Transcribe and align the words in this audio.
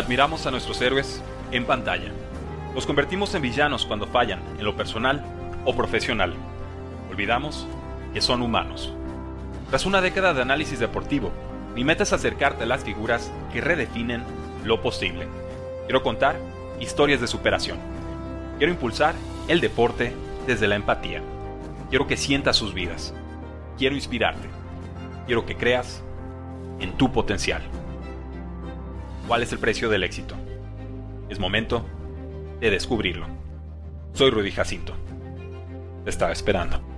Admiramos 0.00 0.46
a 0.46 0.50
nuestros 0.50 0.80
héroes 0.80 1.22
en 1.52 1.66
pantalla. 1.66 2.10
Los 2.74 2.86
convertimos 2.86 3.34
en 3.34 3.42
villanos 3.42 3.84
cuando 3.84 4.06
fallan, 4.06 4.40
en 4.58 4.64
lo 4.64 4.74
personal 4.74 5.22
o 5.66 5.76
profesional. 5.76 6.32
Olvidamos 7.10 7.66
que 8.14 8.22
son 8.22 8.40
humanos. 8.40 8.94
Tras 9.68 9.84
una 9.84 10.00
década 10.00 10.32
de 10.32 10.40
análisis 10.40 10.78
deportivo, 10.78 11.32
mi 11.74 11.84
meta 11.84 12.04
es 12.04 12.14
acercarte 12.14 12.62
a 12.62 12.66
las 12.66 12.82
figuras 12.82 13.30
que 13.52 13.60
redefinen 13.60 14.24
lo 14.64 14.80
posible. 14.80 15.28
Quiero 15.84 16.02
contar 16.02 16.36
historias 16.80 17.20
de 17.20 17.26
superación. 17.26 17.76
Quiero 18.56 18.72
impulsar 18.72 19.14
el 19.48 19.60
deporte 19.60 20.14
desde 20.46 20.66
la 20.66 20.76
empatía. 20.76 21.20
Quiero 21.90 22.06
que 22.06 22.16
sientas 22.16 22.56
sus 22.56 22.72
vidas. 22.72 23.12
Quiero 23.76 23.96
inspirarte. 23.96 24.48
Quiero 25.26 25.44
que 25.44 25.56
creas 25.56 26.02
en 26.78 26.96
tu 26.96 27.12
potencial. 27.12 27.60
¿Cuál 29.30 29.44
es 29.44 29.52
el 29.52 29.60
precio 29.60 29.88
del 29.88 30.02
éxito? 30.02 30.34
Es 31.28 31.38
momento 31.38 31.86
de 32.58 32.68
descubrirlo. 32.68 33.28
Soy 34.12 34.28
Rudy 34.28 34.50
Jacinto. 34.50 34.92
Te 36.02 36.10
estaba 36.10 36.32
esperando. 36.32 36.89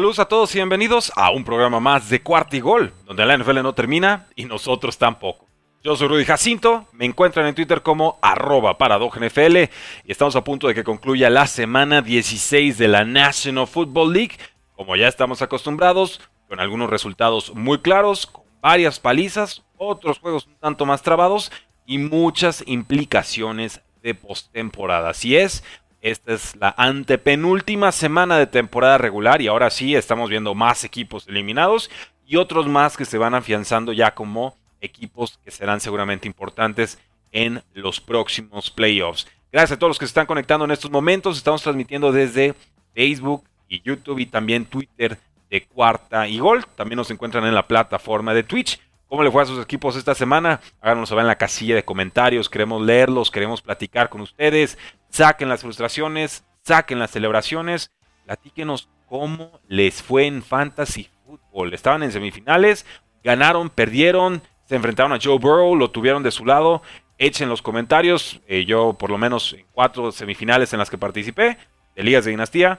Saludos 0.00 0.18
a 0.18 0.24
todos 0.24 0.54
y 0.54 0.58
bienvenidos 0.58 1.12
a 1.14 1.30
un 1.30 1.44
programa 1.44 1.78
más 1.78 2.08
de 2.08 2.22
Cuarta 2.22 2.56
y 2.56 2.60
Gol, 2.60 2.94
donde 3.04 3.26
la 3.26 3.36
NFL 3.36 3.62
no 3.62 3.74
termina 3.74 4.28
y 4.34 4.46
nosotros 4.46 4.96
tampoco. 4.96 5.44
Yo 5.84 5.94
soy 5.94 6.08
Rudy 6.08 6.24
Jacinto, 6.24 6.86
me 6.92 7.04
encuentran 7.04 7.46
en 7.46 7.54
Twitter 7.54 7.82
como 7.82 8.18
arroba 8.22 8.78
NFL 8.78 9.56
y 9.58 10.10
estamos 10.10 10.36
a 10.36 10.42
punto 10.42 10.68
de 10.68 10.74
que 10.74 10.84
concluya 10.84 11.28
la 11.28 11.46
semana 11.46 12.00
16 12.00 12.78
de 12.78 12.88
la 12.88 13.04
National 13.04 13.66
Football 13.66 14.14
League, 14.14 14.38
como 14.74 14.96
ya 14.96 15.06
estamos 15.06 15.42
acostumbrados, 15.42 16.22
con 16.48 16.60
algunos 16.60 16.88
resultados 16.88 17.54
muy 17.54 17.80
claros, 17.80 18.24
con 18.24 18.44
varias 18.62 19.00
palizas, 19.00 19.64
otros 19.76 20.18
juegos 20.18 20.46
un 20.46 20.56
tanto 20.60 20.86
más 20.86 21.02
trabados 21.02 21.52
y 21.84 21.98
muchas 21.98 22.64
implicaciones 22.66 23.82
de 24.02 24.14
postemporada. 24.14 25.10
Así 25.10 25.36
es, 25.36 25.62
esta 26.00 26.32
es 26.32 26.56
la 26.56 26.74
antepenúltima 26.76 27.92
semana 27.92 28.38
de 28.38 28.46
temporada 28.46 28.98
regular 28.98 29.42
y 29.42 29.48
ahora 29.48 29.70
sí 29.70 29.94
estamos 29.94 30.30
viendo 30.30 30.54
más 30.54 30.84
equipos 30.84 31.28
eliminados 31.28 31.90
y 32.26 32.36
otros 32.36 32.66
más 32.66 32.96
que 32.96 33.04
se 33.04 33.18
van 33.18 33.34
afianzando 33.34 33.92
ya 33.92 34.14
como 34.14 34.56
equipos 34.80 35.38
que 35.44 35.50
serán 35.50 35.80
seguramente 35.80 36.26
importantes 36.26 36.98
en 37.32 37.62
los 37.74 38.00
próximos 38.00 38.70
playoffs. 38.70 39.26
Gracias 39.52 39.76
a 39.76 39.78
todos 39.78 39.90
los 39.90 39.98
que 39.98 40.06
se 40.06 40.10
están 40.10 40.26
conectando 40.26 40.64
en 40.64 40.70
estos 40.70 40.90
momentos. 40.90 41.36
Estamos 41.36 41.62
transmitiendo 41.62 42.12
desde 42.12 42.54
Facebook 42.94 43.44
y 43.68 43.82
YouTube 43.82 44.20
y 44.20 44.26
también 44.26 44.64
Twitter 44.64 45.18
de 45.50 45.64
Cuarta 45.66 46.28
y 46.28 46.38
Gol. 46.38 46.64
También 46.76 46.96
nos 46.96 47.10
encuentran 47.10 47.44
en 47.44 47.54
la 47.54 47.66
plataforma 47.66 48.32
de 48.32 48.42
Twitch. 48.42 48.80
¿Cómo 49.08 49.24
le 49.24 49.30
fue 49.32 49.42
a 49.42 49.46
sus 49.46 49.60
equipos 49.60 49.96
esta 49.96 50.14
semana? 50.14 50.60
Háganos 50.80 51.08
saber 51.08 51.22
en 51.22 51.28
la 51.28 51.38
casilla 51.38 51.74
de 51.74 51.84
comentarios. 51.84 52.48
Queremos 52.48 52.80
leerlos, 52.80 53.32
queremos 53.32 53.60
platicar 53.60 54.08
con 54.08 54.20
ustedes. 54.20 54.78
Saquen 55.10 55.48
las 55.48 55.62
frustraciones, 55.62 56.44
saquen 56.62 56.98
las 56.98 57.10
celebraciones. 57.10 57.90
Platíquenos 58.24 58.88
cómo 59.08 59.60
les 59.68 60.02
fue 60.02 60.26
en 60.26 60.42
Fantasy 60.42 61.08
Football. 61.26 61.74
Estaban 61.74 62.02
en 62.02 62.12
semifinales, 62.12 62.86
ganaron, 63.22 63.70
perdieron, 63.70 64.40
se 64.66 64.76
enfrentaron 64.76 65.12
a 65.12 65.18
Joe 65.20 65.38
Burrow, 65.38 65.74
lo 65.74 65.90
tuvieron 65.90 66.22
de 66.22 66.30
su 66.30 66.46
lado. 66.46 66.82
Echen 67.18 67.48
los 67.48 67.60
comentarios. 67.60 68.40
Eh, 68.46 68.64
yo, 68.64 68.94
por 68.94 69.10
lo 69.10 69.18
menos, 69.18 69.52
en 69.52 69.66
cuatro 69.72 70.12
semifinales 70.12 70.72
en 70.72 70.78
las 70.78 70.88
que 70.88 70.96
participé 70.96 71.58
de 71.96 72.02
Ligas 72.02 72.24
de 72.24 72.30
Dinastía, 72.30 72.78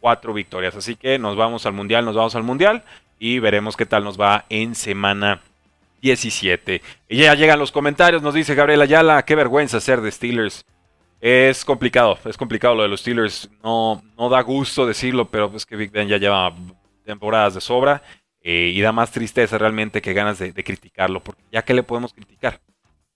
cuatro 0.00 0.32
victorias. 0.32 0.76
Así 0.76 0.96
que 0.96 1.18
nos 1.18 1.36
vamos 1.36 1.66
al 1.66 1.72
Mundial, 1.72 2.04
nos 2.04 2.14
vamos 2.14 2.34
al 2.36 2.44
Mundial 2.44 2.84
y 3.18 3.38
veremos 3.38 3.76
qué 3.76 3.86
tal 3.86 4.04
nos 4.04 4.20
va 4.20 4.46
en 4.48 4.74
semana 4.74 5.42
17. 6.00 6.82
Y 7.08 7.16
ya 7.18 7.34
llegan 7.34 7.58
los 7.58 7.72
comentarios, 7.72 8.22
nos 8.22 8.34
dice 8.34 8.54
Gabriel 8.54 8.82
Ayala, 8.82 9.24
qué 9.24 9.34
vergüenza 9.34 9.80
ser 9.80 10.00
de 10.00 10.10
Steelers. 10.10 10.64
Es 11.22 11.64
complicado, 11.64 12.18
es 12.24 12.36
complicado 12.36 12.74
lo 12.74 12.82
de 12.82 12.88
los 12.88 13.00
Steelers. 13.00 13.48
No, 13.62 14.02
no 14.18 14.28
da 14.28 14.40
gusto 14.42 14.84
decirlo, 14.84 15.28
pero 15.30 15.52
es 15.54 15.64
que 15.64 15.76
Big 15.76 15.92
Ben 15.92 16.08
ya 16.08 16.16
lleva 16.16 16.52
temporadas 17.04 17.54
de 17.54 17.60
sobra. 17.60 18.02
Eh, 18.40 18.72
y 18.74 18.80
da 18.80 18.90
más 18.90 19.12
tristeza 19.12 19.56
realmente 19.56 20.02
que 20.02 20.14
ganas 20.14 20.40
de, 20.40 20.52
criticarlo, 20.52 21.22
porque 21.22 21.44
ya 21.52 21.62
que 21.62 21.74
le 21.74 21.84
podemos 21.84 22.12
criticar. 22.12 22.60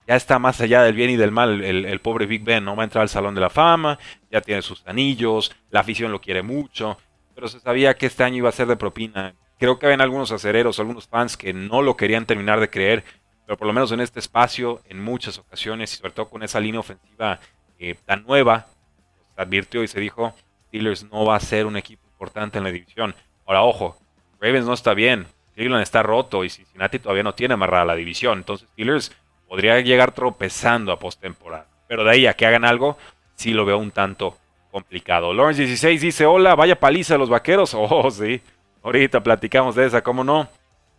Ya 0.06 0.14
está 0.14 0.38
más 0.38 0.60
allá 0.60 0.82
del 0.82 0.94
bien 0.94 1.10
y 1.10 1.16
del 1.16 1.32
mal 1.32 1.64
el, 1.64 1.84
el, 1.84 1.98
pobre 1.98 2.26
Big 2.26 2.44
Ben, 2.44 2.64
¿no? 2.64 2.76
Va 2.76 2.84
a 2.84 2.84
entrar 2.84 3.02
al 3.02 3.08
Salón 3.08 3.34
de 3.34 3.40
la 3.40 3.50
Fama, 3.50 3.98
ya 4.30 4.40
tiene 4.40 4.62
sus 4.62 4.86
anillos, 4.86 5.52
la 5.70 5.80
afición 5.80 6.12
lo 6.12 6.20
quiere 6.20 6.42
mucho, 6.42 6.96
pero 7.34 7.48
se 7.48 7.58
sabía 7.58 7.96
que 7.96 8.06
este 8.06 8.22
año 8.22 8.36
iba 8.36 8.50
a 8.50 8.52
ser 8.52 8.68
de 8.68 8.76
propina. 8.76 9.34
Creo 9.58 9.80
que 9.80 9.86
habían 9.86 10.00
algunos 10.00 10.30
acereros, 10.30 10.78
algunos 10.78 11.08
fans 11.08 11.36
que 11.36 11.52
no 11.52 11.82
lo 11.82 11.96
querían 11.96 12.24
terminar 12.24 12.60
de 12.60 12.70
creer, 12.70 13.02
pero 13.46 13.58
por 13.58 13.66
lo 13.66 13.72
menos 13.72 13.90
en 13.90 13.98
este 13.98 14.20
espacio, 14.20 14.80
en 14.88 15.02
muchas 15.02 15.38
ocasiones, 15.38 15.92
y 15.92 15.96
sobre 15.96 16.12
todo 16.12 16.28
con 16.28 16.44
esa 16.44 16.60
línea 16.60 16.78
ofensiva 16.78 17.40
eh, 17.78 17.96
tan 18.04 18.24
nueva, 18.24 18.66
se 19.34 19.42
advirtió 19.42 19.82
y 19.82 19.88
se 19.88 20.00
dijo, 20.00 20.34
Steelers 20.68 21.04
no 21.10 21.24
va 21.24 21.36
a 21.36 21.40
ser 21.40 21.66
un 21.66 21.76
equipo 21.76 22.02
importante 22.12 22.58
en 22.58 22.64
la 22.64 22.70
división. 22.70 23.14
Ahora, 23.46 23.62
ojo, 23.62 23.96
Ravens 24.40 24.66
no 24.66 24.74
está 24.74 24.94
bien, 24.94 25.26
Cleveland 25.54 25.82
está 25.82 26.02
roto 26.02 26.44
y 26.44 26.50
Cincinnati 26.50 26.98
todavía 26.98 27.22
no 27.22 27.34
tiene 27.34 27.54
amarrada 27.54 27.86
la 27.86 27.94
división, 27.94 28.38
entonces 28.38 28.68
Steelers 28.72 29.12
podría 29.48 29.80
llegar 29.80 30.12
tropezando 30.12 30.92
a 30.92 30.98
postemporada. 30.98 31.66
Pero 31.88 32.04
de 32.04 32.10
ahí 32.10 32.26
a 32.26 32.34
que 32.34 32.46
hagan 32.46 32.64
algo, 32.64 32.98
sí 33.36 33.52
lo 33.52 33.64
veo 33.64 33.78
un 33.78 33.90
tanto 33.90 34.36
complicado. 34.70 35.32
Lawrence 35.32 35.62
16 35.62 36.00
dice, 36.00 36.26
hola, 36.26 36.54
vaya 36.54 36.78
paliza 36.78 37.14
de 37.14 37.18
los 37.18 37.30
vaqueros. 37.30 37.74
Oh, 37.78 38.10
sí. 38.10 38.40
Ahorita 38.82 39.22
platicamos 39.22 39.74
de 39.74 39.86
esa, 39.86 40.02
¿cómo 40.02 40.22
no? 40.22 40.48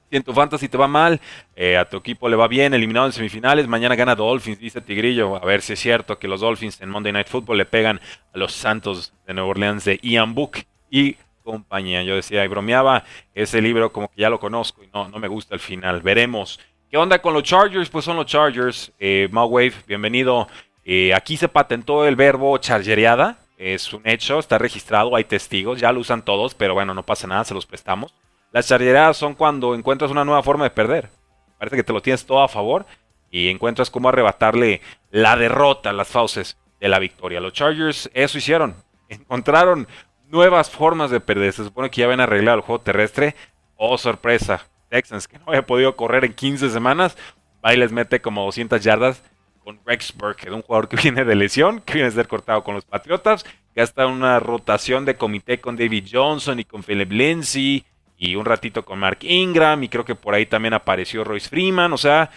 Si 0.09 0.15
en 0.15 0.23
tu 0.23 0.33
fantasy 0.33 0.69
te 0.69 0.77
va 0.77 0.87
mal, 0.87 1.19
eh, 1.55 1.77
a 1.77 1.85
tu 1.85 1.97
equipo 1.97 2.29
le 2.29 2.35
va 2.35 2.47
bien, 2.47 2.73
eliminado 2.73 3.07
en 3.07 3.11
semifinales, 3.11 3.67
mañana 3.67 3.95
gana 3.95 4.15
Dolphins, 4.15 4.59
dice 4.59 4.81
Tigrillo. 4.81 5.35
A 5.35 5.45
ver 5.45 5.61
si 5.61 5.73
es 5.73 5.79
cierto 5.79 6.17
que 6.17 6.27
los 6.27 6.41
Dolphins 6.41 6.81
en 6.81 6.89
Monday 6.89 7.11
Night 7.11 7.27
Football 7.27 7.57
le 7.57 7.65
pegan 7.65 7.99
a 8.33 8.37
los 8.37 8.53
Santos 8.53 9.13
de 9.25 9.33
Nueva 9.33 9.49
Orleans 9.49 9.83
de 9.83 9.99
Ian 10.01 10.33
Book 10.33 10.59
y 10.89 11.17
compañía. 11.43 12.03
Yo 12.03 12.15
decía 12.15 12.45
y 12.45 12.47
bromeaba, 12.47 13.03
ese 13.33 13.61
libro 13.61 13.91
como 13.91 14.09
que 14.09 14.21
ya 14.21 14.29
lo 14.29 14.39
conozco 14.39 14.83
y 14.83 14.89
no, 14.93 15.09
no 15.09 15.19
me 15.19 15.27
gusta 15.27 15.55
el 15.55 15.59
final. 15.59 16.01
Veremos. 16.01 16.59
¿Qué 16.89 16.97
onda 16.97 17.19
con 17.19 17.33
los 17.33 17.43
Chargers? 17.43 17.89
Pues 17.89 18.05
son 18.05 18.15
los 18.15 18.25
Chargers. 18.25 18.91
Eh, 18.99 19.29
Wave, 19.31 19.73
bienvenido. 19.87 20.47
Eh, 20.85 21.13
aquí 21.13 21.35
se 21.35 21.49
patentó 21.49 22.05
el 22.05 22.15
verbo 22.15 22.57
chargereada 22.59 23.39
es 23.57 23.91
un 23.91 24.01
hecho, 24.07 24.39
está 24.39 24.57
registrado, 24.57 25.15
hay 25.15 25.23
testigos, 25.23 25.79
ya 25.79 25.91
lo 25.91 25.99
usan 25.99 26.23
todos, 26.23 26.53
pero 26.53 26.73
bueno, 26.73 26.93
no 26.93 27.03
pasa 27.03 27.27
nada, 27.27 27.43
se 27.43 27.53
los 27.53 27.65
prestamos. 27.65 28.13
Las 28.51 28.67
charreras 28.67 29.17
son 29.17 29.35
cuando 29.35 29.75
encuentras 29.75 30.11
una 30.11 30.25
nueva 30.25 30.43
forma 30.43 30.63
de 30.63 30.69
perder. 30.71 31.09
Parece 31.57 31.75
que 31.75 31.83
te 31.83 31.93
lo 31.93 32.01
tienes 32.01 32.25
todo 32.25 32.41
a 32.41 32.47
favor 32.47 32.85
y 33.29 33.49
encuentras 33.49 33.89
cómo 33.89 34.09
arrebatarle 34.09 34.81
la 35.11 35.35
derrota 35.35 35.91
las 35.91 36.07
fauces 36.07 36.57
de 36.79 36.87
la 36.87 36.99
victoria. 36.99 37.39
Los 37.39 37.53
Chargers 37.53 38.09
eso 38.13 38.37
hicieron. 38.37 38.75
Encontraron 39.09 39.87
nuevas 40.27 40.69
formas 40.69 41.11
de 41.11 41.19
perder. 41.19 41.53
Se 41.53 41.63
supone 41.63 41.89
que 41.89 42.01
ya 42.01 42.07
ven 42.07 42.19
arreglado 42.19 42.57
el 42.57 42.63
juego 42.63 42.81
terrestre. 42.81 43.35
Oh, 43.75 43.97
sorpresa. 43.97 44.67
Texans, 44.89 45.27
que 45.27 45.37
no 45.39 45.45
había 45.47 45.65
podido 45.65 45.95
correr 45.95 46.23
en 46.23 46.33
15 46.33 46.69
semanas, 46.69 47.17
va 47.63 47.73
y 47.73 47.77
les 47.77 47.91
mete 47.91 48.21
como 48.21 48.45
200 48.45 48.81
yardas 48.81 49.21
con 49.63 49.81
Rex 49.85 50.13
Burkhead, 50.15 50.53
un 50.53 50.61
jugador 50.61 50.87
que 50.87 50.95
viene 51.03 51.25
de 51.25 51.35
lesión, 51.35 51.81
que 51.81 51.95
viene 51.95 52.07
a 52.07 52.11
ser 52.11 52.27
cortado 52.27 52.63
con 52.63 52.75
los 52.75 52.85
Patriotas, 52.85 53.43
que 53.75 53.81
está 53.81 54.07
una 54.07 54.39
rotación 54.39 55.03
de 55.03 55.17
comité 55.17 55.59
con 55.59 55.75
David 55.75 56.07
Johnson 56.09 56.59
y 56.59 56.63
con 56.63 56.83
Philip 56.83 57.11
Lindsay 57.11 57.85
y 58.17 58.35
un 58.35 58.45
ratito 58.45 58.83
con 58.83 58.99
Mark 58.99 59.19
Ingram 59.21 59.83
y 59.83 59.89
creo 59.89 60.03
que 60.03 60.15
por 60.15 60.33
ahí 60.33 60.45
también 60.45 60.73
apareció 60.73 61.23
Royce 61.23 61.49
Freeman, 61.49 61.93
o 61.93 61.97
sea, 61.97 62.31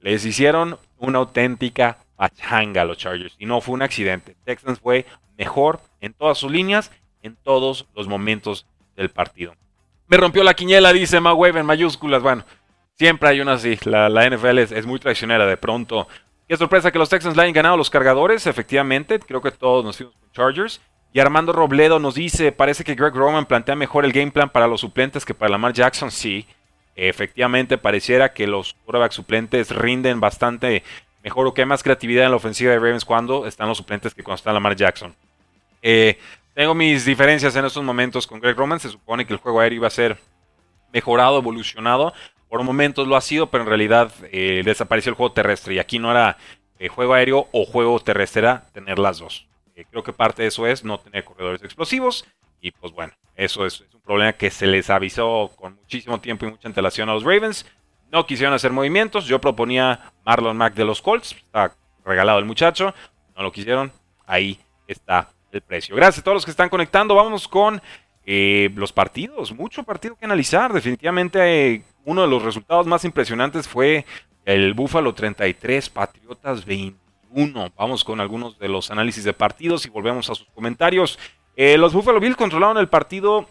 les 0.00 0.24
hicieron 0.24 0.78
una 0.98 1.18
auténtica 1.18 1.98
pachanga 2.16 2.82
a 2.82 2.84
los 2.84 2.98
Chargers 2.98 3.34
y 3.38 3.46
no 3.46 3.60
fue 3.60 3.74
un 3.74 3.82
accidente. 3.82 4.36
Texans 4.44 4.80
fue 4.80 5.06
mejor 5.36 5.80
en 6.00 6.14
todas 6.14 6.38
sus 6.38 6.50
líneas, 6.50 6.90
en 7.22 7.36
todos 7.36 7.86
los 7.94 8.08
momentos 8.08 8.66
del 8.96 9.10
partido. 9.10 9.54
Me 10.06 10.16
rompió 10.16 10.42
la 10.42 10.54
quiñela, 10.54 10.92
dice 10.92 11.18
Wave 11.18 11.60
en 11.60 11.66
mayúsculas. 11.66 12.22
Bueno, 12.22 12.44
siempre 12.94 13.28
hay 13.28 13.40
una 13.40 13.52
así. 13.52 13.78
La, 13.84 14.08
NFL 14.28 14.58
es, 14.58 14.86
muy 14.86 14.98
traicionera. 14.98 15.46
De 15.46 15.56
pronto 15.56 16.08
Qué 16.48 16.56
sorpresa 16.56 16.90
que 16.90 16.98
los 16.98 17.10
Texans 17.10 17.36
le 17.36 17.42
hayan 17.42 17.52
ganado 17.52 17.74
a 17.74 17.76
los 17.76 17.90
cargadores, 17.90 18.46
efectivamente. 18.46 19.18
Creo 19.18 19.42
que 19.42 19.50
todos 19.50 19.84
nos 19.84 19.98
fuimos 19.98 20.16
con 20.16 20.32
Chargers. 20.32 20.80
Y 21.12 21.20
Armando 21.20 21.52
Robledo 21.52 21.98
nos 21.98 22.14
dice, 22.14 22.52
parece 22.52 22.84
que 22.84 22.94
Greg 22.94 23.14
Roman 23.14 23.46
plantea 23.46 23.74
mejor 23.74 24.04
el 24.04 24.12
game 24.12 24.30
plan 24.30 24.50
para 24.50 24.66
los 24.66 24.80
suplentes 24.82 25.24
que 25.24 25.34
para 25.34 25.50
Lamar 25.50 25.72
Jackson. 25.72 26.10
Sí, 26.10 26.46
efectivamente 26.94 27.78
pareciera 27.78 28.32
que 28.32 28.46
los 28.46 28.74
quarterbacks 28.84 29.14
suplentes 29.14 29.70
rinden 29.74 30.20
bastante 30.20 30.82
mejor 31.22 31.46
o 31.46 31.54
que 31.54 31.62
hay 31.62 31.66
más 31.66 31.82
creatividad 31.82 32.24
en 32.24 32.30
la 32.30 32.36
ofensiva 32.36 32.72
de 32.72 32.78
Ravens 32.78 33.04
cuando 33.04 33.46
están 33.46 33.68
los 33.68 33.78
suplentes 33.78 34.14
que 34.14 34.22
cuando 34.22 34.36
está 34.36 34.52
Lamar 34.52 34.76
Jackson. 34.76 35.14
Eh, 35.82 36.18
tengo 36.54 36.74
mis 36.74 37.04
diferencias 37.04 37.54
en 37.56 37.64
estos 37.64 37.82
momentos 37.84 38.26
con 38.26 38.40
Greg 38.40 38.56
Roman. 38.56 38.80
Se 38.80 38.88
supone 38.88 39.26
que 39.26 39.32
el 39.32 39.38
juego 39.38 39.60
aéreo 39.60 39.76
iba 39.76 39.86
a 39.86 39.90
ser 39.90 40.18
mejorado, 40.92 41.38
evolucionado. 41.38 42.12
Por 42.48 42.62
momentos 42.64 43.06
lo 43.06 43.16
ha 43.16 43.20
sido, 43.20 43.48
pero 43.48 43.64
en 43.64 43.68
realidad 43.68 44.10
eh, 44.32 44.62
desapareció 44.64 45.10
el 45.10 45.16
juego 45.16 45.32
terrestre. 45.32 45.74
Y 45.74 45.78
aquí 45.78 45.98
no 45.98 46.10
era 46.10 46.36
eh, 46.78 46.88
juego 46.88 47.14
aéreo 47.14 47.48
o 47.52 47.64
juego 47.64 47.98
terrestre, 48.00 48.58
tener 48.72 48.98
las 48.98 49.18
dos. 49.18 49.47
Creo 49.84 50.02
que 50.02 50.12
parte 50.12 50.42
de 50.42 50.48
eso 50.48 50.66
es 50.66 50.84
no 50.84 50.98
tener 50.98 51.24
corredores 51.24 51.62
explosivos. 51.62 52.26
Y 52.60 52.72
pues 52.72 52.92
bueno, 52.92 53.12
eso 53.36 53.64
es, 53.66 53.80
un 53.92 54.00
problema 54.00 54.32
que 54.32 54.50
se 54.50 54.66
les 54.66 54.90
avisó 54.90 55.52
con 55.56 55.76
muchísimo 55.76 56.20
tiempo 56.20 56.46
y 56.46 56.50
mucha 56.50 56.68
antelación 56.68 57.08
a 57.08 57.14
los 57.14 57.24
Ravens. 57.24 57.66
No 58.10 58.26
quisieron 58.26 58.54
hacer 58.54 58.72
movimientos. 58.72 59.26
Yo 59.26 59.40
proponía 59.40 60.12
Marlon 60.24 60.56
Mack 60.56 60.74
de 60.74 60.84
los 60.84 61.02
Colts. 61.02 61.32
Está 61.32 61.74
regalado 62.04 62.38
el 62.38 62.44
muchacho. 62.44 62.94
No 63.36 63.42
lo 63.42 63.52
quisieron. 63.52 63.92
Ahí 64.26 64.58
está 64.86 65.28
el 65.52 65.60
precio. 65.60 65.94
Gracias 65.94 66.20
a 66.20 66.24
todos 66.24 66.36
los 66.36 66.44
que 66.44 66.50
están 66.50 66.68
conectando. 66.68 67.14
Vamos 67.14 67.46
con 67.46 67.80
eh, 68.24 68.70
los 68.74 68.92
partidos. 68.92 69.52
Mucho 69.52 69.84
partido 69.84 70.16
que 70.16 70.24
analizar. 70.24 70.72
Definitivamente 70.72 71.74
eh, 71.74 71.82
uno 72.04 72.22
de 72.22 72.28
los 72.28 72.42
resultados 72.42 72.86
más 72.86 73.04
impresionantes 73.04 73.68
fue 73.68 74.04
el 74.44 74.72
Búfalo 74.72 75.14
33, 75.14 75.90
Patriotas 75.90 76.64
21. 77.32 77.72
Vamos 77.76 78.04
con 78.04 78.20
algunos 78.20 78.58
de 78.58 78.68
los 78.68 78.90
análisis 78.90 79.24
de 79.24 79.32
partidos 79.32 79.86
y 79.86 79.90
volvemos 79.90 80.28
a 80.30 80.34
sus 80.34 80.48
comentarios. 80.48 81.18
Eh, 81.56 81.76
los 81.76 81.92
Buffalo 81.92 82.20
Bills 82.20 82.36
controlaron 82.36 82.78
el 82.78 82.88
partido 82.88 83.48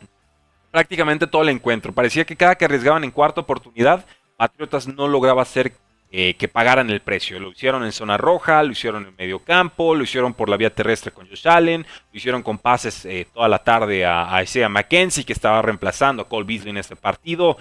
prácticamente 0.71 1.27
todo 1.27 1.41
el 1.41 1.49
encuentro. 1.49 1.93
Parecía 1.93 2.25
que 2.25 2.35
cada 2.35 2.55
que 2.55 2.65
arriesgaban 2.65 3.03
en 3.03 3.11
cuarta 3.11 3.41
oportunidad, 3.41 4.05
Patriotas 4.37 4.87
no 4.87 5.07
lograba 5.07 5.41
hacer 5.41 5.73
eh, 6.09 6.35
que 6.35 6.47
pagaran 6.47 6.89
el 6.89 7.01
precio. 7.01 7.37
Lo 7.37 7.51
hicieron 7.51 7.83
en 7.83 7.91
zona 7.91 8.15
roja, 8.15 8.63
lo 8.63 8.71
hicieron 8.71 9.07
en 9.07 9.15
medio 9.17 9.39
campo, 9.39 9.93
lo 9.93 10.03
hicieron 10.03 10.33
por 10.33 10.47
la 10.47 10.55
vía 10.55 10.73
terrestre 10.73 11.11
con 11.11 11.27
Josh 11.27 11.47
Allen, 11.47 11.81
lo 11.81 12.17
hicieron 12.17 12.43
con 12.43 12.59
pases 12.59 13.03
eh, 13.05 13.27
toda 13.33 13.49
la 13.49 13.63
tarde 13.63 14.05
a, 14.05 14.41
Isaiah 14.41 14.69
McKenzie, 14.69 15.25
que 15.25 15.33
estaba 15.33 15.61
reemplazando 15.61 16.21
a 16.21 16.29
Cole 16.29 16.45
Beasley 16.45 16.69
en 16.69 16.77
este 16.77 16.95
partido. 16.95 17.57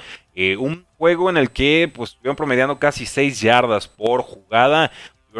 un 0.58 0.86
juego 0.96 1.28
en 1.28 1.38
el 1.38 1.50
que 1.50 1.90
pues, 1.92 2.10
estuvieron 2.10 2.36
promediando 2.36 2.78
casi 2.78 3.04
6 3.04 3.40
yardas 3.40 3.88
por 3.88 4.22
jugada. 4.22 4.92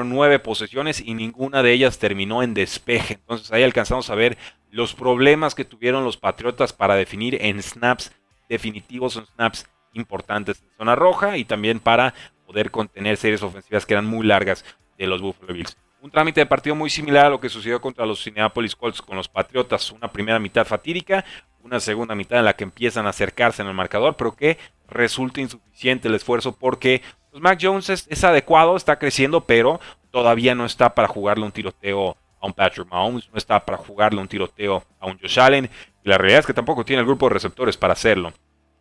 9 0.04 0.38
posesiones 0.38 1.00
y 1.00 1.14
ninguna 1.14 1.62
de 1.62 1.72
ellas 1.72 1.98
terminó 1.98 2.42
en 2.42 2.54
despeje. 2.54 3.14
Entonces 3.14 3.52
ahí 3.52 3.62
alcanzamos 3.62 4.10
a 4.10 4.14
ver 4.14 4.36
los 4.70 4.94
problemas 4.94 5.54
que 5.54 5.64
tuvieron 5.64 6.04
los 6.04 6.16
Patriotas 6.16 6.72
para 6.72 6.96
definir 6.96 7.38
en 7.40 7.62
snaps 7.62 8.12
definitivos, 8.48 9.16
en 9.16 9.26
snaps 9.26 9.66
importantes 9.94 10.62
en 10.62 10.68
zona 10.76 10.94
roja 10.94 11.36
y 11.36 11.44
también 11.44 11.80
para 11.80 12.14
poder 12.46 12.70
contener 12.70 13.16
series 13.16 13.42
ofensivas 13.42 13.86
que 13.86 13.94
eran 13.94 14.06
muy 14.06 14.26
largas 14.26 14.64
de 14.98 15.06
los 15.06 15.20
Buffalo 15.20 15.54
Bills. 15.54 15.76
Un 16.00 16.10
trámite 16.10 16.40
de 16.40 16.46
partido 16.46 16.76
muy 16.76 16.90
similar 16.90 17.26
a 17.26 17.30
lo 17.30 17.40
que 17.40 17.48
sucedió 17.48 17.80
contra 17.80 18.06
los 18.06 18.22
Cineapolis 18.22 18.76
Colts 18.76 19.02
con 19.02 19.16
los 19.16 19.28
Patriotas. 19.28 19.90
Una 19.90 20.08
primera 20.08 20.38
mitad 20.38 20.64
fatídica, 20.64 21.24
una 21.62 21.80
segunda 21.80 22.14
mitad 22.14 22.38
en 22.38 22.44
la 22.44 22.54
que 22.54 22.64
empiezan 22.64 23.06
a 23.06 23.10
acercarse 23.10 23.62
en 23.62 23.68
el 23.68 23.74
marcador, 23.74 24.16
pero 24.16 24.36
que 24.36 24.58
resulta 24.88 25.40
insuficiente 25.40 26.06
el 26.06 26.14
esfuerzo 26.14 26.56
porque 26.56 27.02
pues, 27.36 27.42
Mac 27.42 27.58
Jones 27.60 27.90
es, 27.90 28.24
adecuado, 28.24 28.76
está 28.76 28.98
creciendo, 28.98 29.42
pero 29.42 29.78
todavía 30.10 30.54
no 30.54 30.64
está 30.64 30.94
para 30.94 31.06
jugarle 31.06 31.44
un 31.44 31.52
tiroteo 31.52 32.16
a 32.40 32.46
un 32.46 32.54
Patrick 32.54 32.88
Mahomes, 32.90 33.28
no 33.30 33.36
está 33.36 33.62
para 33.62 33.76
jugarle 33.76 34.22
un 34.22 34.28
tiroteo 34.28 34.82
a 34.98 35.06
un 35.06 35.18
Josh 35.18 35.38
Allen. 35.38 35.68
Y 36.02 36.08
la 36.08 36.16
realidad 36.16 36.40
es 36.40 36.46
que 36.46 36.54
tampoco 36.54 36.84
tiene 36.84 37.00
el 37.00 37.06
grupo 37.06 37.28
de 37.28 37.34
receptores 37.34 37.76
para 37.76 37.92
hacerlo. 37.92 38.32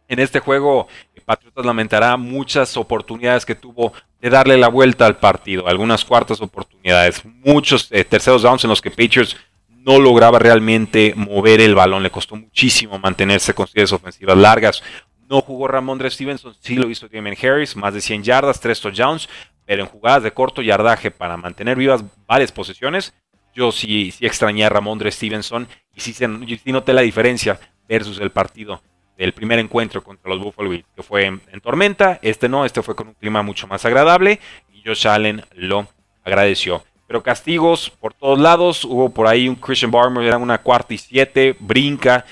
En 0.07 0.19
este 0.19 0.39
juego, 0.39 0.87
Patriotas 1.25 1.65
lamentará 1.65 2.15
muchas 2.15 2.77
oportunidades 2.77 3.45
que 3.45 3.55
tuvo 3.55 3.91
de 4.21 4.29
darle 4.29 4.57
la 4.57 4.69
vuelta 4.69 5.05
al 5.05 5.17
partido, 5.17 5.67
algunas 5.67 6.05
cuartas 6.05 6.39
oportunidades, 6.39 7.25
muchos 7.25 7.89
eh, 7.91 8.05
terceros 8.05 8.43
downs 8.43 8.63
en 8.63 8.69
los 8.69 8.81
que 8.81 8.91
Patriots 8.91 9.35
no 9.67 9.99
lograba 9.99 10.39
realmente 10.39 11.13
mover 11.15 11.61
el 11.61 11.75
balón, 11.75 12.03
le 12.03 12.09
costó 12.09 12.35
muchísimo 12.35 12.97
mantenerse 12.99 13.53
con 13.53 13.67
series 13.67 13.91
ofensivas 13.91 14.37
largas. 14.37 14.83
No 15.29 15.41
jugó 15.41 15.67
Ramondre 15.67 16.09
Stevenson, 16.11 16.55
sí 16.59 16.75
lo 16.75 16.89
hizo 16.89 17.07
Damien 17.07 17.35
Harris, 17.41 17.75
más 17.75 17.93
de 17.93 18.01
100 18.01 18.23
yardas, 18.23 18.59
3 18.59 18.79
touchdowns, 18.79 19.27
pero 19.65 19.83
en 19.83 19.89
jugadas 19.89 20.23
de 20.23 20.31
corto 20.31 20.61
yardaje 20.61 21.11
para 21.11 21.37
mantener 21.37 21.77
vivas 21.77 22.03
varias 22.27 22.51
posiciones, 22.51 23.13
yo 23.55 23.71
sí, 23.71 24.11
sí 24.11 24.25
extrañé 24.25 24.65
a 24.65 24.69
Ramondre 24.69 25.11
Stevenson 25.11 25.67
y 25.95 26.01
sí, 26.01 26.13
sí, 26.13 26.71
noté 26.71 26.93
la 26.93 27.01
diferencia 27.01 27.59
versus 27.87 28.19
el 28.19 28.31
partido 28.31 28.81
del 29.17 29.31
primer 29.31 29.59
encuentro 29.59 30.03
contra 30.03 30.29
los 30.29 30.43
Buffalo 30.43 30.69
Bills, 30.69 30.85
que 30.93 31.01
fue 31.01 31.25
en, 31.25 31.61
tormenta, 31.61 32.19
este 32.21 32.49
no, 32.49 32.65
este 32.65 32.81
fue 32.81 32.95
con 32.95 33.07
un 33.07 33.13
clima 33.13 33.41
mucho 33.41 33.65
más 33.65 33.85
agradable 33.85 34.39
y 34.73 34.83
Josh 34.85 35.07
Allen 35.07 35.43
lo 35.53 35.87
agradeció. 36.23 36.83
Pero 37.07 37.23
castigos 37.23 37.91
por 37.91 38.13
todos 38.13 38.39
lados, 38.39 38.83
hubo 38.83 39.09
por 39.09 39.27
ahí 39.27 39.47
un 39.47 39.55
Christian 39.55 39.91
Barmer, 39.91 40.25
era 40.25 40.37
una 40.37 40.57
cuarta 40.57 40.93
y 40.93 40.97
siete, 40.97 41.55
brinca, 41.59 42.25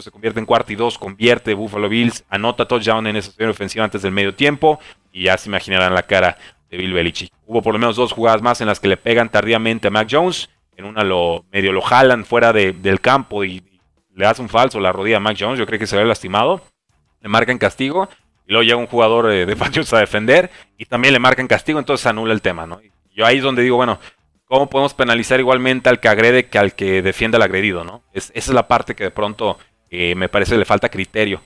se 0.00 0.10
convierte 0.10 0.40
en 0.40 0.46
cuarta 0.46 0.72
y 0.72 0.76
dos, 0.76 0.98
convierte 0.98 1.54
Buffalo 1.54 1.88
Bills, 1.88 2.24
anota 2.28 2.66
touchdown 2.66 3.06
en 3.06 3.16
esa 3.16 3.32
serie 3.32 3.50
ofensiva 3.50 3.84
antes 3.84 4.02
del 4.02 4.12
medio 4.12 4.34
tiempo 4.34 4.78
y 5.12 5.24
ya 5.24 5.36
se 5.38 5.48
imaginarán 5.48 5.94
la 5.94 6.02
cara 6.02 6.38
de 6.70 6.76
Bill 6.76 6.92
Belichick. 6.92 7.32
Hubo 7.46 7.62
por 7.62 7.72
lo 7.72 7.78
menos 7.78 7.96
dos 7.96 8.12
jugadas 8.12 8.42
más 8.42 8.60
en 8.60 8.66
las 8.66 8.80
que 8.80 8.88
le 8.88 8.96
pegan 8.96 9.30
tardíamente 9.30 9.88
a 9.88 9.90
Mac 9.90 10.08
Jones 10.10 10.50
en 10.78 10.84
una 10.84 11.02
lo 11.02 11.44
medio 11.52 11.72
lo 11.72 11.82
jalan 11.82 12.24
fuera 12.24 12.52
del 12.52 13.00
campo 13.00 13.44
y, 13.44 13.62
le 14.14 14.26
hace 14.26 14.42
un 14.42 14.48
falso 14.48 14.80
la 14.80 14.90
rodilla 14.90 15.18
a 15.18 15.20
Mac 15.20 15.36
Jones, 15.38 15.60
yo 15.60 15.66
creo 15.66 15.78
que 15.78 15.86
se 15.86 15.96
ve 15.96 16.04
lastimado, 16.04 16.60
le 17.20 17.28
marcan 17.28 17.56
castigo 17.56 18.08
y 18.48 18.50
luego 18.50 18.64
llega 18.64 18.76
un 18.76 18.88
jugador 18.88 19.30
eh, 19.30 19.46
de 19.46 19.54
Patriots 19.56 19.92
a 19.92 20.00
defender 20.00 20.50
y 20.76 20.86
también 20.86 21.14
le 21.14 21.20
marcan 21.20 21.46
castigo, 21.46 21.78
entonces 21.78 22.04
anula 22.04 22.32
el 22.32 22.42
tema, 22.42 22.66
¿no? 22.66 22.80
Yo 23.14 23.24
ahí 23.24 23.36
es 23.36 23.44
donde 23.44 23.62
digo, 23.62 23.76
bueno, 23.76 24.00
¿cómo 24.46 24.68
podemos 24.68 24.92
penalizar 24.92 25.38
igualmente 25.38 25.88
al 25.88 26.00
que 26.00 26.08
agrede 26.08 26.46
que 26.46 26.58
al 26.58 26.74
que 26.74 27.00
defiende 27.00 27.36
al 27.36 27.42
agredido, 27.42 27.84
¿no? 27.84 28.02
esa 28.12 28.32
es 28.34 28.48
la 28.48 28.66
parte 28.66 28.96
que 28.96 29.04
de 29.04 29.12
pronto 29.12 29.56
eh, 29.90 30.14
me 30.14 30.28
parece 30.28 30.56
le 30.56 30.64
falta 30.64 30.88
criterio, 30.88 31.40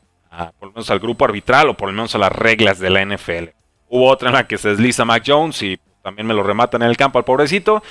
por 0.59 0.69
lo 0.69 0.73
menos 0.75 0.91
al 0.91 0.99
grupo 0.99 1.25
arbitral 1.25 1.69
o 1.69 1.75
por 1.75 1.89
lo 1.89 1.95
menos 1.95 2.15
a 2.15 2.19
las 2.19 2.33
reglas 2.33 2.79
de 2.79 2.91
la 2.91 3.05
NFL. 3.05 3.51
Hubo 3.89 4.09
otra 4.09 4.29
en 4.31 4.35
la 4.35 4.47
que 4.47 4.59
se 4.59 4.71
desliza 4.71 5.05
Mac 5.05 5.23
Jones 5.27 5.63
y 5.63 5.79
también 6.03 6.27
me 6.27 6.35
lo 6.35 6.43
rematan 6.43 6.83
en 6.83 6.89
el 6.89 6.97
campo 6.97 7.19
al 7.19 7.25
pobrecito, 7.25 7.83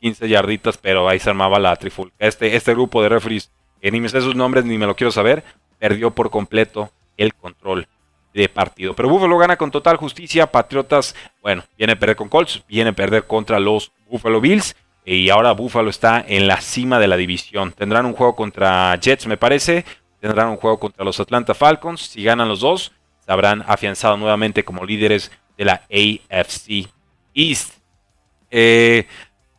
15 0.00 0.28
yarditas, 0.28 0.78
pero 0.78 1.08
ahí 1.08 1.18
se 1.18 1.30
armaba 1.30 1.58
la 1.58 1.74
trifulca. 1.76 2.14
Este, 2.18 2.56
este 2.56 2.72
grupo 2.72 3.02
de 3.02 3.08
referees, 3.08 3.50
que 3.80 3.90
ni 3.90 4.00
me 4.00 4.08
sé 4.08 4.20
sus 4.20 4.34
nombres 4.34 4.64
ni 4.64 4.78
me 4.78 4.86
lo 4.86 4.96
quiero 4.96 5.10
saber, 5.10 5.44
perdió 5.78 6.10
por 6.10 6.30
completo 6.30 6.90
el 7.16 7.34
control 7.34 7.86
de 8.34 8.48
partido. 8.48 8.94
Pero 8.94 9.08
Buffalo 9.08 9.38
gana 9.38 9.56
con 9.56 9.70
total 9.70 9.96
justicia. 9.96 10.46
Patriotas, 10.46 11.14
bueno, 11.40 11.62
viene 11.78 11.92
a 11.94 11.98
perder 11.98 12.16
con 12.16 12.28
Colts, 12.28 12.64
viene 12.68 12.90
a 12.90 12.92
perder 12.92 13.26
contra 13.26 13.60
los 13.60 13.92
Buffalo 14.08 14.40
Bills. 14.40 14.76
Y 15.04 15.28
ahora 15.30 15.52
Buffalo 15.52 15.90
está 15.90 16.24
en 16.26 16.46
la 16.46 16.60
cima 16.60 16.98
de 16.98 17.08
la 17.08 17.16
división. 17.16 17.72
Tendrán 17.72 18.06
un 18.06 18.14
juego 18.14 18.34
contra 18.34 18.98
Jets, 18.98 19.26
me 19.26 19.36
parece. 19.36 19.84
Tendrán 20.20 20.48
un 20.48 20.56
juego 20.56 20.78
contra 20.78 21.04
los 21.04 21.20
Atlanta 21.20 21.54
Falcons. 21.54 22.00
Si 22.00 22.22
ganan 22.22 22.48
los 22.48 22.60
dos, 22.60 22.92
se 23.20 23.32
habrán 23.32 23.62
afianzado 23.66 24.16
nuevamente 24.16 24.64
como 24.64 24.84
líderes 24.84 25.30
de 25.58 25.64
la 25.64 25.82
AFC 25.90 26.88
East. 27.34 27.74
Eh, 28.50 29.06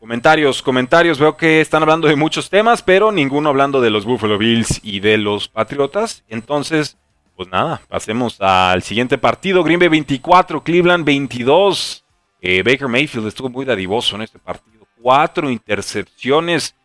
Comentarios, 0.05 0.61
comentarios. 0.61 1.17
Veo 1.17 1.35
que 1.35 1.61
están 1.61 1.81
hablando 1.81 2.07
de 2.07 2.15
muchos 2.15 2.51
temas, 2.51 2.83
pero 2.83 3.11
ninguno 3.11 3.49
hablando 3.49 3.81
de 3.81 3.89
los 3.89 4.05
Buffalo 4.05 4.37
Bills 4.37 4.79
y 4.83 4.99
de 4.99 5.17
los 5.17 5.47
Patriotas. 5.47 6.23
Entonces, 6.29 6.95
pues 7.35 7.49
nada, 7.49 7.81
pasemos 7.87 8.39
al 8.39 8.83
siguiente 8.83 9.17
partido. 9.17 9.63
Green 9.63 9.79
Bay 9.79 9.87
24, 9.87 10.63
Cleveland 10.63 11.03
22. 11.03 12.05
Eh, 12.39 12.61
Baker 12.61 12.87
Mayfield 12.87 13.25
estuvo 13.25 13.49
muy 13.49 13.65
dadivoso 13.65 14.15
en 14.15 14.21
este 14.21 14.37
partido. 14.37 14.74
Cuatro 15.05 15.51
intercepciones. 15.51 16.75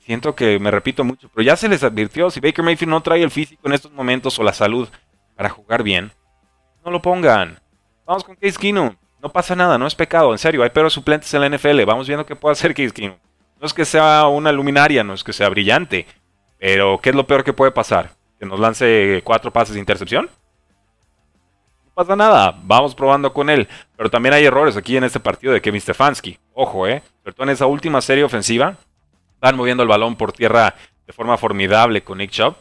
Siento 0.00 0.34
que 0.34 0.58
me 0.58 0.72
repito 0.72 1.04
mucho, 1.04 1.30
pero 1.32 1.46
ya 1.46 1.54
se 1.54 1.68
les 1.68 1.84
advirtió. 1.84 2.30
Si 2.30 2.40
Baker 2.40 2.64
Mayfield 2.64 2.90
no 2.90 3.00
trae 3.00 3.22
el 3.22 3.30
físico 3.30 3.62
en 3.68 3.74
estos 3.74 3.92
momentos 3.92 4.36
o 4.40 4.42
la 4.42 4.52
salud 4.52 4.88
para 5.36 5.48
jugar 5.48 5.84
bien, 5.84 6.10
no 6.84 6.90
lo 6.90 7.00
pongan. 7.00 7.60
Vamos 8.06 8.24
con 8.24 8.34
Case 8.34 8.58
Keenum. 8.58 8.96
No 9.22 9.30
pasa 9.30 9.54
nada, 9.54 9.78
no 9.78 9.86
es 9.86 9.94
pecado, 9.94 10.32
en 10.32 10.38
serio, 10.38 10.64
hay 10.64 10.70
peores 10.70 10.94
suplentes 10.94 11.32
en 11.32 11.42
la 11.42 11.48
NFL. 11.48 11.84
Vamos 11.84 12.08
viendo 12.08 12.26
qué 12.26 12.34
puede 12.34 12.54
hacer 12.54 12.74
Case 12.74 12.90
Keenum. 12.90 13.18
No 13.60 13.68
es 13.68 13.72
que 13.72 13.84
sea 13.84 14.26
una 14.26 14.50
luminaria, 14.50 15.04
no 15.04 15.14
es 15.14 15.22
que 15.22 15.32
sea 15.32 15.48
brillante, 15.48 16.08
pero 16.58 16.98
¿qué 17.00 17.10
es 17.10 17.14
lo 17.14 17.28
peor 17.28 17.44
que 17.44 17.52
puede 17.52 17.70
pasar? 17.70 18.10
¿Que 18.40 18.46
nos 18.46 18.58
lance 18.58 19.22
cuatro 19.22 19.52
pases 19.52 19.74
de 19.74 19.80
intercepción? 19.80 20.28
No 21.84 21.92
pasa 21.94 22.16
nada, 22.16 22.58
vamos 22.64 22.96
probando 22.96 23.32
con 23.32 23.48
él. 23.48 23.68
Pero 23.96 24.10
también 24.10 24.34
hay 24.34 24.44
errores 24.44 24.76
aquí 24.76 24.96
en 24.96 25.04
este 25.04 25.20
partido 25.20 25.52
de 25.52 25.62
Kevin 25.62 25.80
Stefanski. 25.80 26.40
Ojo, 26.58 26.88
eh. 26.88 27.02
Sobre 27.22 27.34
todo 27.34 27.44
en 27.44 27.50
esa 27.50 27.66
última 27.66 28.00
serie 28.00 28.24
ofensiva, 28.24 28.78
van 29.40 29.56
moviendo 29.56 29.82
el 29.82 29.88
balón 29.90 30.16
por 30.16 30.32
tierra 30.32 30.74
de 31.06 31.12
forma 31.12 31.36
formidable 31.36 32.02
con 32.02 32.16
Nick 32.16 32.30
Chubb. 32.30 32.56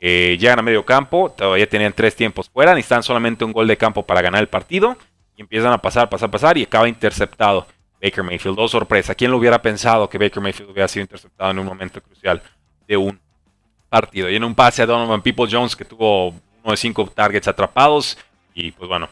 Eh, 0.00 0.36
llegan 0.40 0.58
a 0.58 0.62
medio 0.62 0.84
campo, 0.84 1.30
todavía 1.30 1.68
tenían 1.68 1.92
tres 1.92 2.16
tiempos 2.16 2.50
fuera, 2.50 2.74
necesitan 2.74 3.04
solamente 3.04 3.44
un 3.44 3.52
gol 3.52 3.68
de 3.68 3.76
campo 3.76 4.04
para 4.04 4.22
ganar 4.22 4.40
el 4.40 4.48
partido 4.48 4.96
y 5.36 5.42
empiezan 5.42 5.72
a 5.72 5.78
pasar, 5.78 6.08
pasar, 6.08 6.32
pasar 6.32 6.58
y 6.58 6.64
acaba 6.64 6.88
interceptado 6.88 7.64
Baker 8.02 8.24
Mayfield. 8.24 8.56
Dos 8.56 8.72
sorpresa. 8.72 9.14
¿Quién 9.14 9.30
lo 9.30 9.36
hubiera 9.36 9.62
pensado 9.62 10.08
que 10.08 10.18
Baker 10.18 10.42
Mayfield 10.42 10.72
hubiera 10.72 10.88
sido 10.88 11.02
interceptado 11.02 11.52
en 11.52 11.60
un 11.60 11.66
momento 11.66 12.02
crucial 12.02 12.42
de 12.88 12.96
un 12.96 13.20
partido? 13.88 14.28
Y 14.28 14.34
en 14.34 14.42
un 14.42 14.56
pase 14.56 14.82
a 14.82 14.86
Donovan 14.86 15.22
People 15.22 15.46
Jones 15.48 15.76
que 15.76 15.84
tuvo 15.84 16.30
uno 16.30 16.72
de 16.72 16.76
cinco 16.76 17.06
targets 17.06 17.46
atrapados. 17.46 18.18
Y 18.52 18.72
pues 18.72 18.88
bueno, 18.88 19.08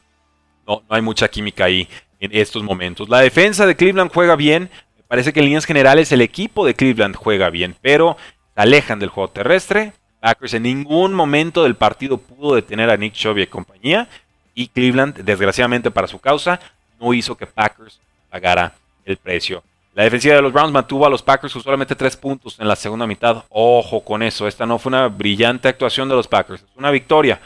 no, 0.67 0.83
no 0.89 0.97
hay 0.97 1.03
mucha 1.03 1.29
química 1.29 1.67
ahí 1.67 1.89
en 2.21 2.31
estos 2.35 2.63
momentos. 2.63 3.09
La 3.09 3.21
defensa 3.21 3.67
de 3.67 3.77
Cleveland 3.77 4.13
juega 4.13 4.37
bien. 4.37 4.71
Me 4.97 5.03
parece 5.09 5.33
que 5.33 5.41
en 5.41 5.47
líneas 5.47 5.65
generales 5.65 6.13
el 6.13 6.21
equipo 6.21 6.67
de 6.67 6.75
Cleveland 6.75 7.17
juega 7.17 7.51
bien, 7.51 7.77
pero 7.81 8.17
se 8.55 8.61
alejan 8.61 8.99
del 8.99 9.11
juego 9.11 9.29
terrestre. 9.31 9.93
Packers 10.21 10.55
en 10.55 10.65
ningún 10.65 11.15
momento 11.15 11.63
del 11.63 11.77
partido 11.77 12.19
pudo 12.19 12.55
detener 12.55 12.91
a 12.91 12.97
Nick 12.97 13.15
Chubb 13.15 13.39
y 13.39 13.47
compañía. 13.47 14.09
Y 14.55 14.69
Cleveland, 14.69 15.19
desgraciadamente 15.19 15.91
para 15.91 16.09
su 16.09 16.19
causa, 16.19 16.59
no 16.99 17.13
hizo 17.13 17.37
que 17.37 17.47
Packers 17.47 18.01
pagara 18.31 18.73
el 19.05 19.19
precio. 19.19 19.63
La 19.97 20.03
defensiva 20.03 20.35
de 20.35 20.43
los 20.43 20.53
Browns 20.53 20.73
mantuvo 20.73 21.07
a 21.07 21.11
los 21.11 21.23
Packers 21.23 21.55
con 21.55 21.63
solamente 21.63 21.95
tres 21.95 22.19
puntos 22.19 22.61
en 22.61 22.69
la 22.69 22.77
segunda 22.77 23.07
mitad. 23.07 23.45
Ojo 23.49 24.05
con 24.05 24.23
eso, 24.23 24.47
esta 24.47 24.67
no 24.67 24.79
fue 24.79 24.91
una 24.91 25.09
brillante 25.09 25.69
actuación 25.69 26.07
de 26.07 26.15
los 26.15 26.29
Packers, 26.29 26.63
es 26.63 26.77
una 26.77 26.91
victoria. 26.91 27.41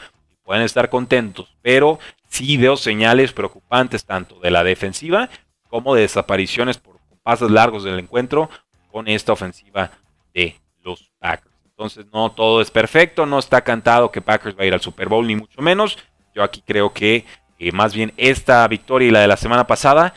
Pueden 0.51 0.65
estar 0.65 0.89
contentos, 0.89 1.47
pero 1.61 1.97
sí 2.27 2.57
veo 2.57 2.75
señales 2.75 3.31
preocupantes 3.31 4.03
tanto 4.03 4.37
de 4.41 4.51
la 4.51 4.65
defensiva 4.65 5.29
como 5.69 5.95
de 5.95 6.01
desapariciones 6.01 6.77
por 6.77 6.99
pasos 7.23 7.49
largos 7.49 7.85
del 7.85 7.97
encuentro 7.97 8.49
con 8.91 9.07
esta 9.07 9.31
ofensiva 9.31 9.91
de 10.33 10.59
los 10.83 11.09
Packers. 11.19 11.55
Entonces 11.63 12.05
no 12.11 12.33
todo 12.33 12.59
es 12.59 12.69
perfecto, 12.69 13.25
no 13.25 13.39
está 13.39 13.61
cantado 13.61 14.11
que 14.11 14.19
Packers 14.19 14.57
va 14.59 14.63
a 14.63 14.65
ir 14.65 14.73
al 14.73 14.81
Super 14.81 15.07
Bowl 15.07 15.25
ni 15.25 15.37
mucho 15.37 15.61
menos. 15.61 15.97
Yo 16.35 16.43
aquí 16.43 16.61
creo 16.61 16.91
que 16.91 17.23
eh, 17.57 17.71
más 17.71 17.95
bien 17.95 18.11
esta 18.17 18.67
victoria 18.67 19.07
y 19.07 19.11
la 19.11 19.21
de 19.21 19.27
la 19.27 19.37
semana 19.37 19.65
pasada 19.65 20.13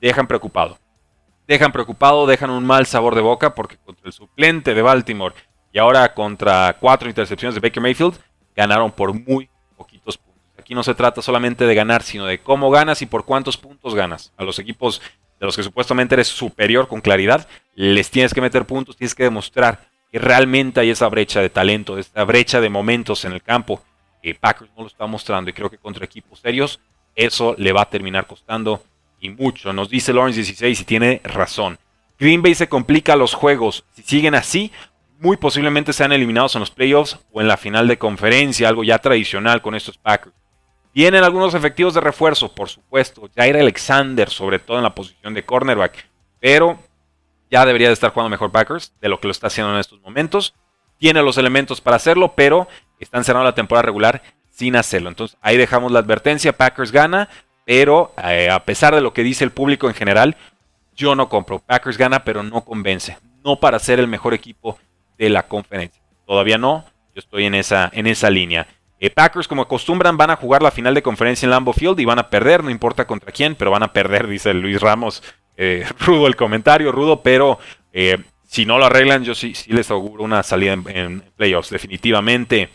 dejan 0.00 0.26
preocupado. 0.26 0.78
Dejan 1.46 1.70
preocupado, 1.70 2.26
dejan 2.26 2.48
un 2.48 2.64
mal 2.64 2.86
sabor 2.86 3.14
de 3.14 3.20
boca 3.20 3.54
porque 3.54 3.76
contra 3.76 4.06
el 4.06 4.14
suplente 4.14 4.72
de 4.72 4.80
Baltimore 4.80 5.34
y 5.70 5.78
ahora 5.78 6.14
contra 6.14 6.78
cuatro 6.80 7.10
intercepciones 7.10 7.54
de 7.54 7.60
Baker 7.60 7.82
Mayfield 7.82 8.18
ganaron 8.54 8.90
por 8.90 9.12
muy. 9.12 9.50
Aquí 10.66 10.74
no 10.74 10.82
se 10.82 10.96
trata 10.96 11.22
solamente 11.22 11.64
de 11.64 11.76
ganar, 11.76 12.02
sino 12.02 12.26
de 12.26 12.40
cómo 12.40 12.72
ganas 12.72 13.00
y 13.00 13.06
por 13.06 13.24
cuántos 13.24 13.56
puntos 13.56 13.94
ganas. 13.94 14.32
A 14.36 14.42
los 14.42 14.58
equipos 14.58 15.00
de 15.38 15.46
los 15.46 15.54
que 15.54 15.62
supuestamente 15.62 16.16
eres 16.16 16.26
superior 16.26 16.88
con 16.88 17.00
claridad, 17.00 17.46
les 17.76 18.10
tienes 18.10 18.34
que 18.34 18.40
meter 18.40 18.66
puntos, 18.66 18.96
tienes 18.96 19.14
que 19.14 19.22
demostrar 19.22 19.86
que 20.10 20.18
realmente 20.18 20.80
hay 20.80 20.90
esa 20.90 21.06
brecha 21.06 21.40
de 21.40 21.50
talento, 21.50 21.98
esa 21.98 22.24
brecha 22.24 22.60
de 22.60 22.68
momentos 22.68 23.24
en 23.24 23.30
el 23.30 23.44
campo. 23.44 23.80
Que 24.20 24.34
Packers 24.34 24.68
no 24.76 24.82
lo 24.82 24.88
está 24.88 25.06
mostrando 25.06 25.48
y 25.50 25.52
creo 25.52 25.70
que 25.70 25.78
contra 25.78 26.04
equipos 26.04 26.40
serios 26.40 26.80
eso 27.14 27.54
le 27.58 27.72
va 27.72 27.82
a 27.82 27.88
terminar 27.88 28.26
costando 28.26 28.82
y 29.20 29.30
mucho. 29.30 29.72
Nos 29.72 29.88
dice 29.88 30.12
Lawrence 30.12 30.40
16 30.40 30.80
y 30.80 30.84
tiene 30.84 31.20
razón. 31.22 31.78
Green 32.18 32.42
Bay 32.42 32.56
se 32.56 32.68
complica 32.68 33.14
los 33.14 33.34
juegos. 33.34 33.84
Si 33.94 34.02
siguen 34.02 34.34
así, 34.34 34.72
muy 35.20 35.36
posiblemente 35.36 35.92
sean 35.92 36.10
eliminados 36.10 36.56
en 36.56 36.60
los 36.60 36.72
playoffs 36.72 37.20
o 37.30 37.40
en 37.40 37.46
la 37.46 37.56
final 37.56 37.86
de 37.86 37.98
conferencia, 37.98 38.68
algo 38.68 38.82
ya 38.82 38.98
tradicional 38.98 39.62
con 39.62 39.76
estos 39.76 39.96
Packers. 39.96 40.34
Tienen 40.96 41.24
algunos 41.24 41.52
efectivos 41.52 41.92
de 41.92 42.00
refuerzo, 42.00 42.54
por 42.54 42.70
supuesto. 42.70 43.28
Jair 43.36 43.54
Alexander, 43.58 44.30
sobre 44.30 44.58
todo 44.58 44.78
en 44.78 44.82
la 44.82 44.94
posición 44.94 45.34
de 45.34 45.44
cornerback. 45.44 46.08
Pero 46.40 46.78
ya 47.50 47.66
debería 47.66 47.88
de 47.88 47.92
estar 47.92 48.12
jugando 48.12 48.30
mejor 48.30 48.50
Packers 48.50 48.94
de 48.98 49.10
lo 49.10 49.20
que 49.20 49.28
lo 49.28 49.32
está 49.32 49.48
haciendo 49.48 49.74
en 49.74 49.78
estos 49.78 50.00
momentos. 50.00 50.54
Tiene 50.96 51.20
los 51.20 51.36
elementos 51.36 51.82
para 51.82 51.96
hacerlo, 51.96 52.32
pero 52.34 52.66
están 52.98 53.24
cerrando 53.24 53.44
la 53.44 53.54
temporada 53.54 53.82
regular 53.82 54.22
sin 54.48 54.74
hacerlo. 54.74 55.10
Entonces 55.10 55.36
ahí 55.42 55.58
dejamos 55.58 55.92
la 55.92 55.98
advertencia. 55.98 56.56
Packers 56.56 56.92
gana, 56.92 57.28
pero 57.66 58.14
eh, 58.24 58.48
a 58.48 58.64
pesar 58.64 58.94
de 58.94 59.02
lo 59.02 59.12
que 59.12 59.22
dice 59.22 59.44
el 59.44 59.50
público 59.50 59.88
en 59.88 59.94
general, 59.94 60.34
yo 60.94 61.14
no 61.14 61.28
compro. 61.28 61.58
Packers 61.58 61.98
gana, 61.98 62.24
pero 62.24 62.42
no 62.42 62.64
convence. 62.64 63.18
No 63.44 63.60
para 63.60 63.78
ser 63.80 64.00
el 64.00 64.08
mejor 64.08 64.32
equipo 64.32 64.78
de 65.18 65.28
la 65.28 65.46
conferencia. 65.46 66.00
Todavía 66.26 66.56
no. 66.56 66.86
Yo 67.14 67.20
estoy 67.20 67.44
en 67.44 67.54
esa, 67.54 67.90
en 67.92 68.06
esa 68.06 68.30
línea. 68.30 68.66
Eh, 68.98 69.10
Packers, 69.10 69.48
como 69.48 69.62
acostumbran, 69.62 70.16
van 70.16 70.30
a 70.30 70.36
jugar 70.36 70.62
la 70.62 70.70
final 70.70 70.94
de 70.94 71.02
conferencia 71.02 71.46
en 71.46 71.50
Lambeau 71.50 71.74
Field 71.74 72.00
y 72.00 72.04
van 72.04 72.18
a 72.18 72.30
perder, 72.30 72.64
no 72.64 72.70
importa 72.70 73.06
contra 73.06 73.32
quién, 73.32 73.54
pero 73.54 73.70
van 73.70 73.82
a 73.82 73.92
perder, 73.92 74.26
dice 74.28 74.54
Luis 74.54 74.80
Ramos. 74.80 75.22
Eh, 75.56 75.86
rudo 76.00 76.26
el 76.26 76.36
comentario, 76.36 76.92
rudo, 76.92 77.22
pero 77.22 77.58
si 78.46 78.66
no 78.66 78.78
lo 78.78 78.86
arreglan, 78.86 79.24
yo 79.24 79.34
sí, 79.34 79.54
les 79.68 79.90
auguro 79.90 80.22
una 80.22 80.42
salida 80.42 80.72
en 80.72 81.22
playoffs, 81.36 81.70
definitivamente. 81.70 82.68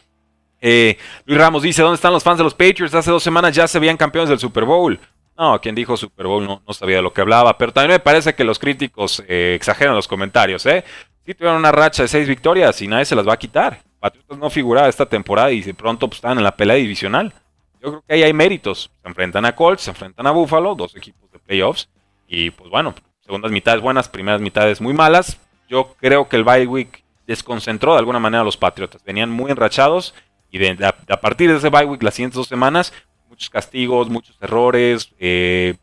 Eh, 0.62 0.98
Luis 1.26 1.40
Ramos 1.40 1.64
dice, 1.64 1.82
¿dónde 1.82 1.96
están 1.96 2.14
los 2.14 2.24
fans 2.24 2.38
de 2.38 2.44
los 2.44 2.54
Patriots? 2.54 2.94
Hace 2.94 3.10
dos 3.10 3.24
semanas 3.24 3.56
ya 3.56 3.68
se 3.68 3.80
veían 3.80 3.98
campeones 3.98 4.30
del 4.30 4.40
Super 4.40 4.64
Bowl. 4.64 5.00
No, 5.38 5.60
quien 5.60 5.74
dijo 5.74 5.98
Super 5.98 6.28
Bowl 6.28 6.46
no, 6.46 6.62
sabía 6.74 6.98
de 6.98 7.02
lo 7.02 7.12
que 7.12 7.22
hablaba, 7.22 7.58
pero 7.58 7.74
también 7.74 7.94
me 7.94 8.00
parece 8.00 8.36
que 8.36 8.44
los 8.44 8.60
críticos 8.60 9.24
eh, 9.28 9.54
exageran 9.56 9.96
los 9.96 10.08
comentarios, 10.08 10.66
¿eh? 10.68 10.84
Sí 11.26 11.34
tuvieron 11.34 11.58
una 11.58 11.72
racha 11.72 12.04
de 12.04 12.08
seis 12.08 12.28
victorias 12.28 12.80
y 12.82 12.88
nadie 12.88 13.06
se 13.06 13.16
las 13.16 13.28
va 13.28 13.34
a 13.34 13.40
quitar. 13.40 13.82
Patriotas 14.02 14.40
no 14.40 14.50
figuraba 14.50 14.90
esta 14.90 15.06
temporada 15.06 15.52
y 15.52 15.62
de 15.62 15.76
pronto 15.76 16.08
pues, 16.08 16.18
están 16.18 16.40
en 16.40 16.44
la 16.44 16.58
pelea 16.58 16.76
divisional. 16.76 17.32
Yo 17.80 17.90
creo 17.90 18.04
que 18.08 18.14
ahí 18.16 18.24
hay 18.24 18.34
méritos. 18.34 18.90
Se 19.04 19.08
enfrentan 19.08 19.46
a 19.46 19.56
Colts, 19.56 19.84
se 19.84 19.92
enfrentan 19.92 20.26
a 20.26 20.32
Buffalo, 20.32 20.74
dos 20.74 20.96
equipos 20.96 21.32
de 21.32 21.38
playoffs. 21.38 21.88
Y 22.28 22.50
pues 22.50 22.72
bueno, 22.72 22.96
segundas 23.24 23.52
mitades 23.52 23.80
buenas, 23.80 24.10
primeras 24.10 24.42
mitades 24.42 24.82
muy 24.82 24.94
malas. 24.96 25.40
Yo 25.70 25.96
creo 26.00 26.28
que 26.28 26.36
el 26.36 26.44
bye 26.44 26.66
week 26.66 27.04
desconcentró 27.28 27.94
de 27.94 28.00
alguna 28.00 28.20
manera 28.20 28.42
a 28.42 28.44
los 28.44 28.58
Patriotas. 28.58 29.04
Venían 29.04 29.30
muy 29.30 29.52
enrachados 29.52 30.16
y 30.50 30.66
a, 30.84 31.22
partir 31.22 31.52
de 31.52 31.58
ese 31.58 31.70
bye 31.70 31.86
week, 31.86 32.02
las 32.02 32.16
siguientes 32.16 32.38
dos 32.38 32.48
semanas, 32.48 32.92
muchos 33.30 33.52
castigos, 33.52 34.10
muchos 34.10 34.36
errores, 34.42 35.14
eh, 35.20 35.76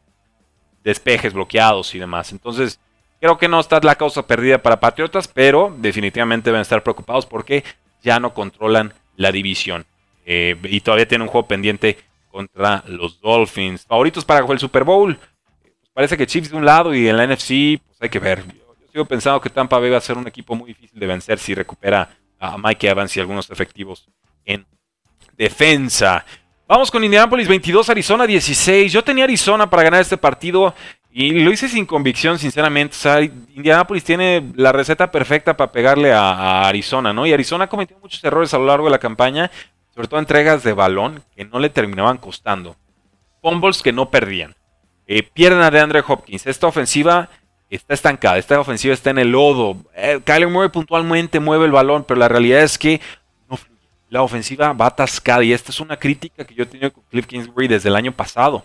despejes 0.83 1.33
bloqueados 1.33 1.95
y 1.95 2.01
demás. 2.01 2.33
Entonces, 2.33 2.81
creo 3.21 3.39
que 3.39 3.47
no 3.47 3.61
está 3.61 3.79
la 3.81 3.95
causa 3.95 4.27
perdida 4.27 4.59
para 4.59 4.81
Patriotas, 4.81 5.29
pero 5.29 5.73
definitivamente 5.79 6.51
deben 6.51 6.63
estar 6.63 6.83
preocupados 6.83 7.25
porque 7.25 7.63
ya 8.03 8.21
no 8.21 8.35
controlan 8.35 8.95
la 9.17 9.33
división. 9.33 9.87
Eh, 10.25 10.57
y 10.65 10.81
todavía 10.81 11.09
tienen 11.09 11.23
un 11.23 11.29
juego 11.29 11.49
pendiente 11.49 11.99
contra 12.31 12.85
los 12.87 13.21
Dolphins. 13.21 13.85
Favoritos 13.87 14.25
para 14.25 14.45
el 14.47 14.59
Super 14.59 14.85
Bowl. 14.85 15.17
Pues 15.17 15.91
parece 15.93 16.17
que 16.17 16.27
Chiefs 16.27 16.51
de 16.51 16.57
un 16.57 16.65
lado 16.65 16.95
y 16.95 17.09
en 17.09 17.17
la 17.17 17.27
NFC, 17.27 17.81
pues 17.85 17.99
hay 18.01 18.09
que 18.09 18.19
ver. 18.19 18.45
Yo, 18.47 18.75
sigo 18.93 19.05
pensando 19.05 19.41
que 19.41 19.51
Tampa 19.51 19.79
Bay 19.79 19.91
va 19.91 19.99
a 19.99 20.03
ser 20.03 20.17
un 20.17 20.27
equipo 20.27 20.55
muy 20.55 20.69
difícil 20.69 20.99
de 20.99 21.07
vencer 21.07 21.39
si 21.39 21.55
recupera 21.55 22.11
a 22.39 22.57
Mike 22.57 22.89
Evans 22.89 23.17
y 23.17 23.21
algunos 23.21 23.51
efectivos 23.51 24.09
en 24.45 24.67
defensa. 25.37 26.25
Vamos 26.67 26.91
con 26.91 27.03
Indianapolis 27.03 27.49
22, 27.49 27.89
Arizona 27.89 28.27
16. 28.27 28.93
Yo 28.93 29.03
tenía 29.03 29.25
Arizona 29.25 29.69
para 29.69 29.85
ganar 29.85 30.03
este 30.03 30.19
partido 30.19 30.75
y 31.21 31.33
lo 31.33 31.51
hice 31.51 31.69
sin 31.69 31.85
convicción, 31.85 32.39
sinceramente. 32.39 32.95
O 32.95 33.01
sea, 33.01 33.21
Indianapolis 33.21 34.05
tiene 34.05 34.53
la 34.55 34.71
receta 34.71 35.11
perfecta 35.11 35.57
para 35.57 35.73
pegarle 35.73 36.13
a, 36.13 36.69
Arizona, 36.69 37.13
¿no? 37.13 37.27
Y 37.27 37.33
Arizona 37.33 37.65
ha 37.65 37.69
cometido 37.69 37.99
muchos 37.99 38.23
errores 38.23 38.55
a 38.55 38.59
lo 38.59 38.67
largo 38.67 38.85
de 38.85 38.93
la 38.93 39.01
campaña, 39.01 39.51
sobre 39.93 40.07
todo 40.07 40.21
entregas 40.21 40.63
de 40.63 40.75
balón 40.75 41.25
que 41.35 41.45
no 41.45 41.59
le 41.59 41.71
terminaban 41.71 42.19
costando. 42.19 42.77
Fumbles 43.43 43.83
que 43.83 43.93
no 43.93 44.11
perdían. 44.11 44.55
Eh, 45.09 45.25
pierden 45.25 45.61
a 45.61 46.05
Hopkins. 46.07 46.47
Esta 46.47 46.69
ofensiva 46.69 47.29
está 47.69 47.95
estancada. 47.95 48.39
Esta 48.39 48.61
ofensiva 48.61 48.95
está 48.95 49.11
en 49.11 49.19
el 49.19 49.33
lodo. 49.33 49.77
Eh, 49.97 50.21
Kyler 50.25 50.49
Murray 50.49 50.69
puntualmente 50.69 51.41
mueve 51.41 51.65
el 51.65 51.73
balón, 51.73 52.05
pero 52.05 52.21
la 52.21 52.29
realidad 52.29 52.63
es 52.63 52.79
que 52.79 53.01
la 54.09 54.23
ofensiva 54.23 54.73
va 54.73 54.87
atascada. 54.87 55.43
Y 55.43 55.53
esta 55.53 55.73
es 55.73 55.81
una 55.81 55.97
crítica 55.97 56.45
que 56.45 56.55
yo 56.55 56.63
he 56.63 56.67
tenido 56.67 56.93
con 56.93 57.03
Cliff 57.11 57.27
Kingsbury 57.27 57.67
desde 57.67 57.89
el 57.89 57.97
año 57.97 58.13
pasado. 58.13 58.63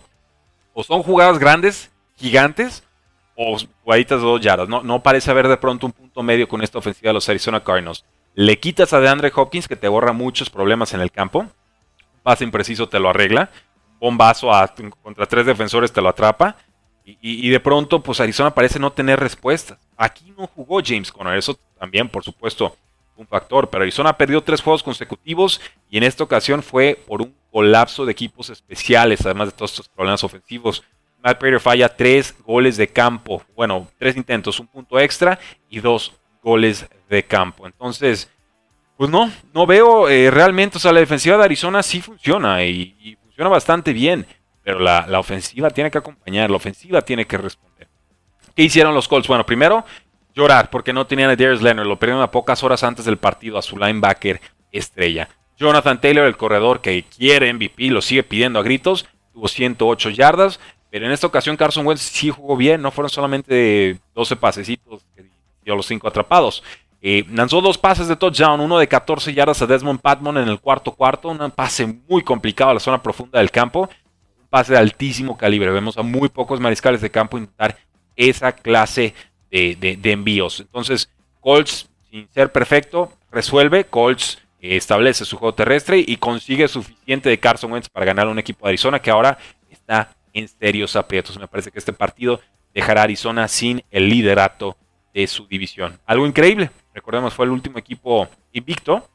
O 0.72 0.84
son 0.84 1.02
jugadas 1.02 1.40
grandes, 1.40 1.90
gigantes, 2.16 2.84
o 3.36 3.56
jugaditas 3.82 4.20
de 4.20 4.26
dos 4.26 4.40
yardas. 4.40 4.68
No, 4.68 4.82
no 4.82 5.02
parece 5.02 5.30
haber 5.30 5.48
de 5.48 5.56
pronto 5.56 5.86
un 5.86 5.92
punto 5.92 6.22
medio 6.22 6.48
con 6.48 6.62
esta 6.62 6.78
ofensiva 6.78 7.10
de 7.10 7.14
los 7.14 7.28
Arizona 7.28 7.62
Cardinals. 7.62 8.04
Le 8.34 8.58
quitas 8.58 8.92
a 8.92 9.00
DeAndre 9.00 9.32
Hopkins, 9.34 9.68
que 9.68 9.76
te 9.76 9.88
borra 9.88 10.12
muchos 10.12 10.50
problemas 10.50 10.94
en 10.94 11.00
el 11.00 11.10
campo. 11.10 11.46
Pase 12.22 12.44
impreciso 12.44 12.88
te 12.88 12.98
lo 12.98 13.10
arregla. 13.10 13.50
Bombazo 14.00 14.50
contra 15.02 15.26
tres 15.26 15.46
defensores 15.46 15.92
te 15.92 16.00
lo 16.00 16.08
atrapa. 16.08 16.56
Y, 17.04 17.18
y, 17.20 17.50
de 17.50 17.60
pronto, 17.60 18.02
pues 18.02 18.18
Arizona 18.20 18.54
parece 18.54 18.78
no 18.78 18.92
tener 18.92 19.20
respuestas. 19.20 19.78
Aquí 19.96 20.32
no 20.36 20.46
jugó 20.46 20.80
James 20.82 21.12
Conner. 21.12 21.36
Eso 21.36 21.58
también, 21.78 22.08
por 22.08 22.24
supuesto, 22.24 22.76
un 23.16 23.26
factor, 23.26 23.68
pero 23.68 23.82
Arizona 23.82 24.16
perdió 24.16 24.42
tres 24.42 24.60
juegos 24.60 24.82
consecutivos 24.82 25.60
y 25.90 25.98
en 25.98 26.04
esta 26.04 26.24
ocasión 26.24 26.62
fue 26.62 26.98
por 27.06 27.22
un 27.22 27.34
colapso 27.52 28.04
de 28.04 28.12
equipos 28.12 28.50
especiales, 28.50 29.24
además 29.24 29.48
de 29.48 29.52
todos 29.52 29.72
estos 29.72 29.88
problemas 29.88 30.24
ofensivos. 30.24 30.82
Matt 31.24 31.38
Prater 31.38 31.58
falla 31.58 31.88
tres 31.88 32.34
goles 32.44 32.76
de 32.76 32.86
campo, 32.86 33.42
bueno, 33.56 33.88
tres 33.98 34.14
intentos, 34.16 34.60
un 34.60 34.66
punto 34.66 35.00
extra 35.00 35.38
y 35.70 35.80
dos 35.80 36.12
goles 36.42 36.86
de 37.08 37.24
campo. 37.24 37.66
Entonces, 37.66 38.30
pues 38.98 39.08
no, 39.08 39.32
no 39.54 39.66
veo 39.66 40.08
eh, 40.10 40.30
realmente, 40.30 40.76
o 40.76 40.80
sea, 40.80 40.92
la 40.92 41.00
defensiva 41.00 41.38
de 41.38 41.44
Arizona 41.44 41.82
sí 41.82 42.02
funciona 42.02 42.62
y, 42.62 43.16
funciona 43.22 43.48
bastante 43.48 43.94
bien, 43.94 44.26
pero 44.62 44.78
la, 44.78 45.06
la 45.08 45.18
ofensiva 45.18 45.70
tiene 45.70 45.90
que 45.90 45.98
acompañar, 45.98 46.50
la 46.50 46.56
ofensiva 46.56 47.00
tiene 47.00 47.24
que 47.26 47.38
responder. 47.38 47.88
¿Qué 48.54 48.62
hicieron 48.62 48.94
los 48.94 49.08
Colts? 49.08 49.26
Bueno, 49.26 49.46
primero 49.46 49.84
llorar 50.34 50.68
porque 50.68 50.92
no 50.92 51.06
tenían 51.06 51.30
a 51.30 51.36
Darius 51.36 51.62
Leonard. 51.62 51.86
Lo 51.86 51.98
perdieron 51.98 52.22
a 52.22 52.30
pocas 52.30 52.62
horas 52.62 52.84
antes 52.84 53.04
del 53.04 53.16
partido 53.16 53.56
a 53.56 53.62
su 53.62 53.78
linebacker 53.78 54.40
estrella. 54.70 55.28
Jonathan 55.56 56.00
Taylor, 56.00 56.26
el 56.26 56.36
corredor 56.36 56.80
que 56.80 57.04
quiere 57.04 57.52
MVP, 57.52 57.90
lo 57.90 58.02
sigue 58.02 58.22
pidiendo 58.22 58.58
a 58.58 58.62
gritos. 58.62 59.06
Tuvo 59.32 59.48
108 59.48 60.10
yardas. 60.10 60.60
Pero 60.94 61.06
en 61.06 61.12
esta 61.12 61.26
ocasión 61.26 61.56
Carson 61.56 61.84
Wentz 61.84 62.02
sí 62.02 62.30
jugó 62.30 62.56
bien. 62.56 62.80
No 62.80 62.92
fueron 62.92 63.10
solamente 63.10 63.98
12 64.14 64.36
pasecitos 64.36 65.02
que 65.16 65.24
dio 65.64 65.74
los 65.74 65.86
5 65.86 66.06
atrapados. 66.06 66.62
Eh, 67.02 67.24
lanzó 67.32 67.60
dos 67.60 67.76
pases 67.76 68.06
de 68.06 68.14
touchdown, 68.14 68.60
uno 68.60 68.78
de 68.78 68.86
14 68.86 69.34
yardas 69.34 69.60
a 69.60 69.66
Desmond 69.66 70.00
Patmon 70.00 70.38
en 70.38 70.48
el 70.48 70.60
cuarto 70.60 70.92
cuarto, 70.92 71.30
un 71.30 71.50
pase 71.50 71.84
muy 72.08 72.22
complicado 72.22 72.70
a 72.70 72.74
la 72.74 72.78
zona 72.78 73.02
profunda 73.02 73.40
del 73.40 73.50
campo, 73.50 73.90
un 74.40 74.46
pase 74.48 74.74
de 74.74 74.78
altísimo 74.78 75.36
calibre. 75.36 75.72
Vemos 75.72 75.98
a 75.98 76.02
muy 76.02 76.28
pocos 76.28 76.60
mariscales 76.60 77.00
de 77.00 77.10
campo 77.10 77.38
intentar 77.38 77.76
esa 78.14 78.52
clase 78.52 79.14
de, 79.50 79.98
envíos. 80.04 80.60
Entonces, 80.60 81.10
Colts, 81.40 81.88
sin 82.08 82.28
ser 82.30 82.52
perfecto, 82.52 83.10
resuelve. 83.32 83.82
Colts 83.82 84.38
eh, 84.60 84.76
establece 84.76 85.24
su 85.24 85.38
juego 85.38 85.56
terrestre 85.56 86.04
y 86.06 86.18
consigue 86.18 86.68
suficiente 86.68 87.30
de 87.30 87.40
Carson 87.40 87.72
Wentz 87.72 87.88
para 87.88 88.06
ganar 88.06 88.28
un 88.28 88.38
equipo 88.38 88.64
de 88.64 88.70
Arizona 88.70 89.02
que 89.02 89.10
ahora 89.10 89.36
está 89.68 90.14
en 90.34 90.48
serios 90.48 90.96
aprietos. 90.96 91.38
Me 91.38 91.48
parece 91.48 91.70
que 91.70 91.78
este 91.78 91.94
partido 91.94 92.40
dejará 92.74 93.00
a 93.00 93.04
Arizona 93.04 93.48
sin 93.48 93.82
el 93.90 94.08
liderato 94.08 94.76
de 95.14 95.26
su 95.26 95.46
división. 95.46 95.98
Algo 96.04 96.26
increíble. 96.26 96.70
Recordemos, 96.92 97.32
fue 97.32 97.46
el 97.46 97.52
último 97.52 97.78
equipo 97.78 98.28
invicto. 98.52 99.08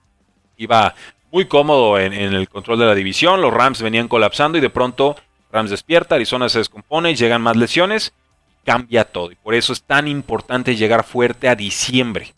Iba 0.58 0.96
muy 1.32 1.46
cómodo 1.46 2.00
en, 2.00 2.14
el 2.14 2.50
control 2.50 2.80
de 2.80 2.86
la 2.86 2.96
división. 2.96 3.42
Los 3.42 3.54
Rams 3.54 3.82
venían 3.82 4.08
colapsando 4.08 4.58
y 4.58 4.62
de 4.62 4.72
pronto 4.72 5.16
Rams 5.52 5.70
despierta, 5.70 6.16
Arizona 6.16 6.50
se 6.50 6.58
descompone, 6.58 7.14
llegan 7.16 7.42
más 7.42 7.56
lesiones 7.56 8.14
cambia 8.70 9.04
todo. 9.04 9.32
Y 9.32 9.36
por 9.36 9.56
eso 9.56 9.74
es 9.74 9.82
tan 9.82 10.08
importante 10.08 10.76
llegar 10.76 11.04
fuerte 11.04 11.48
a 11.48 11.56
diciembre. 11.56 12.34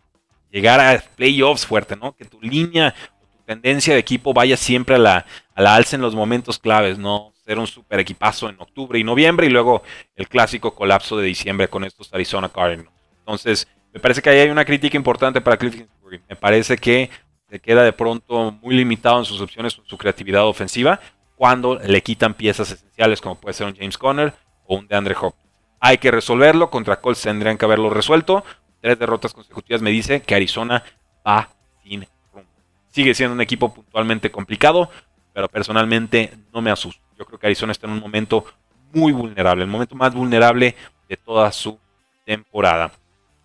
Llegar 0.49 0.79
a 0.79 1.03
playoffs 1.15 1.65
fuerte, 1.65 1.95
¿no? 1.95 2.13
Que 2.15 2.25
tu 2.25 2.41
línea 2.41 2.93
tu 3.19 3.43
tendencia 3.45 3.93
de 3.93 3.99
equipo 3.99 4.33
vaya 4.33 4.55
siempre 4.55 4.95
a 4.95 4.99
la, 4.99 5.25
a 5.55 5.61
la 5.61 5.75
alza 5.75 5.97
en 5.97 6.01
los 6.01 6.15
momentos 6.15 6.57
claves, 6.57 6.97
¿no? 6.97 7.30
Ser 7.43 7.57
un 7.59 7.67
super 7.67 7.99
equipazo 7.99 8.49
en 8.49 8.55
octubre 8.59 8.99
y 8.99 9.03
noviembre 9.03 9.47
y 9.47 9.49
luego 9.49 9.83
el 10.15 10.27
clásico 10.27 10.75
colapso 10.75 11.17
de 11.17 11.25
diciembre 11.25 11.67
con 11.67 11.83
estos 11.83 12.13
Arizona 12.13 12.49
Cardinals. 12.49 12.91
Entonces, 13.19 13.67
me 13.93 13.99
parece 13.99 14.21
que 14.21 14.29
ahí 14.29 14.39
hay 14.39 14.49
una 14.49 14.65
crítica 14.65 14.95
importante 14.95 15.41
para 15.41 15.57
Cliff 15.57 15.75
Kingsbury. 15.75 16.21
Me 16.29 16.35
parece 16.35 16.77
que 16.77 17.09
se 17.49 17.59
queda 17.59 17.83
de 17.83 17.93
pronto 17.93 18.51
muy 18.61 18.75
limitado 18.75 19.19
en 19.19 19.25
sus 19.25 19.41
opciones, 19.41 19.77
en 19.77 19.85
su 19.85 19.97
creatividad 19.97 20.45
ofensiva, 20.45 20.99
cuando 21.35 21.79
le 21.79 22.01
quitan 22.01 22.33
piezas 22.33 22.71
esenciales 22.71 23.19
como 23.19 23.35
puede 23.35 23.53
ser 23.53 23.67
un 23.67 23.75
James 23.75 23.97
Conner 23.97 24.33
o 24.67 24.77
un 24.77 24.87
DeAndre 24.87 25.15
Hopkins. 25.19 25.51
Hay 25.79 25.97
que 25.97 26.11
resolverlo. 26.11 26.69
Contra 26.69 27.01
Colts 27.01 27.23
tendrían 27.23 27.57
que 27.57 27.65
haberlo 27.65 27.89
resuelto. 27.89 28.45
Tres 28.79 28.99
derrotas 28.99 29.33
consecutivas 29.33 29.81
me 29.81 29.89
dice 29.89 30.21
que 30.21 30.35
Arizona 30.35 30.83
va 31.27 31.49
sin 31.83 32.05
rumbo. 32.31 32.47
Sigue 32.91 33.13
siendo 33.15 33.33
un 33.33 33.41
equipo 33.41 33.73
puntualmente 33.73 34.31
complicado, 34.31 34.89
pero 35.33 35.49
personalmente 35.49 36.33
no 36.53 36.61
me 36.61 36.69
asusta. 36.71 37.01
Yo 37.21 37.25
creo 37.27 37.37
que 37.37 37.45
Arizona 37.45 37.71
está 37.71 37.85
en 37.85 37.93
un 37.93 37.99
momento 37.99 38.43
muy 38.91 39.11
vulnerable, 39.11 39.61
el 39.63 39.69
momento 39.69 39.93
más 39.93 40.11
vulnerable 40.11 40.75
de 41.07 41.17
toda 41.17 41.51
su 41.51 41.77
temporada. 42.25 42.91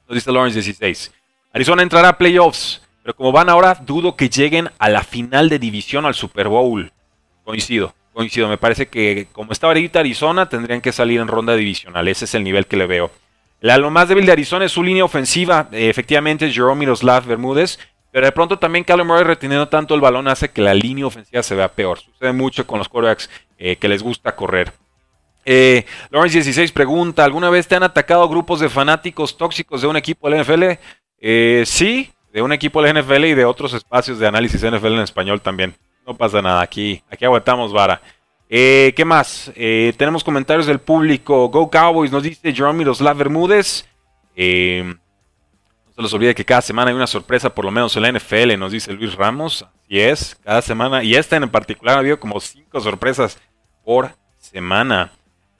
Nos 0.08 0.14
dice 0.14 0.32
Lawrence 0.32 0.54
16. 0.54 1.12
Arizona 1.52 1.82
entrará 1.82 2.08
a 2.08 2.16
playoffs, 2.16 2.80
pero 3.02 3.14
como 3.14 3.32
van 3.32 3.50
ahora, 3.50 3.74
dudo 3.74 4.16
que 4.16 4.30
lleguen 4.30 4.70
a 4.78 4.88
la 4.88 5.02
final 5.02 5.50
de 5.50 5.58
división 5.58 6.06
al 6.06 6.14
Super 6.14 6.48
Bowl. 6.48 6.90
Coincido 7.44 7.92
coincido, 8.14 8.48
me 8.48 8.56
parece 8.56 8.88
que 8.88 9.26
como 9.30 9.52
está 9.52 9.66
ahorita 9.66 10.00
Arizona, 10.00 10.48
tendrían 10.48 10.80
que 10.80 10.90
salir 10.90 11.20
en 11.20 11.28
ronda 11.28 11.54
divisional. 11.54 12.08
Ese 12.08 12.24
es 12.24 12.34
el 12.34 12.44
nivel 12.44 12.64
que 12.64 12.78
le 12.78 12.86
veo. 12.86 13.10
lo 13.60 13.90
más 13.90 14.08
débil 14.08 14.24
de 14.24 14.32
Arizona 14.32 14.64
es 14.64 14.72
su 14.72 14.82
línea 14.82 15.04
ofensiva. 15.04 15.68
Eh, 15.70 15.90
efectivamente, 15.90 16.50
Jerome 16.50 16.78
Miroslav 16.78 17.26
Bermúdez. 17.26 17.78
Pero 18.10 18.24
de 18.24 18.32
pronto 18.32 18.58
también 18.58 18.82
Callum 18.82 19.08
Murray 19.08 19.24
reteniendo 19.24 19.68
tanto 19.68 19.94
el 19.94 20.00
balón 20.00 20.26
hace 20.28 20.50
que 20.50 20.62
la 20.62 20.72
línea 20.72 21.04
ofensiva 21.04 21.42
se 21.42 21.54
vea 21.54 21.68
peor. 21.68 21.98
Sucede 21.98 22.32
mucho 22.32 22.66
con 22.66 22.78
los 22.78 22.88
quarterbacks 22.88 23.28
eh, 23.58 23.76
que 23.76 23.88
les 23.88 24.02
gusta 24.02 24.34
correr. 24.34 24.72
Eh, 25.44 25.84
Lawrence 26.10 26.38
16 26.38 26.72
pregunta, 26.72 27.24
¿alguna 27.24 27.50
vez 27.50 27.68
te 27.68 27.76
han 27.76 27.82
atacado 27.82 28.28
grupos 28.28 28.60
de 28.60 28.68
fanáticos 28.68 29.36
tóxicos 29.36 29.80
de 29.80 29.86
un 29.86 29.96
equipo 29.96 30.28
del 30.28 30.42
NFL? 30.42 30.78
Eh, 31.18 31.62
sí, 31.66 32.10
de 32.32 32.42
un 32.42 32.52
equipo 32.52 32.82
del 32.82 33.00
NFL 33.00 33.24
y 33.26 33.34
de 33.34 33.44
otros 33.44 33.72
espacios 33.72 34.18
de 34.18 34.26
análisis 34.26 34.62
NFL 34.62 34.94
en 34.94 35.00
español 35.00 35.40
también. 35.40 35.74
No 36.06 36.16
pasa 36.16 36.42
nada, 36.42 36.60
aquí, 36.60 37.02
aquí 37.10 37.24
aguantamos 37.24 37.72
vara. 37.72 38.00
¿Qué 38.48 39.04
más? 39.04 39.50
Tenemos 39.96 40.22
comentarios 40.22 40.66
del 40.66 40.78
público. 40.78 41.48
Go 41.48 41.68
Cowboys, 41.68 42.12
nos 42.12 42.22
dice 42.22 42.52
Jerome 42.52 42.78
Miroslav 42.78 43.16
Bermúdez. 43.16 43.84
No 44.36 45.94
se 45.96 46.02
los 46.02 46.12
olvide 46.12 46.34
que 46.34 46.44
cada 46.44 46.60
semana 46.60 46.90
hay 46.90 46.96
una 46.96 47.06
sorpresa, 47.06 47.54
por 47.54 47.64
lo 47.64 47.70
menos 47.70 47.96
en 47.96 48.02
la 48.02 48.12
NFL, 48.12 48.58
nos 48.58 48.70
dice 48.70 48.92
Luis 48.92 49.14
Ramos. 49.14 49.66
Así 49.86 50.00
es, 50.00 50.36
cada 50.44 50.60
semana. 50.60 51.02
Y 51.02 51.14
esta 51.14 51.36
en 51.36 51.48
particular 51.48 51.96
ha 51.96 52.00
habido 52.00 52.20
como 52.20 52.38
cinco 52.38 52.80
sorpresas 52.80 53.40
por 53.86 54.10
semana. 54.36 55.12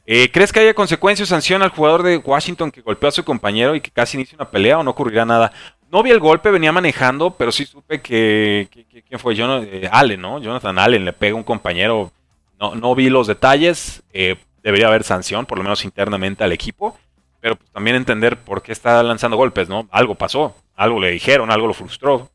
¿Crees 0.04 0.52
que 0.52 0.60
haya 0.60 0.74
consecuencias 0.74 1.28
o 1.28 1.30
sanción 1.30 1.62
al 1.62 1.70
jugador 1.70 2.02
de 2.02 2.16
Washington 2.16 2.70
que 2.72 2.80
golpeó 2.80 3.08
a 3.08 3.12
su 3.12 3.24
compañero 3.24 3.74
y 3.74 3.80
que 3.80 3.90
casi 3.90 4.16
inicia 4.16 4.36
una 4.36 4.50
pelea 4.50 4.78
o 4.78 4.82
no 4.82 4.90
ocurrirá 4.90 5.24
nada? 5.24 5.52
No 5.90 6.02
vi 6.02 6.10
el 6.10 6.18
golpe, 6.18 6.50
venía 6.50 6.72
manejando, 6.72 7.30
pero 7.30 7.52
sí 7.52 7.64
supe 7.64 8.00
que. 8.00 8.68
¿Quién 9.08 9.20
fue? 9.20 9.36
Yo, 9.36 9.62
eh, 9.62 9.88
Allen, 9.90 10.20
¿no? 10.20 10.40
Jonathan 10.40 10.78
Allen 10.78 11.04
le 11.04 11.12
pega 11.12 11.34
a 11.34 11.36
un 11.36 11.44
compañero. 11.44 12.10
No, 12.58 12.74
no 12.74 12.94
vi 12.96 13.08
los 13.08 13.28
detalles. 13.28 14.02
Eh, 14.12 14.36
debería 14.62 14.88
haber 14.88 15.04
sanción, 15.04 15.46
por 15.46 15.58
lo 15.58 15.64
menos 15.64 15.84
internamente 15.84 16.42
al 16.42 16.52
equipo. 16.52 16.98
Pero 17.40 17.54
pues, 17.54 17.70
también 17.70 17.96
entender 17.96 18.40
por 18.40 18.62
qué 18.62 18.72
está 18.72 19.00
lanzando 19.04 19.36
golpes, 19.36 19.68
¿no? 19.68 19.88
Algo 19.92 20.16
pasó, 20.16 20.56
algo 20.74 21.00
le 21.00 21.12
dijeron, 21.12 21.52
algo 21.52 21.68
lo 21.68 21.74
frustró. 21.74 22.30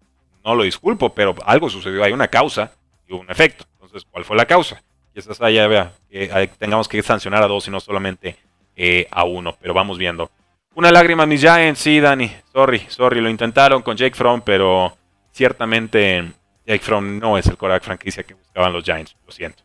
No 0.46 0.56
lo 0.56 0.64
disculpo, 0.64 1.14
pero 1.14 1.36
algo 1.46 1.70
sucedió. 1.70 2.04
Hay 2.04 2.14
una 2.14 2.30
causa 2.30 2.72
y 3.08 3.14
un 3.14 3.30
efecto. 3.30 3.66
Entonces, 3.74 4.08
¿cuál 4.10 4.24
fue 4.24 4.38
la 4.38 4.46
causa? 4.46 4.82
Quizás 5.14 5.42
allá 5.42 5.68
vea 5.68 5.94
que 6.10 6.50
tengamos 6.58 6.88
que 6.88 7.02
sancionar 7.02 7.44
a 7.44 7.48
dos 7.48 7.68
y 7.68 7.72
no 7.72 7.80
solamente 7.80 8.38
eh, 8.76 9.08
a 9.12 9.24
uno. 9.24 9.58
Pero 9.62 9.74
vamos 9.74 9.98
viendo. 9.98 10.32
Una 10.74 10.92
lágrima 10.92 11.26
mis 11.26 11.42
Giants, 11.42 11.80
sí, 11.80 12.00
Dani. 12.00 12.32
Sorry, 12.54 12.80
sorry. 12.88 13.22
Lo 13.22 13.30
intentaron 13.30 13.82
con 13.82 13.98
Jake 13.98 14.16
Fromm, 14.16 14.42
pero 14.42 14.96
ciertamente 15.32 16.32
Jake 16.66 16.84
Fromm 16.84 17.20
no 17.20 17.38
es 17.38 17.46
el 17.48 17.58
coreback 17.58 17.84
franquicia 17.84 18.24
que 18.24 18.34
buscaban 18.34 18.72
los 18.72 18.84
Giants. 18.84 19.16
Lo 19.26 19.32
siento. 19.32 19.64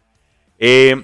Eh, 0.59 1.03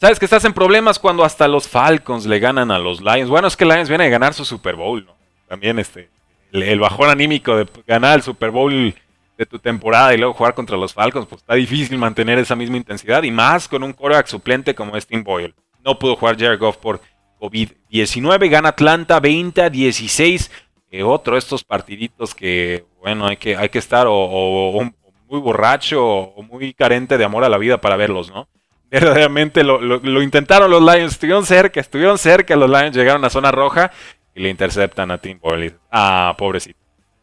Sabes 0.00 0.18
que 0.18 0.24
estás 0.24 0.46
en 0.46 0.54
problemas 0.54 0.98
cuando 0.98 1.24
hasta 1.24 1.46
los 1.46 1.68
Falcons 1.68 2.24
le 2.24 2.38
ganan 2.38 2.70
a 2.70 2.78
los 2.78 3.02
Lions. 3.02 3.28
Bueno, 3.28 3.48
es 3.48 3.56
que 3.56 3.66
Lions 3.66 3.90
viene 3.90 4.06
a 4.06 4.08
ganar 4.08 4.32
su 4.32 4.46
Super 4.46 4.74
Bowl, 4.74 5.04
¿no? 5.04 5.14
También 5.46 5.78
este, 5.78 6.08
el, 6.52 6.80
bajón 6.80 7.10
anímico 7.10 7.54
de 7.54 7.66
ganar 7.86 8.14
el 8.14 8.22
Super 8.22 8.50
Bowl 8.50 8.94
de 9.40 9.46
tu 9.46 9.58
temporada 9.58 10.12
y 10.12 10.18
luego 10.18 10.34
jugar 10.34 10.52
contra 10.52 10.76
los 10.76 10.92
Falcons, 10.92 11.26
pues 11.26 11.40
está 11.40 11.54
difícil 11.54 11.96
mantener 11.96 12.38
esa 12.38 12.54
misma 12.54 12.76
intensidad 12.76 13.22
y 13.22 13.30
más 13.30 13.68
con 13.68 13.82
un 13.82 13.94
coreback 13.94 14.26
suplente 14.26 14.74
como 14.74 14.94
es 14.98 15.06
Tim 15.06 15.24
Boyle. 15.24 15.54
No 15.82 15.98
pudo 15.98 16.14
jugar 16.14 16.38
Jared 16.38 16.58
Goff 16.58 16.76
por 16.76 17.00
COVID-19. 17.40 18.50
Gana 18.50 18.68
Atlanta 18.68 19.18
20 19.18 19.62
a 19.62 19.70
16. 19.70 20.50
Eh, 20.90 21.02
otro 21.02 21.34
de 21.34 21.38
estos 21.38 21.64
partiditos 21.64 22.34
que, 22.34 22.84
bueno, 23.00 23.26
hay 23.26 23.38
que, 23.38 23.56
hay 23.56 23.70
que 23.70 23.78
estar 23.78 24.06
o, 24.10 24.82
muy 25.26 25.40
borracho 25.40 26.04
o, 26.06 26.42
muy 26.42 26.74
carente 26.74 27.16
de 27.16 27.24
amor 27.24 27.42
a 27.42 27.48
la 27.48 27.56
vida 27.56 27.80
para 27.80 27.96
verlos, 27.96 28.30
¿no? 28.30 28.46
Verdaderamente 28.90 29.64
lo, 29.64 30.22
intentaron 30.22 30.70
los 30.70 30.82
Lions, 30.82 31.12
estuvieron 31.12 31.46
cerca, 31.46 31.80
estuvieron 31.80 32.18
cerca 32.18 32.56
los 32.56 32.68
Lions, 32.68 32.94
llegaron 32.94 33.24
a 33.24 33.30
zona 33.30 33.50
roja 33.50 33.90
y 34.34 34.42
le 34.42 34.50
interceptan 34.50 35.10
a 35.10 35.16
Tim 35.16 35.38
Boyle. 35.40 35.78
Ah, 35.90 36.34
pobrecito. 36.36 36.79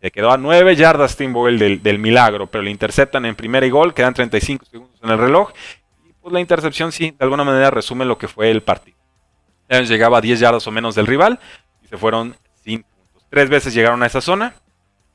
Le 0.07 0.11
quedó 0.11 0.31
a 0.31 0.37
9 0.37 0.77
yardas 0.77 1.17
Boyle 1.19 1.59
del, 1.59 1.83
del, 1.83 1.99
milagro, 1.99 2.47
pero 2.47 2.63
le 2.63 2.71
interceptan 2.71 3.25
en 3.25 3.35
primera 3.35 3.65
y 3.65 3.69
gol, 3.69 3.93
quedan 3.93 4.13
35 4.13 4.63
segundos 4.65 4.97
en 5.03 5.09
el 5.09 5.17
reloj. 5.17 5.51
Y 6.07 6.13
pues 6.13 6.31
la 6.31 6.39
intercepción 6.39 6.93
sí, 6.93 7.11
de 7.11 7.25
alguna 7.25 7.43
manera 7.43 7.71
resume 7.71 8.05
lo 8.05 8.17
que 8.17 8.29
fue 8.29 8.49
el 8.49 8.63
partido 8.63 8.97
llegaba 9.69 10.19
a 10.19 10.21
10 10.21 10.39
yardas 10.39 10.65
o 10.65 10.71
menos 10.71 10.95
del 10.95 11.07
rival 11.07 11.41
y 11.83 11.87
se 11.87 11.97
fueron 11.97 12.37
sin 12.63 12.83
puntos. 12.83 13.25
Tres 13.29 13.49
veces 13.49 13.73
llegaron 13.73 14.01
a 14.01 14.05
esa 14.05 14.21
zona 14.21 14.55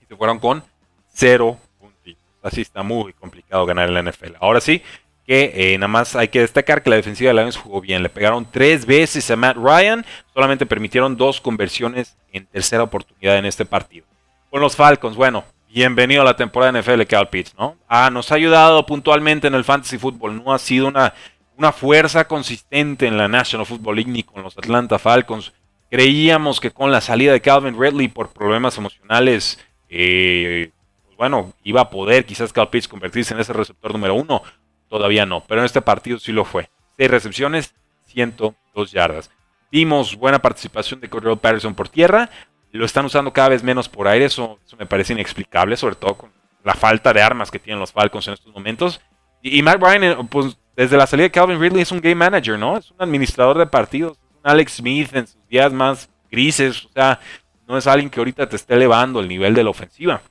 y 0.02 0.05
se 0.05 0.14
fueron 0.14 0.38
con 0.38 0.62
cero 1.09 1.59
puntitos. 1.78 2.22
Así 2.42 2.61
está 2.61 2.83
muy 2.83 3.14
complicado 3.14 3.64
ganar 3.64 3.88
en 3.88 3.94
la 3.94 4.02
NFL. 4.02 4.35
Ahora 4.40 4.61
sí, 4.61 4.83
que 5.26 5.52
eh, 5.55 5.78
nada 5.78 5.88
más 5.88 6.16
hay 6.16 6.28
que 6.28 6.40
destacar 6.40 6.83
que 6.83 6.90
la 6.90 6.96
defensiva 6.96 7.33
de 7.33 7.35
Lions 7.35 7.57
jugó 7.57 7.81
bien. 7.81 8.02
Le 8.02 8.11
pegaron 8.11 8.46
tres 8.50 8.85
veces 8.85 9.31
a 9.31 9.37
Matt 9.37 9.57
Ryan, 9.57 10.05
solamente 10.35 10.66
permitieron 10.66 11.16
dos 11.16 11.40
conversiones 11.40 12.18
en 12.31 12.44
tercera 12.44 12.83
oportunidad 12.83 13.38
en 13.38 13.46
este 13.46 13.64
partido. 13.64 14.12
Con 14.53 14.61
los 14.61 14.77
Falcons, 14.77 15.17
bueno, 15.17 15.47
bienvenido 15.71 16.21
a 16.21 16.27
la 16.27 16.37
temporada 16.37 16.79
NFL 16.79 17.05
Cal 17.09 17.31
Pitts, 17.31 17.55
¿no? 17.59 17.79
Ah, 17.88 18.11
nos 18.11 18.31
ha 18.31 18.35
ayudado 18.35 18.85
puntualmente 18.85 19.47
en 19.47 19.55
el 19.55 19.65
Fantasy 19.65 19.97
Football. 19.97 20.45
No 20.45 20.53
ha 20.53 20.59
sido 20.59 20.88
una 20.88 21.15
una 21.57 21.73
fuerza 21.73 22.29
consistente 22.29 23.07
en 23.07 23.17
la 23.17 23.29
National 23.29 23.65
Football 23.65 23.97
League 23.97 24.11
ni 24.11 24.23
con 24.23 24.43
los 24.43 24.59
Atlanta 24.59 24.99
Falcons. 24.99 25.55
Creíamos 25.91 26.61
que 26.61 26.71
con 26.71 26.91
la 26.91 27.01
salida 27.01 27.33
de 27.33 27.41
Calvin 27.41 27.81
Ridley 27.81 28.09
por 28.09 28.35
problemas 28.35 28.77
emocionales, 28.77 29.59
eh, 29.88 30.71
pues 31.03 31.17
bueno, 31.17 31.55
iba 31.62 31.81
a 31.81 31.88
poder 31.88 32.27
quizás 32.27 32.53
Cal 32.53 32.69
Pitts 32.69 32.88
convertirse 32.88 33.33
en 33.33 33.41
ese 33.41 33.55
receptor 33.55 33.91
número 33.93 34.15
uno. 34.15 34.43
Todavía 34.91 35.25
no, 35.25 35.43
pero 35.49 35.62
en 35.62 35.65
este 35.65 35.81
partido 35.81 36.19
sí 36.19 36.31
lo 36.31 36.45
fue. 36.45 36.69
Seis 36.99 37.11
recepciones, 37.11 37.75
102 38.05 38.93
yardas. 38.93 39.31
Vimos 39.71 40.15
buena 40.15 40.43
participación 40.43 41.01
de 41.01 41.09
Cordero 41.09 41.37
Patterson 41.37 41.75
por 41.75 41.88
tierra. 41.88 42.29
Lo 42.73 42.87
están 42.87 43.05
usando 43.05 43.33
cada 43.33 43.51
vez 43.51 43.63
menos 43.63 43.89
por 43.89 44.09
aire. 44.09 44.25
Eso, 44.25 44.59
me 44.79 44.87
parece 44.87 45.13
inexplicable, 45.13 45.77
sobre 45.77 45.95
todo 45.95 46.15
con 46.17 46.31
la 46.65 46.75
falta 46.75 47.13
de 47.13 47.21
armas 47.21 47.51
que 47.51 47.59
tienen 47.59 47.81
los 47.81 47.93
Falcons 47.93 48.27
en 48.29 48.35
estos 48.35 48.53
momentos. 48.53 49.01
Y, 49.43 49.59
y 49.59 49.63
Matt 49.63 49.81
Ryan, 49.81 50.05
eh, 50.05 50.17
pues 50.31 50.57
desde 50.75 50.97
la 50.97 51.07
salida 51.07 51.25
de 51.25 51.31
Calvin 51.31 51.61
Ridley 51.61 51.83
es 51.83 51.93
un 51.93 52.01
game 52.01 52.15
manager, 52.15 52.59
¿no? 52.59 52.79
Es 52.79 52.91
un 52.91 52.97
administrador 53.01 53.59
de 53.59 53.67
partidos. 53.67 54.13
Es 54.13 54.37
un 54.43 54.51
Alex 54.51 54.73
Smith 54.75 55.15
en 55.15 55.27
sus 55.27 55.47
días 55.49 55.73
más 55.73 56.09
grises. 56.31 56.87
O 56.87 56.89
sea, 56.89 57.21
no 57.69 57.77
es 57.77 57.87
alguien 57.87 58.11
que 58.11 58.21
ahorita 58.21 58.49
te 58.49 58.57
esté 58.57 58.75
elevando 58.75 59.21
el 59.21 59.29
nivel 59.29 59.55
de 59.55 59.65
la 59.65 59.71
ofensiva. 59.71 60.23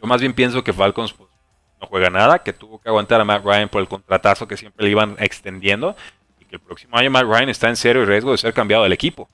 Yo 0.00 0.06
más 0.06 0.20
bien 0.20 0.32
pienso 0.34 0.64
que 0.64 0.72
Falcons 0.72 1.12
pues, 1.12 1.30
no 1.80 1.86
juega 1.86 2.10
nada, 2.10 2.42
que 2.42 2.52
tuvo 2.52 2.80
que 2.80 2.88
aguantar 2.88 3.20
a 3.20 3.24
Matt 3.24 3.44
Ryan 3.44 3.68
por 3.68 3.80
el 3.80 3.88
contratazo 3.88 4.46
que 4.46 4.56
siempre 4.56 4.84
le 4.84 4.90
iban 4.90 5.16
extendiendo 5.18 5.96
y 6.40 6.44
que 6.44 6.56
el 6.56 6.60
próximo 6.60 6.96
año 6.96 7.10
Matt 7.10 7.24
Ryan 7.24 7.48
está 7.48 7.68
en 7.68 7.76
serio 7.76 8.04
riesgo 8.04 8.32
de 8.32 8.38
ser 8.38 8.54
cambiado 8.54 8.84
del 8.84 8.92
equipo. 8.92 9.28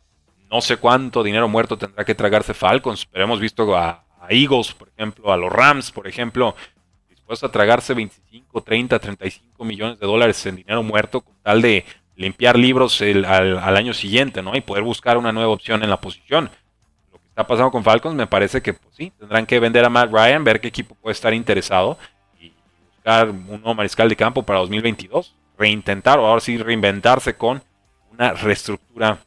No 0.51 0.61
sé 0.61 0.77
cuánto 0.77 1.23
dinero 1.23 1.49
muerto 1.49 1.77
tendrá 1.77 2.05
que 2.05 2.15
tragarse 2.15 2.55
Falcons, 2.55 3.07
pero 3.07 3.25
hemos 3.25 3.41
visto 3.41 3.77
a, 3.77 4.05
Eagles, 4.31 4.73
por 4.75 4.89
ejemplo, 4.89 5.33
a 5.33 5.37
los 5.39 5.51
Rams, 5.51 5.91
por 5.91 6.07
ejemplo, 6.07 6.55
dispuestos 7.09 7.49
a 7.49 7.53
tragarse 7.53 7.95
25, 7.95 8.63
30, 8.63 8.99
35 8.99 9.65
millones 9.65 9.99
de 9.99 10.07
dólares 10.07 10.45
en 10.45 10.57
dinero 10.57 10.83
muerto 10.83 11.23
con 11.23 11.35
tal 11.43 11.63
de 11.63 11.87
limpiar 12.15 12.59
libros 12.59 13.01
al, 13.01 13.25
al, 13.25 13.77
año 13.77 13.95
siguiente, 13.95 14.43
¿no? 14.43 14.55
Y 14.55 14.61
poder 14.61 14.83
buscar 14.83 15.17
una 15.17 15.33
nueva 15.33 15.51
opción 15.51 15.83
en 15.83 15.89
la 15.89 16.01
posición 16.01 16.51
está 17.39 17.47
pasando 17.47 17.71
con 17.71 17.85
Falcons, 17.85 18.17
me 18.17 18.27
parece 18.27 18.61
que 18.61 18.75
pues 18.75 18.97
sí, 18.97 19.13
tendrán 19.17 19.47
que 19.47 19.61
vender 19.61 19.85
a 19.85 19.89
Matt 19.89 20.11
Ryan, 20.11 20.43
ver 20.43 20.61
qué 20.61 20.67
equipo 20.67 20.97
puede 20.97 21.13
estar 21.13 21.33
interesado 21.33 21.97
y 22.41 22.53
buscar 22.97 23.31
un 23.31 23.47
nuevo 23.47 23.75
mariscal 23.75 24.09
de 24.09 24.17
campo 24.17 24.43
para 24.43 24.59
2022. 24.59 25.37
Reintentar 25.57 26.19
o 26.19 26.27
ahora 26.27 26.41
sí 26.41 26.59
reinventarse 26.59 27.37
con 27.37 27.63
una 28.11 28.33
reestructura 28.33 29.21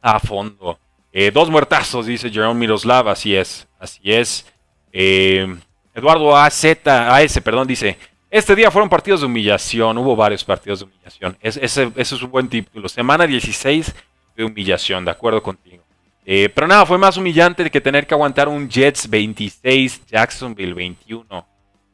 a 0.00 0.18
fondo. 0.18 0.78
Eh, 1.12 1.30
dos 1.30 1.50
muertazos, 1.50 2.06
dice 2.06 2.30
Jerome 2.30 2.58
Miroslav, 2.58 3.08
así 3.08 3.34
es, 3.34 3.66
así 3.78 4.00
es. 4.04 4.46
Eh, 4.92 5.56
Eduardo 5.94 6.36
AZ, 6.36 6.64
AS, 6.86 7.40
perdón, 7.40 7.66
dice, 7.66 7.98
este 8.30 8.54
día 8.54 8.70
fueron 8.70 8.88
partidos 8.88 9.20
de 9.20 9.26
humillación, 9.26 9.98
hubo 9.98 10.14
varios 10.14 10.44
partidos 10.44 10.80
de 10.80 10.84
humillación. 10.86 11.36
ese, 11.40 11.64
ese, 11.64 11.92
es 11.96 12.22
un 12.22 12.30
buen 12.30 12.48
título. 12.48 12.88
Semana 12.88 13.26
16 13.26 13.92
de 14.36 14.44
humillación, 14.44 15.04
de 15.04 15.10
acuerdo 15.10 15.42
contigo. 15.42 15.82
Eh, 16.24 16.48
pero 16.54 16.68
nada, 16.68 16.86
fue 16.86 16.96
más 16.96 17.16
humillante 17.16 17.68
que 17.68 17.80
tener 17.80 18.06
que 18.06 18.14
aguantar 18.14 18.46
un 18.46 18.70
Jets 18.70 19.10
26, 19.10 20.06
Jacksonville 20.06 20.74
21. 20.74 21.46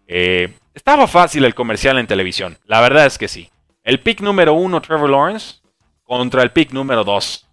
Eh, 0.09 0.53
estaba 0.75 1.07
fácil 1.07 1.45
el 1.47 1.55
comercial 1.55 1.99
en 1.99 2.07
televisión, 2.07 2.59
la 2.67 2.83
verdad 2.83 3.07
es 3.07 3.17
que 3.17 3.29
sí. 3.29 3.49
El 3.83 4.01
pick 4.01 4.21
número 4.21 4.53
uno, 4.53 4.83
Trevor 4.83 5.09
Lawrence, 5.09 5.57
contra 6.05 6.43
el 6.43 6.51
pick 6.51 6.73
número 6.73 7.03
dos, 7.03 7.46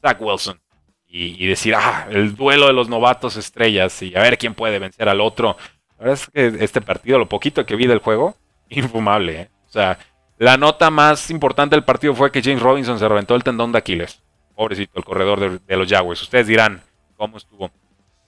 Zach 0.00 0.20
Wilson. 0.20 0.60
Y, 1.08 1.46
decir, 1.46 1.74
ah, 1.74 2.08
el 2.10 2.36
duelo 2.36 2.66
de 2.66 2.74
los 2.74 2.90
novatos 2.90 3.36
estrellas 3.36 4.02
y 4.02 4.14
a 4.14 4.20
ver 4.20 4.36
quién 4.36 4.54
puede 4.54 4.78
vencer 4.78 5.08
al 5.08 5.22
otro. 5.22 5.56
La 5.98 6.04
verdad 6.04 6.20
es 6.20 6.28
que 6.28 6.64
este 6.64 6.82
partido, 6.82 7.18
lo 7.18 7.26
poquito 7.26 7.64
que 7.64 7.74
vi 7.74 7.86
del 7.86 8.00
juego, 8.00 8.36
infumable. 8.68 9.40
¿eh? 9.40 9.50
O 9.66 9.70
sea, 9.70 9.98
la 10.36 10.58
nota 10.58 10.90
más 10.90 11.30
importante 11.30 11.74
del 11.74 11.84
partido 11.84 12.14
fue 12.14 12.30
que 12.30 12.42
James 12.42 12.60
Robinson 12.60 12.98
se 12.98 13.08
reventó 13.08 13.34
el 13.34 13.44
tendón 13.44 13.72
de 13.72 13.78
Aquiles 13.78 14.22
pobrecito 14.56 14.98
el 14.98 15.04
corredor 15.04 15.60
de, 15.60 15.76
los 15.76 15.88
Jaguars. 15.88 16.22
Ustedes 16.22 16.48
dirán 16.48 16.82
cómo 17.16 17.36
estuvo 17.36 17.70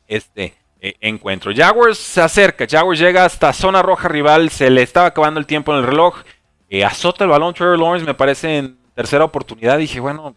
este 0.07 0.54
eh, 0.81 0.94
encuentro. 1.00 1.50
Jaguars 1.54 1.98
se 1.98 2.20
acerca, 2.20 2.66
Jaguars 2.68 3.00
llega 3.00 3.24
hasta 3.24 3.52
zona 3.52 3.83
roja 3.83 4.09
rival, 4.09 4.50
se 4.50 4.70
le 4.70 4.83
estaba 4.83 5.07
acabando 5.07 5.40
el 5.40 5.46
tiempo 5.46 5.72
en 5.72 5.78
el 5.78 5.87
reloj. 5.87 6.22
Eh, 6.68 6.85
azota 6.85 7.24
el 7.24 7.31
balón 7.31 7.54
Trevor 7.54 7.78
Lawrence, 7.78 8.07
me 8.07 8.14
parece 8.14 8.59
en 8.59 8.78
tercera 8.94 9.24
oportunidad. 9.24 9.78
Dije, 9.78 9.98
bueno, 9.98 10.37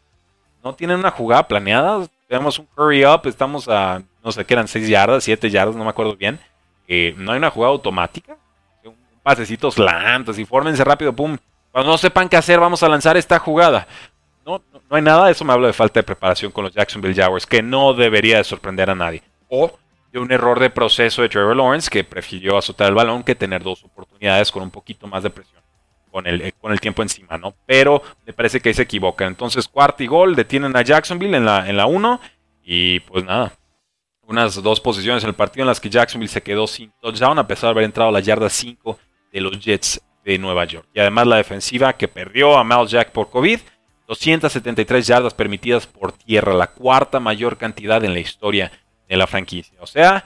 no 0.63 0.74
tienen 0.74 1.00
una 1.00 1.12
jugada 1.12 1.47
planeada. 1.47 2.08
Tenemos 2.28 2.60
un 2.60 2.67
hurry 2.78 3.06
up, 3.06 3.21
estamos 3.26 3.67
a, 3.67 4.02
no 4.24 4.32
sé 4.32 4.45
qué 4.45 4.54
eran, 4.54 4.67
6 4.67 4.88
yardas, 4.88 5.24
7 5.24 5.50
yardas, 5.50 5.76
no 5.76 5.84
me 5.84 5.89
acuerdo 5.89 6.15
bien. 6.15 6.39
Eh, 6.88 7.13
no 7.17 7.32
hay 7.32 7.38
una 7.38 7.50
jugada 7.50 7.74
automática. 7.74 8.38
Un 8.84 8.95
pasecito 9.24 9.69
slant, 9.71 10.30
así, 10.30 10.45
fórmense 10.45 10.84
rápido, 10.84 11.13
pum. 11.13 11.38
Cuando 11.71 11.91
no 11.91 11.97
sepan 11.97 12.28
qué 12.28 12.38
hacer, 12.38 12.60
vamos 12.60 12.84
a 12.84 12.89
lanzar 12.89 13.15
esta 13.15 13.39
jugada 13.39 13.88
no, 14.45 14.62
no 14.89 14.95
hay 14.95 15.02
nada, 15.02 15.30
eso 15.30 15.45
me 15.45 15.54
habla 15.54 15.67
de 15.67 15.74
falta 15.74 16.00
de 16.00 16.04
preparación 16.04 16.52
con 16.52 16.63
los 16.63 16.74
Jacksonville 16.74 17.15
Jaguars, 17.15 17.45
que 17.45 17.62
no 17.62 17.93
debería 17.93 18.38
de 18.38 18.43
sorprender 18.43 18.89
a 18.89 18.95
nadie. 18.95 19.21
O 19.50 19.71
de 20.12 20.19
un 20.19 20.32
error 20.32 20.60
de 20.60 20.69
proceso 20.69 21.21
de 21.21 21.30
Trevor 21.30 21.56
Lawrence, 21.56 21.89
que 21.89 22.04
prefirió 22.04 22.58
azotar 22.58 22.89
el 22.89 22.95
balón 22.95 23.24
que 23.24 23.36
tener 23.36 23.63
dos 23.63 23.84
oportunidades 23.84 24.52
con 24.52 24.63
un 24.63 24.71
poquito 24.71 25.08
más 25.08 25.24
de 25.24 25.30
presión, 25.30 25.61
con 26.12 26.28
el, 26.28 26.41
eh, 26.41 26.54
con 26.60 26.71
el 26.71 26.80
tiempo 26.80 27.02
encima, 27.02 27.38
¿no? 27.38 27.56
Pero 27.65 28.02
me 28.26 28.34
parece 28.34 28.60
que 28.60 28.69
ahí 28.69 28.76
se 28.76 28.84
equivoca. 28.84 29.26
Entonces, 29.26 29.67
cuarto 29.67 30.04
y 30.04 30.08
gol, 30.08 30.36
detienen 30.36 30.76
a 30.76 30.82
Jacksonville 30.82 31.38
en 31.38 31.45
la, 31.45 31.67
en 31.67 31.78
la 31.78 31.86
1, 31.86 32.19
y 32.63 33.00
pues 33.02 33.24
nada, 33.24 33.54
unas 34.28 34.62
dos 34.62 34.80
posiciones 34.80 35.24
en 35.24 35.30
el 35.30 35.36
partido 35.36 35.63
en 35.63 35.67
las 35.67 35.80
que 35.80 35.89
Jacksonville 35.89 36.32
se 36.32 36.43
quedó 36.43 36.67
sin 36.67 36.91
touchdown, 37.02 37.39
a 37.39 37.47
pesar 37.47 37.67
de 37.67 37.71
haber 37.71 37.84
entrado 37.86 38.10
a 38.10 38.13
la 38.13 38.19
yarda 38.19 38.50
5 38.50 39.00
de 39.32 39.41
los 39.41 39.60
Jets 39.60 40.02
de 40.24 40.38
Nueva 40.38 40.65
York. 40.65 40.88
Y 40.93 41.00
además 41.00 41.28
la 41.28 41.38
defensiva 41.38 41.93
que 41.93 42.08
perdió 42.08 42.58
a 42.58 42.63
Miles 42.63 42.91
Jack 42.91 43.12
por 43.12 43.30
COVID 43.30 43.60
273 44.12 45.08
yardas 45.08 45.34
permitidas 45.34 45.88
por 45.88 46.12
tierra, 46.12 46.54
la 46.54 46.67
cuarta 46.67 47.21
mayor 47.21 47.58
cantidad 47.58 48.04
en 48.04 48.13
la 48.13 48.19
historia 48.19 48.69
de 49.08 49.15
la 49.15 49.26
franquicia. 49.26 49.78
O 49.80 49.88
sea, 49.88 50.26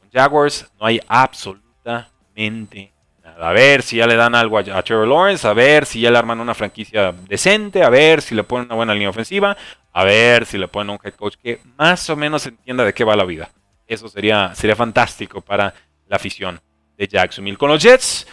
con 0.00 0.10
Jaguars 0.10 0.72
no 0.80 0.86
hay 0.86 1.02
absolutamente. 1.06 2.94
A 3.38 3.52
ver 3.52 3.82
si 3.82 3.96
ya 3.96 4.06
le 4.06 4.16
dan 4.16 4.34
algo 4.34 4.58
a, 4.58 4.82
Trevor 4.82 5.06
Lawrence, 5.06 5.46
a 5.46 5.52
ver 5.52 5.84
si 5.84 6.00
ya 6.00 6.10
le 6.10 6.18
arman 6.18 6.40
una 6.40 6.54
franquicia 6.54 7.12
decente, 7.12 7.82
a 7.82 7.90
ver 7.90 8.22
si 8.22 8.34
le 8.34 8.44
ponen 8.44 8.66
una 8.66 8.76
buena 8.76 8.94
línea 8.94 9.10
ofensiva, 9.10 9.56
a 9.92 10.04
ver 10.04 10.46
si 10.46 10.56
le 10.56 10.68
ponen 10.68 10.90
un 10.90 10.98
head 11.02 11.14
coach 11.14 11.36
que 11.42 11.60
más 11.76 12.08
o 12.08 12.16
menos 12.16 12.46
entienda 12.46 12.84
de 12.84 12.94
qué 12.94 13.04
va 13.04 13.14
la 13.14 13.24
vida. 13.24 13.50
Eso 13.86 14.08
sería, 14.08 14.54
sería 14.54 14.74
fantástico 14.74 15.40
para 15.42 15.74
la 16.08 16.16
afición 16.16 16.60
de 16.96 17.06
Jacksonville. 17.06 17.58
Con 17.58 17.70
los 17.70 17.82
Jets, 17.82 18.26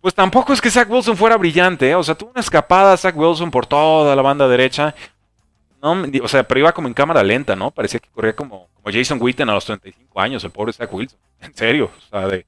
pues 0.00 0.14
tampoco 0.14 0.52
es 0.52 0.60
que 0.60 0.70
Zach 0.70 0.88
Wilson 0.88 1.16
fuera 1.16 1.36
brillante, 1.36 1.90
¿eh? 1.90 1.94
o 1.94 2.02
sea, 2.02 2.14
tuvo 2.14 2.30
una 2.30 2.40
escapada 2.40 2.96
Zach 2.96 3.16
Wilson 3.16 3.50
por 3.50 3.66
toda 3.66 4.16
la 4.16 4.22
banda 4.22 4.48
derecha. 4.48 4.94
No, 5.82 6.04
o 6.22 6.28
sea, 6.28 6.42
pero 6.42 6.60
iba 6.60 6.72
como 6.72 6.88
en 6.88 6.94
cámara 6.94 7.22
lenta, 7.22 7.54
¿no? 7.54 7.70
Parecía 7.70 8.00
que 8.00 8.08
corría 8.08 8.34
como, 8.34 8.68
como 8.74 8.92
Jason 8.92 9.18
Witten 9.20 9.48
a 9.48 9.54
los 9.54 9.64
35 9.64 10.20
años, 10.20 10.42
el 10.42 10.50
pobre 10.50 10.72
Zach 10.72 10.92
Wilson. 10.92 11.18
En 11.40 11.54
serio, 11.54 11.90
o 11.96 12.10
sea, 12.10 12.26
de, 12.26 12.46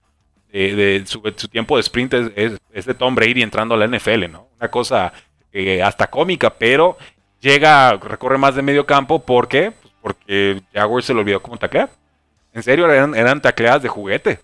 su, 1.05 1.49
tiempo 1.49 1.77
de 1.77 1.81
sprint 1.83 2.15
es, 2.15 2.87
de 2.87 2.95
Tom 2.95 3.15
Brady 3.15 3.43
entrando 3.43 3.75
a 3.75 3.79
la 3.79 3.87
NFL, 3.87 4.31
¿no? 4.31 4.49
Una 4.59 4.71
cosa 4.71 5.13
eh, 5.53 5.83
hasta 5.83 6.09
cómica, 6.09 6.51
pero 6.51 6.97
llega, 7.41 7.93
recorre 7.97 8.39
más 8.39 8.55
de 8.55 8.63
medio 8.63 8.87
campo, 8.87 9.25
¿por 9.25 9.49
qué? 9.49 9.73
Pues 9.73 9.95
porque 10.01 10.63
Jaguar 10.73 11.03
se 11.03 11.15
le 11.15 11.21
olvidó 11.21 11.43
cómo 11.43 11.57
taclear. 11.57 11.91
En 12.53 12.63
serio, 12.63 12.91
eran, 12.91 13.15
eran 13.15 13.41
tacleadas 13.41 13.83
de 13.83 13.89
juguete. 13.89 14.41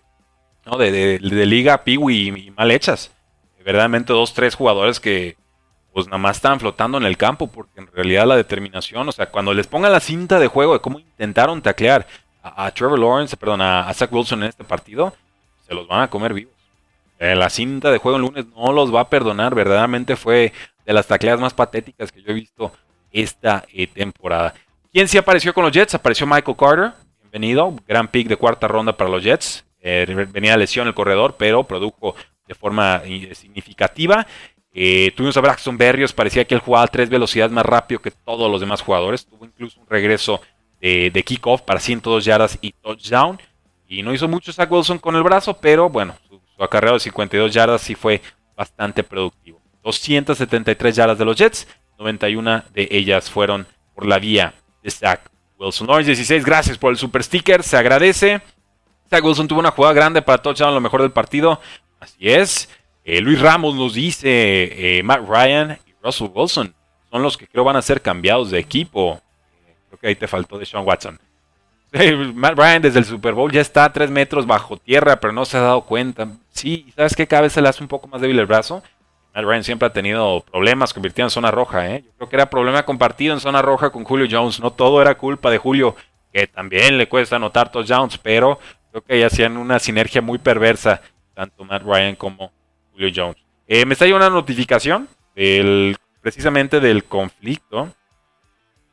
¿no? 0.66 0.76
De, 0.76 0.90
de, 0.90 1.46
liga 1.46 1.84
piwi 1.84 2.28
y, 2.28 2.50
mal 2.50 2.70
hechas. 2.70 3.12
Verdaderamente 3.64 4.12
dos, 4.12 4.34
tres 4.34 4.54
jugadores 4.54 5.00
que 5.00 5.36
pues 5.92 6.06
nada 6.06 6.18
más 6.18 6.36
estaban 6.36 6.60
flotando 6.60 6.98
en 6.98 7.04
el 7.04 7.16
campo 7.16 7.46
porque 7.46 7.80
en 7.80 7.86
realidad 7.86 8.26
la 8.26 8.36
determinación, 8.36 9.08
o 9.08 9.12
sea, 9.12 9.30
cuando 9.30 9.54
les 9.54 9.66
pongan 9.66 9.92
la 9.92 10.00
cinta 10.00 10.38
de 10.38 10.46
juego 10.46 10.74
de 10.74 10.80
cómo 10.80 10.98
intentaron 10.98 11.62
taclear 11.62 12.06
a, 12.42 12.70
Trevor 12.70 12.98
Lawrence, 12.98 13.36
perdón, 13.36 13.62
a, 13.62 13.92
Zach 13.94 14.12
Wilson 14.12 14.42
en 14.42 14.50
este 14.50 14.62
partido, 14.62 15.14
se 15.66 15.74
los 15.74 15.86
van 15.88 16.02
a 16.02 16.10
comer 16.10 16.34
vivos. 16.34 16.54
Eh, 17.18 17.34
la 17.34 17.48
cinta 17.50 17.90
de 17.90 17.98
juego 17.98 18.16
el 18.16 18.22
lunes 18.22 18.46
no 18.54 18.72
los 18.72 18.94
va 18.94 19.00
a 19.00 19.10
perdonar, 19.10 19.54
verdaderamente 19.54 20.16
fue 20.16 20.52
de 20.84 20.92
las 20.92 21.06
tacleadas 21.06 21.40
más 21.40 21.54
patéticas 21.54 22.12
que 22.12 22.22
yo 22.22 22.30
he 22.30 22.34
visto 22.34 22.72
esta 23.10 23.64
eh, 23.72 23.86
temporada. 23.86 24.54
¿Quién 24.92 25.08
sí 25.08 25.18
apareció 25.18 25.52
con 25.52 25.64
los 25.64 25.72
Jets? 25.72 25.94
Apareció 25.94 26.26
Michael 26.26 26.56
Carter, 26.56 26.92
bienvenido, 27.20 27.74
gran 27.86 28.08
pick 28.08 28.28
de 28.28 28.36
cuarta 28.36 28.68
ronda 28.68 28.96
para 28.96 29.10
los 29.10 29.22
Jets. 29.22 29.64
Eh, 29.80 30.06
venía 30.30 30.56
lesión 30.56 30.86
el 30.86 30.94
corredor, 30.94 31.36
pero 31.38 31.64
produjo 31.64 32.14
de 32.46 32.54
forma 32.54 33.02
eh, 33.04 33.34
significativa. 33.34 34.26
Tuvimos 34.72 35.36
a 35.38 35.40
Braxton 35.40 35.78
Berrios, 35.78 36.12
parecía 36.12 36.44
que 36.44 36.54
él 36.54 36.60
jugaba 36.60 36.84
a 36.84 36.88
tres 36.88 37.08
velocidades 37.08 37.50
más 37.50 37.64
rápido 37.64 38.02
que 38.02 38.10
todos 38.10 38.50
los 38.50 38.60
demás 38.60 38.82
jugadores. 38.82 39.24
Tuvo 39.24 39.46
incluso 39.46 39.80
un 39.80 39.86
regreso 39.88 40.42
de, 40.80 41.24
kickoff 41.24 41.62
para 41.62 41.80
102 41.80 42.26
yardas 42.26 42.58
y 42.60 42.72
touchdown. 42.72 43.40
Y 43.88 44.02
no 44.02 44.12
hizo 44.12 44.28
mucho 44.28 44.52
Zach 44.52 44.70
Wilson 44.70 44.98
con 44.98 45.14
el 45.16 45.22
brazo, 45.22 45.54
pero 45.54 45.88
bueno, 45.88 46.14
su, 46.28 46.40
su 46.56 46.62
acarreo 46.62 46.94
de 46.94 47.00
52 47.00 47.52
yardas 47.52 47.82
sí 47.82 47.94
fue 47.94 48.20
bastante 48.56 49.04
productivo. 49.04 49.60
273 49.82 50.96
yardas 50.96 51.18
de 51.18 51.24
los 51.24 51.36
Jets, 51.36 51.68
91 51.98 52.64
de 52.72 52.88
ellas 52.90 53.30
fueron 53.30 53.66
por 53.94 54.06
la 54.06 54.18
vía 54.18 54.54
de 54.82 54.90
Zach 54.90 55.20
Wilson. 55.58 55.88
Orange 55.88 56.06
16, 56.08 56.44
gracias 56.44 56.78
por 56.78 56.90
el 56.90 56.96
super 56.96 57.22
sticker, 57.22 57.62
se 57.62 57.76
agradece. 57.76 58.42
Zach 59.08 59.24
Wilson 59.24 59.46
tuvo 59.46 59.60
una 59.60 59.70
jugada 59.70 59.94
grande 59.94 60.22
para 60.22 60.42
touchdown, 60.42 60.74
lo 60.74 60.80
mejor 60.80 61.02
del 61.02 61.12
partido. 61.12 61.60
Así 62.00 62.28
es. 62.28 62.68
Eh, 63.04 63.20
Luis 63.20 63.40
Ramos 63.40 63.74
nos 63.76 63.94
dice, 63.94 64.98
eh, 64.98 65.02
Matt 65.02 65.28
Ryan 65.28 65.78
y 65.86 65.92
Russell 66.02 66.28
Wilson 66.34 66.74
son 67.10 67.22
los 67.22 67.36
que 67.36 67.46
creo 67.46 67.62
van 67.62 67.76
a 67.76 67.82
ser 67.82 68.02
cambiados 68.02 68.50
de 68.50 68.58
equipo. 68.58 69.22
Eh, 69.66 69.74
creo 69.88 70.00
que 70.00 70.06
ahí 70.08 70.16
te 70.16 70.26
faltó 70.26 70.58
de 70.58 70.66
Sean 70.66 70.84
Watson. 70.84 71.18
Matt 72.34 72.56
Ryan 72.56 72.82
desde 72.82 72.98
el 72.98 73.04
Super 73.04 73.34
Bowl 73.34 73.50
ya 73.50 73.60
está 73.60 73.84
a 73.84 73.92
tres 73.92 74.10
metros 74.10 74.46
bajo 74.46 74.76
tierra, 74.76 75.20
pero 75.20 75.32
no 75.32 75.44
se 75.44 75.56
ha 75.56 75.60
dado 75.60 75.82
cuenta. 75.82 76.28
Sí, 76.50 76.92
¿sabes 76.96 77.14
qué? 77.14 77.26
Cada 77.26 77.42
vez 77.42 77.52
se 77.52 77.62
le 77.62 77.68
hace 77.68 77.82
un 77.82 77.88
poco 77.88 78.08
más 78.08 78.20
débil 78.20 78.38
el 78.38 78.46
brazo. 78.46 78.82
Matt 79.34 79.44
Ryan 79.44 79.64
siempre 79.64 79.86
ha 79.86 79.92
tenido 79.92 80.44
problemas 80.50 80.94
convirtiendo 80.94 81.26
en 81.26 81.30
zona 81.30 81.50
roja. 81.50 81.90
¿eh? 81.90 82.02
Yo 82.04 82.12
creo 82.16 82.28
que 82.28 82.36
era 82.36 82.50
problema 82.50 82.84
compartido 82.84 83.34
en 83.34 83.40
zona 83.40 83.62
roja 83.62 83.90
con 83.90 84.04
Julio 84.04 84.26
Jones. 84.30 84.60
No 84.60 84.72
todo 84.72 85.02
era 85.02 85.16
culpa 85.16 85.50
de 85.50 85.58
Julio, 85.58 85.94
que 86.32 86.46
también 86.46 86.96
le 86.96 87.08
cuesta 87.08 87.36
anotar 87.36 87.70
touchdowns, 87.70 88.18
pero 88.18 88.58
Creo 88.96 89.04
que 89.04 89.24
hacían 89.26 89.58
una 89.58 89.78
sinergia 89.78 90.22
muy 90.22 90.38
perversa, 90.38 91.02
tanto 91.34 91.64
Matt 91.66 91.82
Ryan 91.82 92.16
como 92.16 92.50
Julio 92.92 93.12
Jones. 93.14 93.36
Eh, 93.68 93.84
me 93.84 93.92
está 93.92 94.06
llegando 94.06 94.26
una 94.28 94.36
notificación 94.36 95.06
del, 95.34 95.98
precisamente 96.22 96.80
del 96.80 97.04
conflicto. 97.04 97.92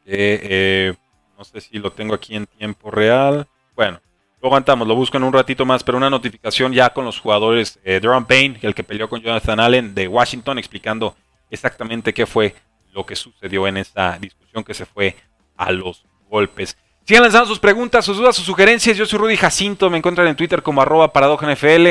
Eh, 0.06 0.94
no 1.38 1.44
sé 1.44 1.62
si 1.62 1.78
lo 1.80 1.92
tengo 1.92 2.14
aquí 2.14 2.36
en 2.36 2.46
tiempo 2.46 2.92
real. 2.92 3.48
Bueno, 3.76 4.00
lo 4.42 4.48
aguantamos, 4.48 4.88
lo 4.88 4.96
busco 4.96 5.18
en 5.18 5.24
un 5.24 5.34
ratito 5.34 5.66
más, 5.66 5.84
pero 5.84 5.98
una 5.98 6.10
notificación 6.10 6.74
ya 6.74 6.92
con 6.92 7.06
los 7.06 7.20
jugadores 7.20 7.80
eh, 7.84 8.02
Payne, 8.28 8.60
el 8.62 8.76
que 8.76 8.84
peleó 8.84 9.08
con 9.08 9.22
Jonathan 9.22 9.60
Allen 9.60 9.96
de 9.96 10.08
Washington, 10.08 10.58
explicando 10.58 11.16
exactamente 11.50 12.14
qué 12.14 12.26
fue 12.26 12.54
lo 12.94 13.06
que 13.06 13.16
sucedió 13.16 13.68
en 13.68 13.78
esta 13.78 14.18
discusión 14.20 14.64
que 14.64 14.74
se 14.74 14.86
fue 14.86 15.16
a 15.58 15.72
los 15.72 16.04
golpes. 16.30 16.78
Sigan 17.06 17.24
lanzando 17.24 17.48
sus 17.48 17.60
preguntas, 17.60 18.06
sus 18.06 18.18
dudas, 18.18 18.36
sus 18.36 18.46
sugerencias. 18.46 18.96
Yo 18.96 19.06
soy 19.06 19.20
Rudy 19.20 19.36
Jacinto, 19.36 19.90
me 19.90 19.98
encuentran 19.98 20.28
en 20.28 20.38
Twitter 20.38 20.64
como 20.64 20.82
arroba 20.82 21.12
NFL. 21.14 21.86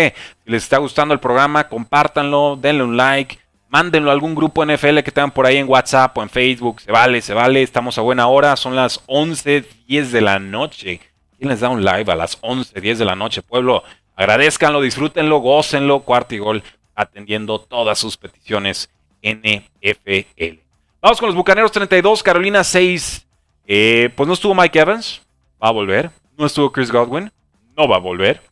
Si 0.44 0.50
les 0.50 0.62
está 0.62 0.78
gustando 0.78 1.12
el 1.12 1.20
programa, 1.20 1.68
compártanlo, 1.68 2.56
denle 2.60 2.82
un 2.82 2.96
like, 2.96 3.38
mándenlo 3.72 4.10
a 4.10 4.12
algún 4.12 4.34
grupo 4.34 4.64
NFL 4.64 4.98
que 4.98 5.10
tengan 5.10 5.30
por 5.30 5.46
ahí 5.46 5.56
en 5.56 5.68
WhatsApp 5.68 6.16
o 6.18 6.22
en 6.22 6.28
Facebook. 6.28 6.82
Se 6.82 6.92
vale, 6.92 7.22
se 7.22 7.32
vale, 7.32 7.62
estamos 7.62 7.96
a 7.96 8.02
buena 8.02 8.28
hora, 8.28 8.54
son 8.54 8.76
las 8.76 9.04
11.10 9.06 10.10
de 10.10 10.20
la 10.20 10.38
noche. 10.38 11.00
¿Quién 11.38 11.48
les 11.48 11.60
da 11.60 11.70
un 11.70 11.82
live 11.82 12.12
a 12.12 12.14
las 12.14 12.40
11.10 12.42 12.96
de 12.96 13.04
la 13.06 13.16
noche, 13.16 13.40
pueblo? 13.40 13.82
Agradezcanlo, 14.14 14.82
disfrútenlo, 14.82 15.38
gócenlo, 15.38 16.00
cuarto 16.00 16.34
y 16.34 16.38
gol, 16.38 16.62
atendiendo 16.94 17.58
todas 17.60 17.98
sus 17.98 18.18
peticiones 18.18 18.90
NFL. 19.22 20.60
Vamos 21.00 21.18
con 21.18 21.28
los 21.28 21.34
Bucaneros 21.34 21.72
32, 21.72 22.22
Carolina 22.22 22.62
6. 22.62 23.26
Eh, 23.66 24.10
pues 24.14 24.26
no 24.26 24.34
estuvo 24.34 24.54
Mike 24.54 24.78
Evans, 24.78 25.22
va 25.62 25.68
a 25.68 25.72
volver. 25.72 26.10
No 26.36 26.44
estuvo 26.44 26.70
Chris 26.70 26.92
Godwin, 26.92 27.32
no 27.74 27.88
va 27.88 27.96
a 27.96 28.00
volver. 28.00 28.42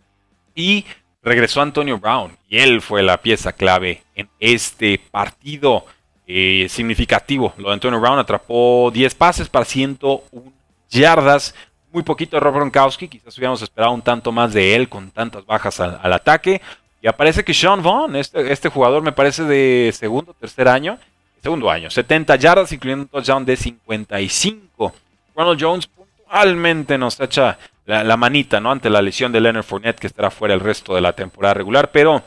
Y 0.55 0.87
regresó 1.23 1.61
Antonio 1.61 1.99
Brown, 1.99 2.37
y 2.49 2.59
él 2.59 2.81
fue 2.81 3.03
la 3.03 3.21
pieza 3.21 3.53
clave 3.53 4.03
en 4.15 4.29
este 4.39 5.01
partido 5.11 5.85
eh, 6.27 6.67
significativo. 6.69 7.53
Lo 7.57 7.69
de 7.69 7.75
Antonio 7.75 8.01
Brown 8.01 8.19
atrapó 8.19 8.91
10 8.93 9.15
pases 9.15 9.49
para 9.49 9.65
101 9.65 10.53
yardas. 10.89 11.55
Muy 11.93 12.05
poquito 12.05 12.37
de 12.37 12.41
Rob 12.41 12.55
Gronkowski, 12.55 13.09
quizás 13.09 13.37
hubiéramos 13.37 13.61
esperado 13.63 13.93
un 13.93 14.03
tanto 14.03 14.31
más 14.31 14.53
de 14.53 14.77
él 14.77 14.89
con 14.89 15.11
tantas 15.11 15.45
bajas 15.45 15.81
al, 15.81 16.13
ataque. 16.13 16.61
Y 17.03 17.09
aparece 17.09 17.43
que 17.43 17.53
Sean 17.53 17.83
Vaughn, 17.83 18.15
este, 18.15 18.53
este 18.53 18.69
jugador 18.69 19.03
me 19.03 19.13
parece 19.13 19.43
de 19.43 19.91
segundo, 19.93 20.33
tercer 20.35 20.69
año, 20.69 20.99
segundo 21.43 21.69
año. 21.69 21.91
70 21.91 22.37
yardas, 22.37 22.71
incluyendo 22.73 23.03
un 23.03 23.09
touchdown 23.09 23.45
de 23.45 23.57
55. 23.57 24.95
Ronald 25.35 25.61
Jones 25.61 25.87
puntualmente 25.89 26.97
nos 26.97 27.19
echa 27.19 27.59
la, 27.85 28.16
manita, 28.16 28.61
¿no? 28.61 28.71
Ante 28.71 28.90
la 28.90 29.03
lesión 29.03 29.33
de 29.33 29.40
Leonard 29.40 29.64
Fournette, 29.64 29.99
que 29.99 30.07
estará 30.07 30.31
fuera 30.31 30.55
el 30.55 30.61
resto 30.61 30.95
de 30.95 31.01
la 31.01 31.12
temporada 31.12 31.55
regular. 31.55 31.90
Pero 31.90 32.23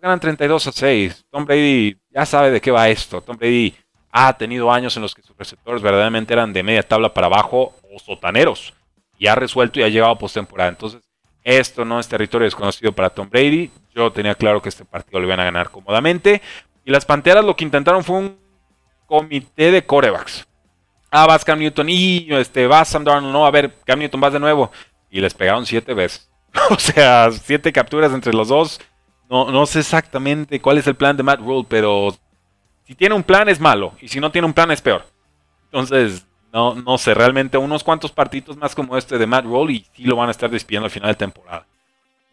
ganan 0.00 0.20
32 0.20 0.66
a 0.66 0.72
6. 0.72 1.26
Tom 1.30 1.44
Brady 1.44 1.96
ya 2.10 2.24
sabe 2.24 2.50
de 2.50 2.60
qué 2.60 2.70
va 2.70 2.88
esto. 2.88 3.20
Tom 3.20 3.36
Brady 3.36 3.74
ha 4.10 4.36
tenido 4.36 4.72
años 4.72 4.96
en 4.96 5.02
los 5.02 5.14
que 5.14 5.22
sus 5.22 5.36
receptores 5.36 5.82
verdaderamente 5.82 6.32
eran 6.32 6.52
de 6.52 6.62
media 6.62 6.82
tabla 6.82 7.12
para 7.12 7.26
abajo 7.26 7.74
o 7.92 7.98
sotaneros. 7.98 8.72
Y 9.18 9.26
ha 9.26 9.34
resuelto 9.34 9.80
y 9.80 9.82
ha 9.82 9.88
llegado 9.88 10.16
postemporada. 10.16 10.70
Entonces, 10.70 11.02
esto 11.42 11.84
no 11.84 12.00
es 12.00 12.08
territorio 12.08 12.46
desconocido 12.46 12.92
para 12.92 13.10
Tom 13.10 13.28
Brady. 13.28 13.70
Yo 13.94 14.10
tenía 14.10 14.34
claro 14.34 14.62
que 14.62 14.70
este 14.70 14.84
partido 14.84 15.20
lo 15.20 15.26
iban 15.26 15.40
a 15.40 15.44
ganar 15.44 15.70
cómodamente. 15.70 16.40
Y 16.84 16.90
las 16.90 17.04
Panteras 17.04 17.44
lo 17.44 17.54
que 17.54 17.64
intentaron 17.64 18.02
fue 18.02 18.16
un 18.16 18.38
comité 19.06 19.70
de 19.70 19.84
corebacks. 19.84 20.46
Ah, 21.16 21.26
vas 21.28 21.44
Cam 21.44 21.60
Newton 21.60 21.88
y 21.88 22.26
este, 22.30 22.66
vas 22.66 22.88
Sam. 22.88 23.04
No, 23.04 23.46
a 23.46 23.50
ver, 23.52 23.72
Cam 23.84 24.00
Newton 24.00 24.20
vas 24.20 24.32
de 24.32 24.40
nuevo. 24.40 24.72
Y 25.08 25.20
les 25.20 25.32
pegaron 25.32 25.64
siete 25.64 25.94
veces. 25.94 26.28
o 26.70 26.76
sea, 26.76 27.30
siete 27.30 27.72
capturas 27.72 28.12
entre 28.12 28.32
los 28.32 28.48
dos. 28.48 28.80
No, 29.30 29.48
no 29.52 29.64
sé 29.64 29.78
exactamente 29.78 30.60
cuál 30.60 30.78
es 30.78 30.88
el 30.88 30.96
plan 30.96 31.16
de 31.16 31.22
Matt 31.22 31.38
Rule, 31.38 31.66
pero 31.68 32.16
si 32.84 32.96
tiene 32.96 33.14
un 33.14 33.22
plan 33.22 33.48
es 33.48 33.60
malo. 33.60 33.94
Y 34.00 34.08
si 34.08 34.18
no 34.18 34.32
tiene 34.32 34.46
un 34.46 34.52
plan 34.52 34.72
es 34.72 34.80
peor. 34.80 35.06
Entonces, 35.66 36.26
no, 36.52 36.74
no 36.74 36.98
sé, 36.98 37.14
realmente 37.14 37.58
unos 37.58 37.84
cuantos 37.84 38.10
partidos 38.10 38.56
más 38.56 38.74
como 38.74 38.96
este 38.96 39.16
de 39.16 39.26
Matt 39.28 39.44
Rule 39.44 39.72
y 39.72 39.86
sí 39.94 40.02
lo 40.02 40.16
van 40.16 40.26
a 40.26 40.32
estar 40.32 40.50
despidiendo 40.50 40.86
al 40.86 40.90
final 40.90 41.10
de 41.10 41.14
temporada. 41.14 41.64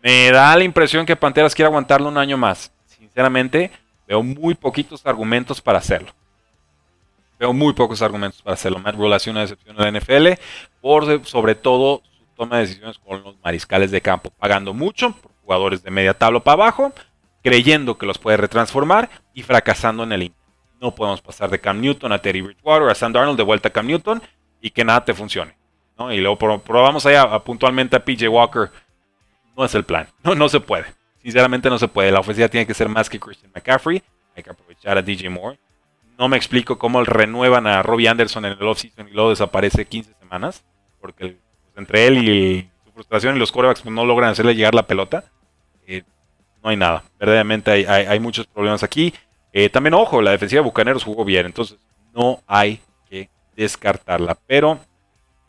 Me 0.01 0.31
da 0.31 0.57
la 0.57 0.63
impresión 0.63 1.05
que 1.05 1.15
Panteras 1.15 1.53
quiere 1.53 1.67
aguantarlo 1.67 2.09
un 2.09 2.17
año 2.17 2.35
más. 2.35 2.73
Sinceramente, 2.87 3.69
veo 4.07 4.23
muy 4.23 4.55
poquitos 4.55 5.05
argumentos 5.05 5.61
para 5.61 5.77
hacerlo. 5.77 6.13
Veo 7.41 7.53
muy 7.53 7.73
pocos 7.73 8.03
argumentos 8.03 8.39
para 8.43 8.53
hacerlo. 8.53 8.77
Matt 8.77 8.93
Rule 8.93 9.15
ha 9.15 9.19
sido 9.19 9.31
una 9.31 9.41
decepción 9.41 9.75
en 9.75 9.93
la 9.93 9.99
NFL, 9.99 10.39
por 10.79 11.25
sobre 11.25 11.55
todo 11.55 12.03
su 12.15 12.23
toma 12.35 12.57
de 12.57 12.67
decisiones 12.67 12.99
con 12.99 13.23
los 13.23 13.35
mariscales 13.43 13.89
de 13.89 13.99
campo, 13.99 14.29
pagando 14.29 14.75
mucho 14.75 15.13
por 15.13 15.31
jugadores 15.41 15.81
de 15.81 15.89
media 15.89 16.13
tabla 16.13 16.41
para 16.41 16.53
abajo, 16.53 16.93
creyendo 17.41 17.97
que 17.97 18.05
los 18.05 18.19
puede 18.19 18.37
retransformar 18.37 19.09
y 19.33 19.41
fracasando 19.41 20.03
en 20.03 20.11
el 20.11 20.21
intento. 20.21 20.53
No 20.79 20.93
podemos 20.93 21.19
pasar 21.23 21.49
de 21.49 21.59
Cam 21.59 21.81
Newton 21.81 22.11
a 22.11 22.19
Terry 22.19 22.41
Bridgewater, 22.41 22.89
a 22.89 22.93
Sam 22.93 23.11
Darnold, 23.11 23.37
de 23.37 23.43
vuelta 23.43 23.69
a 23.69 23.71
Cam 23.71 23.87
Newton 23.87 24.21
y 24.61 24.69
que 24.69 24.85
nada 24.85 25.03
te 25.03 25.15
funcione. 25.15 25.57
Y 26.11 26.17
luego 26.17 26.37
probamos 26.59 27.07
allá 27.07 27.39
puntualmente 27.39 27.95
a 27.95 28.05
PJ 28.05 28.29
Walker. 28.29 28.69
No 29.57 29.65
es 29.65 29.73
el 29.73 29.83
plan. 29.83 30.07
No, 30.23 30.35
no 30.35 30.47
se 30.47 30.59
puede. 30.59 30.85
Sinceramente 31.23 31.71
no 31.71 31.79
se 31.79 31.87
puede. 31.87 32.11
La 32.11 32.19
ofensiva 32.19 32.47
tiene 32.49 32.67
que 32.67 32.75
ser 32.75 32.87
más 32.87 33.09
que 33.09 33.19
Christian 33.19 33.51
McCaffrey. 33.51 34.03
Hay 34.35 34.43
que 34.43 34.51
aprovechar 34.51 34.95
a 34.95 35.01
DJ 35.01 35.27
Moore. 35.31 35.57
No 36.21 36.29
me 36.29 36.37
explico 36.37 36.77
cómo 36.77 37.03
renuevan 37.03 37.65
a 37.65 37.81
Robbie 37.81 38.07
Anderson 38.07 38.45
en 38.45 38.51
el 38.51 38.67
offseason 38.67 39.07
y 39.07 39.11
luego 39.11 39.31
desaparece 39.31 39.85
15 39.85 40.13
semanas. 40.19 40.63
Porque 40.99 41.29
pues, 41.29 41.77
entre 41.77 42.05
él 42.05 42.29
y 42.29 42.69
su 42.85 42.91
frustración 42.91 43.35
y 43.35 43.39
los 43.39 43.51
corebacks 43.51 43.81
pues, 43.81 43.91
no 43.91 44.05
logran 44.05 44.29
hacerle 44.29 44.53
llegar 44.53 44.75
la 44.75 44.85
pelota. 44.85 45.23
Eh, 45.87 46.03
no 46.63 46.69
hay 46.69 46.77
nada. 46.77 47.03
Verdaderamente 47.19 47.71
hay, 47.71 48.19
muchos 48.19 48.45
problemas 48.45 48.83
aquí. 48.83 49.15
Eh, 49.51 49.69
también, 49.69 49.95
ojo, 49.95 50.21
la 50.21 50.29
defensiva 50.29 50.61
de 50.61 50.65
Bucaneros 50.65 51.03
jugó 51.03 51.25
bien. 51.25 51.47
Entonces, 51.47 51.79
no 52.13 52.43
hay 52.45 52.79
que 53.09 53.27
descartarla. 53.55 54.37
Pero 54.45 54.79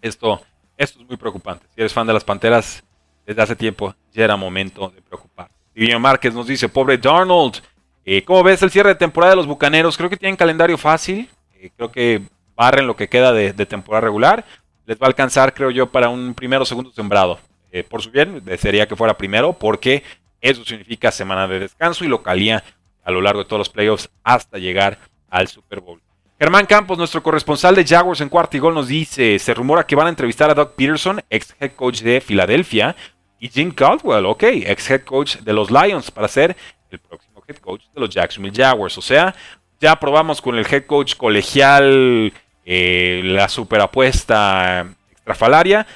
esto, 0.00 0.40
esto 0.78 1.02
es 1.02 1.06
muy 1.06 1.18
preocupante. 1.18 1.66
Si 1.74 1.82
eres 1.82 1.92
fan 1.92 2.06
de 2.06 2.14
las 2.14 2.24
Panteras, 2.24 2.82
desde 3.26 3.42
hace 3.42 3.56
tiempo 3.56 3.94
ya 4.10 4.24
era 4.24 4.36
momento 4.36 4.88
de 4.88 5.02
preocupar. 5.02 5.50
Divino 5.74 6.00
Márquez 6.00 6.32
nos 6.32 6.46
dice, 6.46 6.70
pobre 6.70 6.96
Darnold, 6.96 7.60
eh, 8.04 8.24
¿Cómo 8.24 8.42
ves 8.42 8.62
el 8.62 8.70
cierre 8.70 8.90
de 8.90 8.94
temporada 8.96 9.32
de 9.32 9.36
los 9.36 9.46
Bucaneros? 9.46 9.96
Creo 9.96 10.10
que 10.10 10.16
tienen 10.16 10.36
calendario 10.36 10.76
fácil. 10.76 11.28
Eh, 11.54 11.70
creo 11.76 11.92
que 11.92 12.22
barren 12.56 12.86
lo 12.86 12.96
que 12.96 13.08
queda 13.08 13.32
de, 13.32 13.52
temporada 13.66 14.00
regular. 14.02 14.44
Les 14.86 14.98
va 14.98 15.06
a 15.06 15.08
alcanzar, 15.08 15.54
creo 15.54 15.70
yo, 15.70 15.90
para 15.90 16.08
un 16.08 16.34
primero 16.34 16.62
o 16.62 16.66
segundo 16.66 16.92
sembrado. 16.92 17.38
Eh, 17.70 17.84
por 17.84 18.02
su 18.02 18.10
bien, 18.10 18.44
desearía 18.44 18.88
que 18.88 18.96
fuera 18.96 19.16
primero, 19.16 19.52
porque 19.52 20.02
eso 20.40 20.64
significa 20.64 21.12
semana 21.12 21.46
de 21.46 21.60
descanso 21.60 22.04
y 22.04 22.08
localía 22.08 22.62
a 23.04 23.10
lo 23.10 23.20
largo 23.20 23.42
de 23.42 23.48
todos 23.48 23.60
los 23.60 23.68
playoffs 23.68 24.10
hasta 24.22 24.58
llegar 24.58 24.98
al 25.30 25.48
Super 25.48 25.80
Bowl. 25.80 26.00
Germán 26.38 26.66
Campos, 26.66 26.98
nuestro 26.98 27.22
corresponsal 27.22 27.76
de 27.76 27.86
Jaguars 27.86 28.20
en 28.20 28.28
cuarto 28.28 28.56
y 28.56 28.60
gol, 28.60 28.74
nos 28.74 28.88
dice: 28.88 29.38
se 29.38 29.54
rumora 29.54 29.86
que 29.86 29.94
van 29.94 30.08
a 30.08 30.10
entrevistar 30.10 30.50
a 30.50 30.54
Doug 30.54 30.74
Peterson, 30.74 31.22
ex 31.30 31.54
head 31.60 31.72
coach 31.76 32.00
de 32.00 32.20
Filadelfia, 32.20 32.96
y 33.38 33.48
Jim 33.48 33.70
Caldwell, 33.70 34.26
ok, 34.26 34.42
ex 34.42 34.90
head 34.90 35.02
coach 35.02 35.36
de 35.36 35.52
los 35.52 35.70
Lions, 35.70 36.10
para 36.10 36.26
ser 36.26 36.56
el 36.90 36.98
próximo 36.98 37.31
head 37.52 37.58
coach 37.58 37.82
de 37.94 38.00
los 38.00 38.10
Jacksonville 38.10 38.56
Jaguars. 38.56 38.96
O 38.98 39.02
sea, 39.02 39.34
ya 39.80 39.96
probamos 39.96 40.40
con 40.40 40.56
el 40.56 40.66
head 40.66 40.86
coach 40.86 41.16
colegial 41.16 42.32
eh, 42.64 43.20
la 43.24 43.48
superapuesta 43.48 44.86
extrafalaria. 45.10 45.86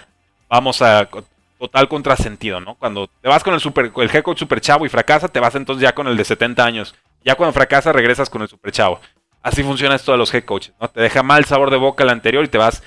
Vamos 0.48 0.82
a 0.82 1.08
total 1.58 1.88
contrasentido, 1.88 2.60
¿no? 2.60 2.74
Cuando 2.74 3.08
te 3.08 3.28
vas 3.28 3.42
con 3.42 3.54
el, 3.54 3.60
super, 3.60 3.90
el 3.96 4.10
head 4.14 4.22
coach 4.22 4.38
super 4.38 4.60
chavo 4.60 4.86
y 4.86 4.88
fracasa, 4.88 5.28
te 5.28 5.40
vas 5.40 5.54
entonces 5.54 5.82
ya 5.82 5.94
con 5.94 6.06
el 6.06 6.16
de 6.16 6.24
70 6.24 6.64
años. 6.64 6.94
Ya 7.24 7.34
cuando 7.34 7.52
fracasa, 7.52 7.92
regresas 7.92 8.30
con 8.30 8.42
el 8.42 8.48
super 8.48 8.70
chavo. 8.72 9.00
Así 9.42 9.62
funciona 9.62 9.94
esto 9.94 10.12
de 10.12 10.18
los 10.18 10.32
head 10.34 10.44
coaches, 10.44 10.74
¿no? 10.80 10.88
Te 10.88 11.00
deja 11.00 11.22
mal 11.22 11.44
sabor 11.44 11.70
de 11.70 11.76
boca 11.76 12.04
el 12.04 12.10
anterior 12.10 12.44
y 12.44 12.48
te 12.48 12.58
vas 12.58 12.82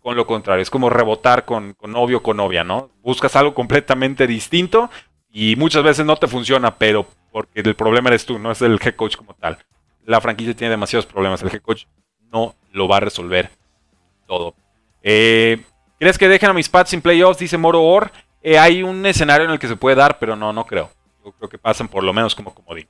con 0.00 0.16
lo 0.16 0.26
contrario. 0.26 0.62
Es 0.62 0.70
como 0.70 0.88
rebotar 0.88 1.44
con, 1.44 1.74
con 1.74 1.90
novio 1.90 2.22
con 2.22 2.36
novia, 2.36 2.62
¿no? 2.62 2.90
Buscas 3.02 3.34
algo 3.34 3.54
completamente 3.54 4.26
distinto 4.26 4.88
y 5.32 5.56
muchas 5.56 5.82
veces 5.82 6.06
no 6.06 6.16
te 6.16 6.28
funciona, 6.28 6.76
pero 6.76 7.06
porque 7.36 7.60
el 7.60 7.76
problema 7.76 8.08
eres 8.08 8.24
tú, 8.24 8.38
no 8.38 8.50
es 8.50 8.62
el 8.62 8.80
head 8.82 8.94
coach 8.94 9.14
como 9.14 9.34
tal. 9.34 9.58
La 10.06 10.22
franquicia 10.22 10.56
tiene 10.56 10.70
demasiados 10.70 11.04
problemas, 11.04 11.42
el 11.42 11.52
head 11.52 11.60
coach 11.60 11.84
no 12.32 12.54
lo 12.72 12.88
va 12.88 12.96
a 12.96 13.00
resolver 13.00 13.50
todo. 14.26 14.54
Eh, 15.02 15.62
¿Crees 16.00 16.16
que 16.16 16.28
dejen 16.28 16.48
a 16.48 16.54
mis 16.54 16.70
Pats 16.70 16.88
sin 16.88 17.02
playoffs? 17.02 17.38
Dice 17.38 17.58
Moro 17.58 17.82
Or. 17.82 18.10
Eh, 18.40 18.58
hay 18.58 18.82
un 18.82 19.04
escenario 19.04 19.44
en 19.44 19.50
el 19.50 19.58
que 19.58 19.68
se 19.68 19.76
puede 19.76 19.96
dar, 19.96 20.18
pero 20.18 20.34
no, 20.34 20.50
no 20.54 20.64
creo. 20.64 20.88
Yo 21.22 21.32
creo 21.32 21.50
que 21.50 21.58
pasan 21.58 21.88
por 21.88 22.02
lo 22.04 22.14
menos 22.14 22.34
como 22.34 22.54
comodín. 22.54 22.88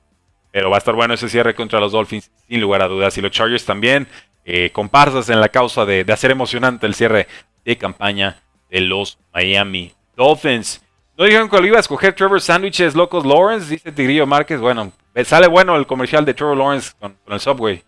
Pero 0.49 0.69
va 0.69 0.77
a 0.77 0.79
estar 0.79 0.95
bueno 0.95 1.13
ese 1.13 1.27
cierre 1.27 1.53
contra 1.53 1.81
los 1.81 1.91
Dolphins, 1.91 2.31
sin 2.47 2.61
lugar 2.61 2.81
a 2.81 2.87
dudas. 2.87 3.17
Y 3.17 3.21
los 3.21 3.31
Chargers 3.31 3.65
también, 3.65 4.07
eh, 4.45 4.69
comparsas 4.71 5.27
en 5.27 5.41
la 5.41 5.49
causa 5.49 5.83
de 5.85 6.05
hacer 6.07 6.31
emocionante 6.31 6.85
el 6.85 6.95
cierre 6.95 7.27
de 7.65 7.77
campaña 7.77 8.41
de 8.69 8.79
los 8.79 9.19
Miami 9.33 9.91
Dolphins. 10.15 10.86
No 11.17 11.25
dijeron 11.25 11.49
que 11.49 11.59
lo 11.59 11.65
iba 11.65 11.77
a 11.77 11.79
escoger 11.79 12.13
Trevor 12.13 12.39
Sandwiches 12.39 12.93
Locos 12.93 13.25
Lawrence, 13.25 13.71
dice 13.71 13.91
Tigrillo 13.91 14.27
Márquez. 14.27 14.59
Bueno, 14.59 14.91
sale 15.25 15.47
bueno 15.47 15.75
el 15.75 15.87
comercial 15.87 16.23
de 16.23 16.35
Trevor 16.35 16.55
Lawrence 16.55 16.91
con, 16.99 17.17
el 17.27 17.39
Subway. 17.39 17.83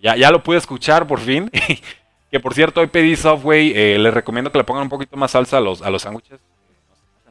Ya, 0.00 0.14
ya 0.14 0.30
lo 0.30 0.44
pude 0.44 0.58
escuchar 0.58 1.04
por 1.04 1.18
fin. 1.18 1.50
que 2.30 2.38
por 2.38 2.54
cierto, 2.54 2.80
hoy 2.80 2.86
pedí 2.86 3.16
Subway. 3.16 3.72
Eh, 3.74 3.98
les 3.98 4.14
recomiendo 4.14 4.52
que 4.52 4.58
le 4.58 4.64
pongan 4.64 4.84
un 4.84 4.88
poquito 4.88 5.16
más 5.16 5.32
salsa 5.32 5.58
a 5.58 5.60
los, 5.60 5.82
a 5.82 5.90
los 5.90 6.02
sándwiches. 6.02 6.38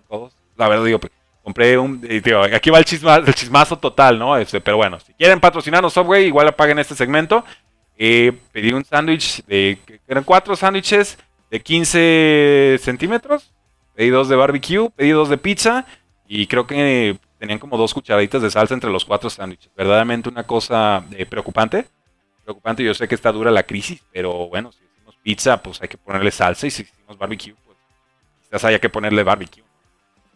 todos. 0.10 0.34
La 0.58 0.68
verdad, 0.68 0.84
digo, 0.84 1.00
compré 1.42 1.78
un. 1.78 2.02
Digo, 2.02 2.42
aquí 2.42 2.70
va 2.70 2.80
el, 2.80 2.86
el 3.26 3.34
chismazo 3.34 3.80
total, 3.80 4.20
¿no? 4.20 4.36
Este, 4.36 4.60
pero 4.60 4.76
bueno, 4.76 5.00
si 5.00 5.14
quieren 5.14 5.40
patrocinarnos 5.40 5.94
Subway, 5.94 6.26
igual 6.26 6.50
apaguen 6.50 6.80
este 6.80 6.94
segmento. 6.94 7.46
Eh, 7.98 8.34
pedí 8.52 8.74
un 8.74 8.84
sándwich 8.84 9.46
de. 9.46 9.78
Eran 10.10 10.26
cuatro 10.26 10.58
sándwiches 10.58 11.18
de 11.50 11.62
15 11.62 12.80
centímetros 12.82 13.54
pedí 13.98 14.12
dos 14.12 14.30
de 14.30 14.36
barbecue, 14.36 14.92
pedí 14.92 15.10
dos 15.10 15.28
de 15.28 15.40
pizza 15.40 15.88
y 16.28 16.46
creo 16.46 16.68
que 16.68 17.18
tenían 17.40 17.58
como 17.58 17.78
dos 17.78 17.96
cucharaditas 17.96 18.44
de 18.44 18.52
salsa 18.52 18.76
entre 18.76 18.92
los 18.92 19.04
cuatro 19.04 19.28
sándwiches. 19.28 19.72
Verdaderamente 19.76 20.30
una 20.30 20.44
cosa 20.44 21.04
eh, 21.14 21.26
preocupante. 21.26 21.88
Preocupante, 22.44 22.84
yo 22.84 22.94
sé 22.94 23.08
que 23.08 23.16
está 23.16 23.32
dura 23.32 23.50
la 23.50 23.64
crisis, 23.64 24.04
pero 24.14 24.48
bueno, 24.50 24.72
si 24.72 24.84
hicimos 24.84 25.16
pizza, 25.24 25.64
pues 25.64 25.82
hay 25.82 25.88
que 25.88 25.98
ponerle 25.98 26.30
salsa 26.30 26.68
y 26.68 26.70
si 26.70 26.84
hicimos 26.84 27.18
barbecue, 27.18 27.56
pues 27.66 27.76
quizás 28.44 28.66
haya 28.66 28.78
que 28.78 28.88
ponerle 28.88 29.24
barbecue. 29.24 29.64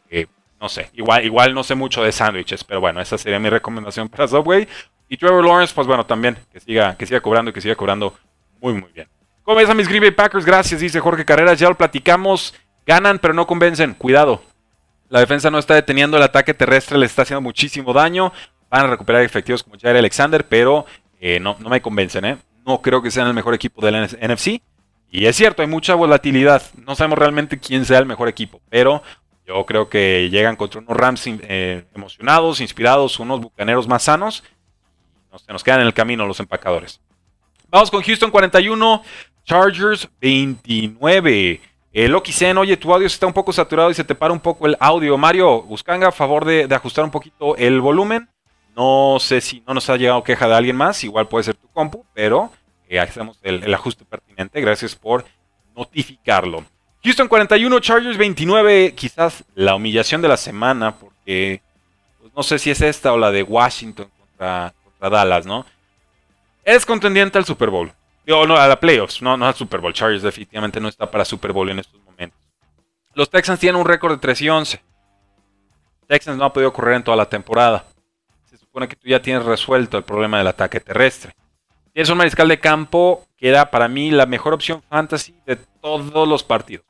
Eh, 0.10 0.26
no 0.60 0.67
sé, 0.67 0.89
igual, 0.93 1.24
igual 1.24 1.54
no 1.54 1.63
sé 1.63 1.76
mucho 1.76 2.02
de 2.02 2.12
sándwiches, 2.12 2.63
pero 2.63 2.82
bueno, 2.82 3.00
esa 3.00 3.19
sería 3.19 3.39
mi 3.39 3.50
recomendación 3.50 4.10
para 4.10 4.28
Subway. 4.28 4.67
Y 5.08 5.17
Trevor 5.17 5.45
Lawrence, 5.45 5.76
pues 5.76 5.86
bueno, 5.86 6.04
también 6.04 6.36
que 6.52 6.60
siga, 6.60 6.97
que 6.97 7.06
siga 7.06 7.21
cobrando 7.21 7.54
que 7.54 7.62
siga 7.62 7.76
cobrando 7.76 8.17
muy, 8.60 8.74
muy 8.74 8.91
bien. 8.91 9.08
¿Cómo 9.43 9.58
ves 9.58 9.69
a 9.69 9.76
mis 9.76 9.88
Green 9.88 10.02
Bay 10.02 10.12
Packers? 10.12 10.45
Gracias, 10.45 10.82
dice 10.82 11.00
Jorge 11.00 11.26
Carreras. 11.26 11.60
Ya 11.60 11.69
lo 11.69 11.76
platicamos. 11.76 12.56
Ganan, 12.91 13.19
pero 13.19 13.34
no 13.34 13.47
convencen. 13.47 13.93
Cuidado. 13.93 14.41
La 15.08 15.21
defensa 15.21 15.49
no 15.49 15.60
está 15.60 15.75
deteniendo 15.75 16.17
el 16.17 16.23
ataque 16.23 16.54
terrestre, 16.54 16.97
le 16.97 17.06
está 17.06 17.21
haciendo 17.21 17.39
muchísimo 17.39 17.93
daño. 17.93 18.34
Van 18.69 18.84
a 18.84 18.88
recuperar 18.88 19.21
efectivos 19.21 19.63
como 19.63 19.77
Jair 19.80 19.95
Alexander, 19.95 20.45
pero 20.45 20.86
eh, 21.21 21.39
no, 21.39 21.56
me 21.69 21.82
convencen. 21.82 22.25
¿eh? 22.25 22.38
No 22.65 22.82
creo 22.82 23.01
que 23.01 23.10
sean 23.10 23.30
el 23.30 23.34
mejor 23.34 23.54
equipo 23.54 23.82
del 23.86 23.95
NFC. 24.04 24.62
Y 25.10 25.25
es 25.25 25.38
cierto, 25.38 25.62
hay 25.62 25.69
mucha 25.69 25.95
volatilidad. 25.95 26.63
No 26.86 26.93
sabemos 26.95 27.17
realmente 27.17 27.58
quién 27.58 27.86
sea 27.86 27.97
el 27.97 28.06
mejor 28.06 28.27
equipo, 28.27 28.60
pero 28.69 29.01
yo 29.47 29.65
creo 29.65 29.88
que 29.88 30.27
llegan 30.30 30.58
contra 30.58 30.82
unos 30.82 30.97
Rams 30.97 31.23
eh, 31.27 31.86
emocionados, 31.95 32.60
inspirados, 32.60 33.21
unos 33.21 33.39
bucaneros 33.39 33.88
más 33.88 34.04
sanos. 34.04 34.43
se 35.38 35.54
nos 35.54 35.63
quedan 35.63 35.80
en 35.80 35.88
el 35.88 35.93
camino 35.93 36.27
los 36.27 36.41
empacadores. 36.41 36.99
Vamos 37.69 37.89
con 37.89 38.04
Houston 38.04 38.32
41, 38.32 39.01
Chargers 39.45 40.10
29. 40.19 41.71
Eh, 41.93 42.08
Loki 42.08 42.32
Zen, 42.32 42.58
oye, 42.58 42.77
tu 42.77 42.93
audio 42.93 43.08
está 43.08 43.27
un 43.27 43.34
poco 43.34 43.51
saturado 43.51 43.91
y 43.91 43.93
se 43.93 44.04
te 44.04 44.15
para 44.15 44.34
un 44.34 44.39
poco 44.39 44.65
el 44.65 44.77
audio. 44.80 45.17
Mario, 45.17 45.62
Buscanga, 45.63 46.08
a 46.08 46.12
favor 46.12 46.45
de, 46.45 46.67
ajustar 46.73 47.04
un 47.04 47.12
poquito 47.12 47.56
el 47.58 47.82
volumen. 47.82 48.30
No 48.75 49.17
sé 49.19 49.41
si 49.41 49.62
no 49.67 49.73
nos 49.73 49.89
ha 49.89 49.97
llegado 49.97 50.23
queja 50.23 50.47
de 50.47 50.56
alguien 50.56 50.77
más, 50.77 51.04
igual 51.04 51.27
puede 51.27 51.43
ser 51.43 51.56
tu 51.56 51.67
compu, 51.67 52.06
pero 52.13 52.51
eh, 52.88 52.99
hacemos 52.99 53.38
el 53.43 53.73
ajuste 53.73 54.06
pertinente. 54.06 54.62
Gracias 54.62 54.95
por 54.95 55.25
notificarlo. 55.75 56.63
Houston 57.04 57.27
41, 57.27 57.80
Chargers 57.80 58.17
29. 58.17 58.93
Quizás 58.93 59.43
la 59.56 59.75
humillación 59.75 60.21
de 60.21 60.27
la 60.27 60.38
semana, 60.38 60.95
porque 60.95 61.62
pues, 62.19 62.32
no 62.36 62.43
sé 62.43 62.60
si 62.60 62.69
es 62.69 62.82
esta 62.82 63.13
o 63.13 63.17
la 63.17 63.32
de 63.32 63.43
Washington 63.43 64.08
contra, 64.19 64.73
Dallas, 64.99 65.45
¿no? 65.45 65.65
Es 66.63 66.86
contendiente 66.86 67.39
al 67.39 67.45
Super 67.45 67.71
Bowl. 67.71 67.91
No, 68.32 68.56
a 68.56 68.67
la 68.67 68.80
playoffs, 68.80 69.22
no, 69.22 69.36
no 69.36 69.46
al 69.46 69.56
Super 69.56 69.82
Bowl. 69.82 69.94
Chargers 69.94 70.24
definitivamente 70.24 70.80
no 70.80 70.88
está 70.88 71.10
para 71.10 71.26
Super 71.26 71.52
Bowl 71.52 71.70
en 71.70 71.80
estos 71.80 72.02
momentos. 72.04 72.39
Los 73.13 73.30
Texans 73.30 73.60
tienen 73.60 73.80
un 73.80 73.86
récord 73.86 74.13
de 74.13 74.20
3 74.20 74.41
y 74.41 74.50
11. 74.50 74.82
Texans 76.08 76.38
no 76.38 76.46
ha 76.46 76.54
podido 76.54 76.72
correr 76.72 76.96
en 76.96 77.04
toda 77.04 77.17
la 77.17 77.28
temporada. 77.28 77.86
Se 78.46 78.58
supone 78.58 78.88
que 78.88 78.96
tú 78.96 79.08
ya 79.08 79.22
tienes 79.22 79.44
resuelto 79.44 79.98
el 79.98 80.04
problema 80.04 80.38
del 80.38 80.48
ataque 80.48 80.80
terrestre. 80.80 81.34
Tienes 81.94 82.10
un 82.10 82.17
mariscal 82.17 82.48
de 82.48 82.60
campo 82.60 83.26
que 83.36 83.50
era 83.50 83.70
para 83.70 83.89
mí 83.89 84.12
la 84.12 84.26
mejor 84.26 84.54
opción 84.54 84.82
fantasy 84.89 85.36
de 85.46 85.58
todos 85.82 86.28
los 86.28 86.44
partidos. 86.44 86.86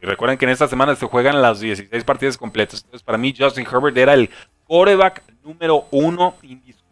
Y 0.00 0.06
recuerden 0.06 0.38
que 0.38 0.44
en 0.44 0.52
esta 0.52 0.68
semana 0.68 0.94
se 0.94 1.06
juegan 1.06 1.42
las 1.42 1.58
16 1.58 2.04
partidas 2.04 2.38
completas. 2.38 2.82
Entonces, 2.82 3.02
para 3.02 3.18
mí, 3.18 3.34
Justin 3.36 3.66
Herbert 3.66 3.96
era 3.96 4.14
el 4.14 4.30
quarterback 4.66 5.22
número 5.42 5.86
uno 5.90 6.36
indiscutible. 6.42 6.85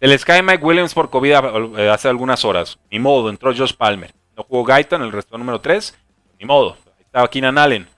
El 0.00 0.16
Sky 0.16 0.42
Mike 0.44 0.64
Williams 0.64 0.94
por 0.94 1.10
COVID 1.10 1.76
eh, 1.76 1.90
hace 1.90 2.08
algunas 2.08 2.44
horas. 2.44 2.78
Ni 2.90 3.00
modo, 3.00 3.28
entró 3.28 3.52
Josh 3.54 3.74
Palmer. 3.74 4.14
No 4.36 4.44
jugó 4.44 4.62
Gaitan, 4.62 5.02
el 5.02 5.10
resto 5.10 5.36
número 5.36 5.60
3. 5.60 5.98
Ni 6.38 6.46
modo. 6.46 6.76
Ahí 6.96 7.04
estaba 7.04 7.28
Keenan 7.28 7.58
Allen. 7.58 7.88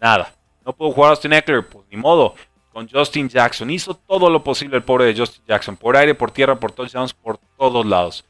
Nada. 0.00 0.32
No 0.64 0.72
pudo 0.72 0.92
jugar 0.92 1.10
Austin 1.10 1.32
Eckler. 1.32 1.68
Pues 1.68 1.84
ni 1.90 1.96
modo. 1.96 2.34
Con 2.72 2.88
Justin 2.88 3.28
Jackson. 3.28 3.70
Hizo 3.70 3.94
todo 3.94 4.30
lo 4.30 4.44
posible 4.44 4.76
el 4.76 4.84
pobre 4.84 5.06
de 5.06 5.18
Justin 5.18 5.42
Jackson. 5.48 5.76
Por 5.76 5.96
aire, 5.96 6.14
por 6.14 6.30
tierra, 6.30 6.60
por 6.60 6.70
touchdowns, 6.70 7.12
por 7.12 7.38
todos 7.58 7.84
lados. 7.84 8.24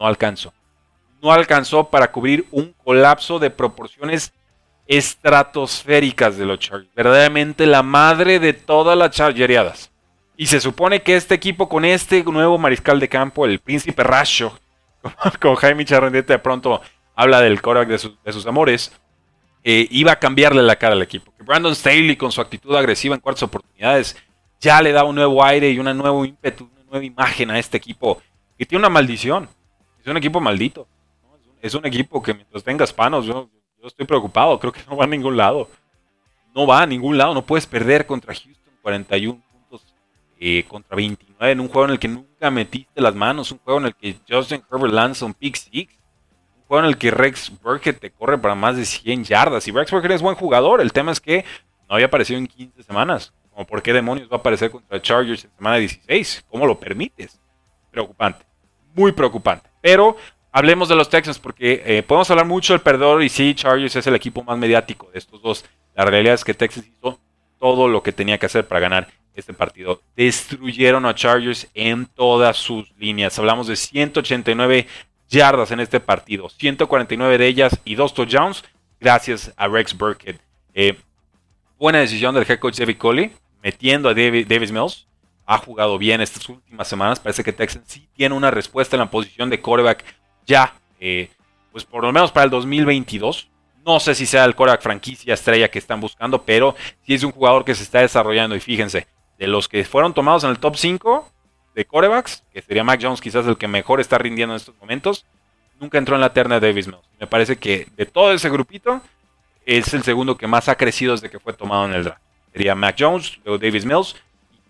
No 0.00 0.06
alcanzó. 0.06 0.52
No 1.22 1.30
alcanzó 1.30 1.84
para 1.84 2.10
cubrir 2.10 2.46
un 2.50 2.74
colapso 2.82 3.38
de 3.38 3.50
proporciones 3.50 4.32
estratosféricas 4.88 6.36
de 6.36 6.46
los 6.46 6.58
Chargers. 6.58 6.92
Verdaderamente 6.96 7.64
la 7.66 7.84
madre 7.84 8.40
de 8.40 8.54
todas 8.54 8.98
las 8.98 9.10
chargeriadas. 9.10 9.89
Y 10.40 10.46
se 10.46 10.58
supone 10.58 11.02
que 11.02 11.16
este 11.16 11.34
equipo 11.34 11.68
con 11.68 11.84
este 11.84 12.24
nuevo 12.24 12.56
mariscal 12.56 12.98
de 12.98 13.10
campo, 13.10 13.44
el 13.44 13.58
príncipe 13.58 14.02
Rasho, 14.02 14.58
con 15.38 15.54
Jaime 15.54 15.84
Charrendete 15.84 16.32
de 16.32 16.38
pronto 16.38 16.80
habla 17.14 17.42
del 17.42 17.60
coreback 17.60 17.88
de, 17.88 18.32
sus 18.32 18.46
amores, 18.46 18.90
eh, 19.62 19.86
iba 19.90 20.12
a 20.12 20.18
cambiarle 20.18 20.62
la 20.62 20.76
cara 20.76 20.94
al 20.94 21.02
equipo. 21.02 21.30
Brandon 21.40 21.74
Staley 21.74 22.16
con 22.16 22.32
su 22.32 22.40
actitud 22.40 22.74
agresiva 22.74 23.14
en 23.14 23.20
cuartas 23.20 23.42
oportunidades 23.42 24.16
ya 24.58 24.80
le 24.80 24.92
da 24.92 25.04
un 25.04 25.14
nuevo 25.14 25.44
aire 25.44 25.68
y 25.68 25.78
una 25.78 25.92
nuevo 25.92 26.24
ímpetu, 26.24 26.70
una 26.72 26.84
nueva 26.84 27.04
imagen 27.04 27.50
a 27.50 27.58
este 27.58 27.76
equipo 27.76 28.22
que 28.56 28.64
tiene 28.64 28.80
una 28.80 28.88
maldición. 28.88 29.46
Es 30.00 30.06
un 30.06 30.16
equipo 30.16 30.40
maldito. 30.40 30.88
Es 31.60 31.74
un 31.74 31.84
equipo 31.84 32.22
que 32.22 32.32
mientras 32.32 32.64
tengas 32.64 32.94
panos, 32.94 33.26
yo, 33.26 33.50
estoy 33.84 34.06
preocupado, 34.06 34.58
creo 34.58 34.72
que 34.72 34.80
no 34.88 34.96
va 34.96 35.04
a 35.04 35.06
ningún 35.06 35.36
lado. 35.36 35.68
No 36.54 36.66
va 36.66 36.80
a 36.80 36.86
ningún 36.86 37.18
lado, 37.18 37.34
no 37.34 37.42
puedes 37.42 37.66
perder 37.66 38.06
contra 38.06 38.32
Houston 38.32 38.72
41 38.80 39.34
puntos 39.34 39.49
eh, 40.42 40.64
contra 40.66 40.96
29 40.96 41.52
en 41.52 41.60
un 41.60 41.68
juego 41.68 41.84
en 41.84 41.90
el 41.90 41.98
que 41.98 42.08
nunca 42.08 42.50
metiste 42.50 42.98
las 42.98 43.14
manos, 43.14 43.52
un 43.52 43.58
juego 43.58 43.80
en 43.80 43.86
el 43.86 43.94
que 43.94 44.16
Justin 44.26 44.62
Herbert 44.72 44.94
lanza 44.94 45.26
un 45.26 45.34
pick 45.34 45.54
six, 45.56 45.92
un 46.56 46.62
juego 46.66 46.84
en 46.84 46.88
el 46.88 46.96
que 46.96 47.10
Rex 47.10 47.52
Burkett 47.62 48.00
te 48.00 48.10
corre 48.10 48.38
para 48.38 48.54
más 48.54 48.74
de 48.74 48.86
100 48.86 49.24
yardas. 49.24 49.68
Y 49.68 49.70
Rex 49.70 49.90
Burkett 49.90 50.12
es 50.12 50.22
buen 50.22 50.36
jugador, 50.36 50.80
el 50.80 50.94
tema 50.94 51.12
es 51.12 51.20
que 51.20 51.44
no 51.86 51.96
había 51.96 52.06
aparecido 52.06 52.38
en 52.38 52.46
15 52.46 52.82
semanas. 52.82 53.34
Como 53.50 53.66
por 53.66 53.82
qué 53.82 53.92
demonios 53.92 54.30
va 54.30 54.36
a 54.36 54.38
aparecer 54.38 54.70
contra 54.70 55.02
Chargers 55.02 55.44
en 55.44 55.50
semana 55.50 55.76
16? 55.76 56.46
¿Cómo 56.48 56.66
lo 56.66 56.80
permites? 56.80 57.38
Preocupante, 57.90 58.46
muy 58.94 59.12
preocupante. 59.12 59.68
Pero 59.82 60.16
hablemos 60.52 60.88
de 60.88 60.96
los 60.96 61.10
Texans 61.10 61.38
porque 61.38 61.82
eh, 61.84 62.02
podemos 62.02 62.30
hablar 62.30 62.46
mucho 62.46 62.72
del 62.72 62.80
perdedor 62.80 63.22
y 63.22 63.28
sí, 63.28 63.54
Chargers 63.54 63.96
es 63.96 64.06
el 64.06 64.14
equipo 64.14 64.42
más 64.42 64.56
mediático 64.56 65.10
de 65.12 65.18
estos 65.18 65.42
dos. 65.42 65.66
La 65.94 66.06
realidad 66.06 66.32
es 66.32 66.44
que 66.44 66.54
Texas 66.54 66.86
hizo 66.86 67.20
todo 67.58 67.88
lo 67.88 68.02
que 68.02 68.12
tenía 68.12 68.38
que 68.38 68.46
hacer 68.46 68.66
para 68.66 68.80
ganar 68.80 69.19
este 69.34 69.52
partido. 69.52 70.00
Destruyeron 70.16 71.06
a 71.06 71.14
Chargers 71.14 71.68
en 71.74 72.06
todas 72.06 72.56
sus 72.56 72.92
líneas. 72.98 73.38
Hablamos 73.38 73.66
de 73.66 73.76
189 73.76 74.86
yardas 75.28 75.70
en 75.70 75.80
este 75.80 76.00
partido, 76.00 76.48
149 76.48 77.38
de 77.38 77.46
ellas 77.46 77.80
y 77.84 77.94
dos 77.94 78.12
touchdowns 78.12 78.64
gracias 79.00 79.52
a 79.56 79.68
Rex 79.68 79.96
Burkhead. 79.96 80.36
Eh, 80.74 80.98
buena 81.78 82.00
decisión 82.00 82.34
del 82.34 82.44
head 82.48 82.58
coach 82.58 82.78
David 82.78 82.98
Coley, 82.98 83.32
metiendo 83.62 84.08
a 84.08 84.14
Davis 84.14 84.70
Mills. 84.70 85.06
Ha 85.46 85.58
jugado 85.58 85.98
bien 85.98 86.20
estas 86.20 86.48
últimas 86.48 86.86
semanas. 86.86 87.18
Parece 87.18 87.42
que 87.42 87.52
Texas 87.52 87.82
sí 87.86 88.06
tiene 88.14 88.34
una 88.34 88.50
respuesta 88.50 88.96
en 88.96 89.00
la 89.00 89.10
posición 89.10 89.50
de 89.50 89.60
quarterback 89.60 90.04
ya, 90.46 90.74
eh, 91.00 91.30
pues 91.72 91.84
por 91.84 92.02
lo 92.02 92.12
menos 92.12 92.30
para 92.30 92.44
el 92.44 92.50
2022. 92.50 93.48
No 93.84 93.98
sé 93.98 94.14
si 94.14 94.26
sea 94.26 94.44
el 94.44 94.54
Korak 94.54 94.82
franquicia 94.82 95.34
estrella 95.34 95.70
que 95.70 95.78
están 95.78 96.00
buscando, 96.00 96.42
pero 96.42 96.76
si 97.04 97.14
es 97.14 97.24
un 97.24 97.32
jugador 97.32 97.64
que 97.64 97.74
se 97.74 97.82
está 97.82 98.00
desarrollando. 98.00 98.54
Y 98.54 98.60
fíjense, 98.60 99.06
de 99.40 99.46
los 99.46 99.68
que 99.68 99.84
fueron 99.84 100.12
tomados 100.12 100.44
en 100.44 100.50
el 100.50 100.58
top 100.58 100.76
5 100.76 101.26
de 101.74 101.84
corebacks, 101.86 102.44
que 102.52 102.60
sería 102.60 102.84
Mac 102.84 103.00
Jones 103.02 103.22
quizás 103.22 103.46
el 103.46 103.56
que 103.56 103.66
mejor 103.66 103.98
está 103.98 104.18
rindiendo 104.18 104.54
en 104.54 104.58
estos 104.58 104.76
momentos, 104.78 105.24
nunca 105.80 105.96
entró 105.96 106.14
en 106.14 106.20
la 106.20 106.34
terna 106.34 106.60
de 106.60 106.68
Davis 106.68 106.86
Mills. 106.86 107.08
Me 107.18 107.26
parece 107.26 107.56
que 107.56 107.88
de 107.96 108.04
todo 108.04 108.32
ese 108.32 108.50
grupito 108.50 109.00
es 109.64 109.94
el 109.94 110.02
segundo 110.02 110.36
que 110.36 110.46
más 110.46 110.68
ha 110.68 110.74
crecido 110.74 111.12
desde 111.12 111.30
que 111.30 111.38
fue 111.38 111.54
tomado 111.54 111.86
en 111.86 111.94
el 111.94 112.04
draft. 112.04 112.20
Sería 112.52 112.74
Mac 112.74 112.96
Jones, 112.98 113.40
luego 113.42 113.58
Davis 113.58 113.86
Mills, 113.86 114.14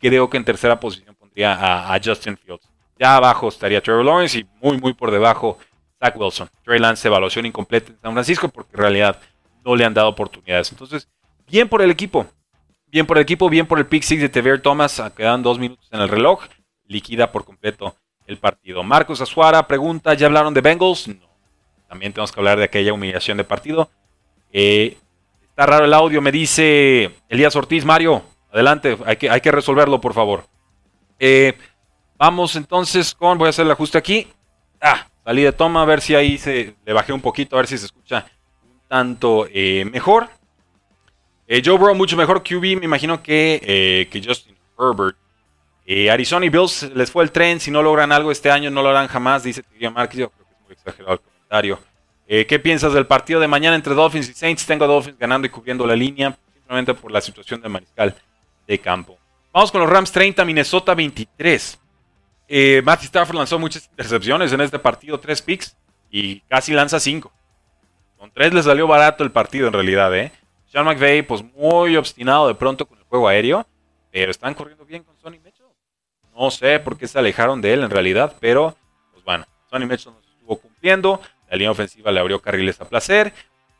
y 0.00 0.08
creo 0.08 0.30
que 0.30 0.36
en 0.36 0.44
tercera 0.44 0.78
posición 0.78 1.16
pondría 1.16 1.52
a, 1.52 1.92
a 1.92 2.00
Justin 2.02 2.36
Fields. 2.36 2.68
Ya 2.96 3.16
abajo 3.16 3.48
estaría 3.48 3.82
Trevor 3.82 4.04
Lawrence 4.04 4.38
y 4.38 4.46
muy, 4.62 4.78
muy 4.78 4.92
por 4.92 5.10
debajo 5.10 5.58
Zach 5.98 6.16
Wilson. 6.16 6.48
Trey 6.62 6.78
Lance, 6.78 7.08
evaluación 7.08 7.44
incompleta 7.44 7.90
en 7.90 7.98
San 8.00 8.12
Francisco 8.12 8.48
porque 8.48 8.70
en 8.74 8.82
realidad 8.82 9.20
no 9.64 9.74
le 9.74 9.84
han 9.84 9.94
dado 9.94 10.08
oportunidades. 10.08 10.70
Entonces, 10.70 11.08
bien 11.48 11.68
por 11.68 11.82
el 11.82 11.90
equipo. 11.90 12.24
Bien 12.90 13.06
por 13.06 13.18
el 13.18 13.22
equipo, 13.22 13.48
bien 13.48 13.66
por 13.66 13.78
el 13.78 13.86
pick 13.86 14.02
six 14.02 14.20
de 14.20 14.28
Tever 14.28 14.60
Thomas. 14.60 14.98
Ah, 14.98 15.12
quedan 15.14 15.42
dos 15.42 15.58
minutos 15.58 15.88
en 15.92 16.00
el 16.00 16.08
reloj. 16.08 16.42
Liquida 16.86 17.30
por 17.30 17.44
completo 17.44 17.94
el 18.26 18.38
partido. 18.38 18.82
Marcos 18.82 19.20
Azuara 19.20 19.66
pregunta: 19.66 20.14
¿Ya 20.14 20.26
hablaron 20.26 20.54
de 20.54 20.60
Bengals? 20.60 21.08
No. 21.08 21.30
También 21.88 22.12
tenemos 22.12 22.32
que 22.32 22.40
hablar 22.40 22.58
de 22.58 22.64
aquella 22.64 22.92
humillación 22.92 23.36
de 23.36 23.44
partido. 23.44 23.90
Eh, 24.52 24.96
está 25.48 25.66
raro 25.66 25.84
el 25.84 25.94
audio, 25.94 26.20
me 26.20 26.32
dice 26.32 27.14
Elías 27.28 27.54
Ortiz. 27.54 27.84
Mario, 27.84 28.22
adelante, 28.52 28.98
hay 29.06 29.16
que, 29.16 29.30
hay 29.30 29.40
que 29.40 29.52
resolverlo, 29.52 30.00
por 30.00 30.14
favor. 30.14 30.46
Eh, 31.18 31.56
vamos 32.18 32.56
entonces 32.56 33.14
con. 33.14 33.38
Voy 33.38 33.46
a 33.46 33.50
hacer 33.50 33.66
el 33.66 33.72
ajuste 33.72 33.98
aquí. 33.98 34.26
Ah, 34.80 35.06
Salí 35.24 35.42
de 35.42 35.52
toma 35.52 35.82
a 35.82 35.84
ver 35.84 36.00
si 36.00 36.14
ahí 36.14 36.38
se 36.38 36.74
le 36.84 36.92
bajé 36.92 37.12
un 37.12 37.20
poquito, 37.20 37.54
a 37.54 37.58
ver 37.58 37.66
si 37.66 37.78
se 37.78 37.86
escucha 37.86 38.26
un 38.64 38.80
tanto 38.88 39.46
eh, 39.52 39.84
mejor. 39.84 40.28
Eh, 41.52 41.62
Joe 41.64 41.76
Burrow 41.76 41.96
mucho 41.96 42.16
mejor 42.16 42.44
QB, 42.44 42.78
me 42.78 42.84
imagino 42.84 43.20
que, 43.20 43.60
eh, 43.64 44.08
que 44.08 44.22
Justin 44.24 44.56
Herbert. 44.78 45.16
Arizona 46.08 46.46
y 46.46 46.48
Bills 46.50 46.88
les 46.94 47.10
fue 47.10 47.24
el 47.24 47.32
tren, 47.32 47.58
si 47.58 47.72
no 47.72 47.82
logran 47.82 48.12
algo 48.12 48.30
este 48.30 48.48
año 48.48 48.70
no 48.70 48.80
lo 48.80 48.90
harán 48.90 49.08
jamás, 49.08 49.42
dice 49.42 49.64
Tigre 49.64 49.90
Márquez, 49.90 50.20
yo 50.20 50.30
creo 50.30 50.46
que 50.46 50.54
es 50.54 50.60
muy 50.64 50.72
exagerado 50.74 51.14
el 51.14 51.18
comentario. 51.18 51.80
Eh, 52.28 52.46
¿Qué 52.46 52.60
piensas 52.60 52.92
del 52.92 53.08
partido 53.08 53.40
de 53.40 53.48
mañana 53.48 53.74
entre 53.74 53.92
Dolphins 53.92 54.28
y 54.28 54.34
Saints? 54.34 54.64
Tengo 54.64 54.84
a 54.84 54.86
Dolphins 54.86 55.18
ganando 55.18 55.48
y 55.48 55.50
cubriendo 55.50 55.84
la 55.84 55.96
línea, 55.96 56.38
simplemente 56.54 56.94
por 56.94 57.10
la 57.10 57.20
situación 57.20 57.60
del 57.60 57.72
mariscal 57.72 58.14
de 58.68 58.78
campo. 58.78 59.18
Vamos 59.52 59.72
con 59.72 59.80
los 59.80 59.90
Rams 59.90 60.12
30, 60.12 60.44
Minnesota 60.44 60.94
23. 60.94 61.80
Eh, 62.46 62.82
Matthew 62.84 63.06
Stafford 63.06 63.36
lanzó 63.36 63.58
muchas 63.58 63.88
intercepciones 63.90 64.52
en 64.52 64.60
este 64.60 64.78
partido, 64.78 65.18
tres 65.18 65.42
picks, 65.42 65.76
y 66.08 66.38
casi 66.42 66.72
lanza 66.72 67.00
cinco. 67.00 67.32
Con 68.16 68.30
tres 68.30 68.54
le 68.54 68.62
salió 68.62 68.86
barato 68.86 69.24
el 69.24 69.32
partido 69.32 69.66
en 69.66 69.72
realidad, 69.72 70.16
¿eh? 70.16 70.30
Sean 70.70 70.84
McVay, 70.84 71.22
pues 71.22 71.42
muy 71.42 71.96
obstinado 71.96 72.46
de 72.46 72.54
pronto 72.54 72.86
con 72.86 72.96
el 72.96 73.04
juego 73.04 73.26
aéreo, 73.26 73.66
pero 74.12 74.30
están 74.30 74.54
corriendo 74.54 74.84
bien 74.84 75.02
con 75.02 75.18
Sonny 75.18 75.40
Mitchell. 75.40 75.66
No 76.32 76.48
sé 76.52 76.78
por 76.78 76.96
qué 76.96 77.08
se 77.08 77.18
alejaron 77.18 77.60
de 77.60 77.72
él 77.72 77.82
en 77.82 77.90
realidad, 77.90 78.36
pero 78.38 78.76
pues 79.12 79.24
bueno, 79.24 79.44
Sonny 79.68 79.86
Mitchell 79.86 80.12
nos 80.12 80.24
estuvo 80.24 80.56
cumpliendo. 80.60 81.20
La 81.50 81.56
línea 81.56 81.72
ofensiva 81.72 82.12
le 82.12 82.20
abrió 82.20 82.40
carriles 82.40 82.80
a 82.80 82.88
placer. 82.88 83.32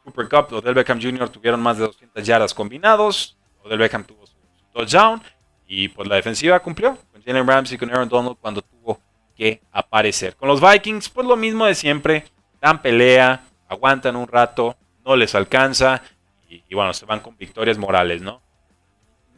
Cooper 0.03 0.28
Cup 0.28 0.53
Odell 0.53 0.74
Beckham 0.74 1.01
Jr. 1.01 1.28
tuvieron 1.28 1.61
más 1.61 1.78
de 1.78 1.84
200 1.84 2.26
yardas 2.26 2.53
combinados. 2.53 3.38
Odell 3.62 3.78
Beckham 3.78 4.03
tuvo 4.03 4.26
su, 4.26 4.34
touchdown. 4.72 5.22
Y 5.68 5.88
pues 5.88 6.09
la 6.09 6.16
defensiva 6.16 6.59
cumplió 6.59 6.99
con 7.12 7.22
Jalen 7.22 7.47
Ramsey 7.47 7.76
y 7.76 7.78
con 7.78 7.91
Aaron 7.91 8.09
Donald 8.09 8.36
cuando 8.41 8.62
tuvo 8.62 9.01
que 9.36 9.62
aparecer. 9.70 10.34
Con 10.34 10.49
los 10.49 10.61
Vikings, 10.61 11.09
pues 11.09 11.24
lo 11.24 11.36
mismo 11.36 11.66
de 11.66 11.76
siempre. 11.76 12.24
Dan 12.61 12.82
pelea, 12.82 13.45
aguantan 13.68 14.16
un 14.16 14.26
rato, 14.26 14.76
no 15.05 15.14
les 15.14 15.36
alcanza. 15.36 16.03
Y, 16.51 16.74
bueno, 16.74 16.92
se 16.92 17.07
van 17.07 17.20
con 17.20 17.36
victorias 17.36 17.78
morales, 17.78 18.22
¿no? 18.22 18.42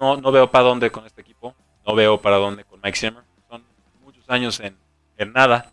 No, 0.01 0.17
no 0.17 0.33
veo 0.33 0.51
para 0.51 0.65
dónde 0.65 0.91
con 0.91 1.05
este 1.05 1.21
equipo. 1.21 1.55
No 1.87 1.95
veo 1.95 2.21
para 2.21 2.37
dónde 2.37 2.65
con 2.65 2.81
Mike 2.83 2.99
Zimmer. 2.99 3.23
Son 3.51 3.63
muchos 4.03 4.25
años 4.31 4.59
en, 4.61 4.79
en 5.19 5.33
nada 5.33 5.73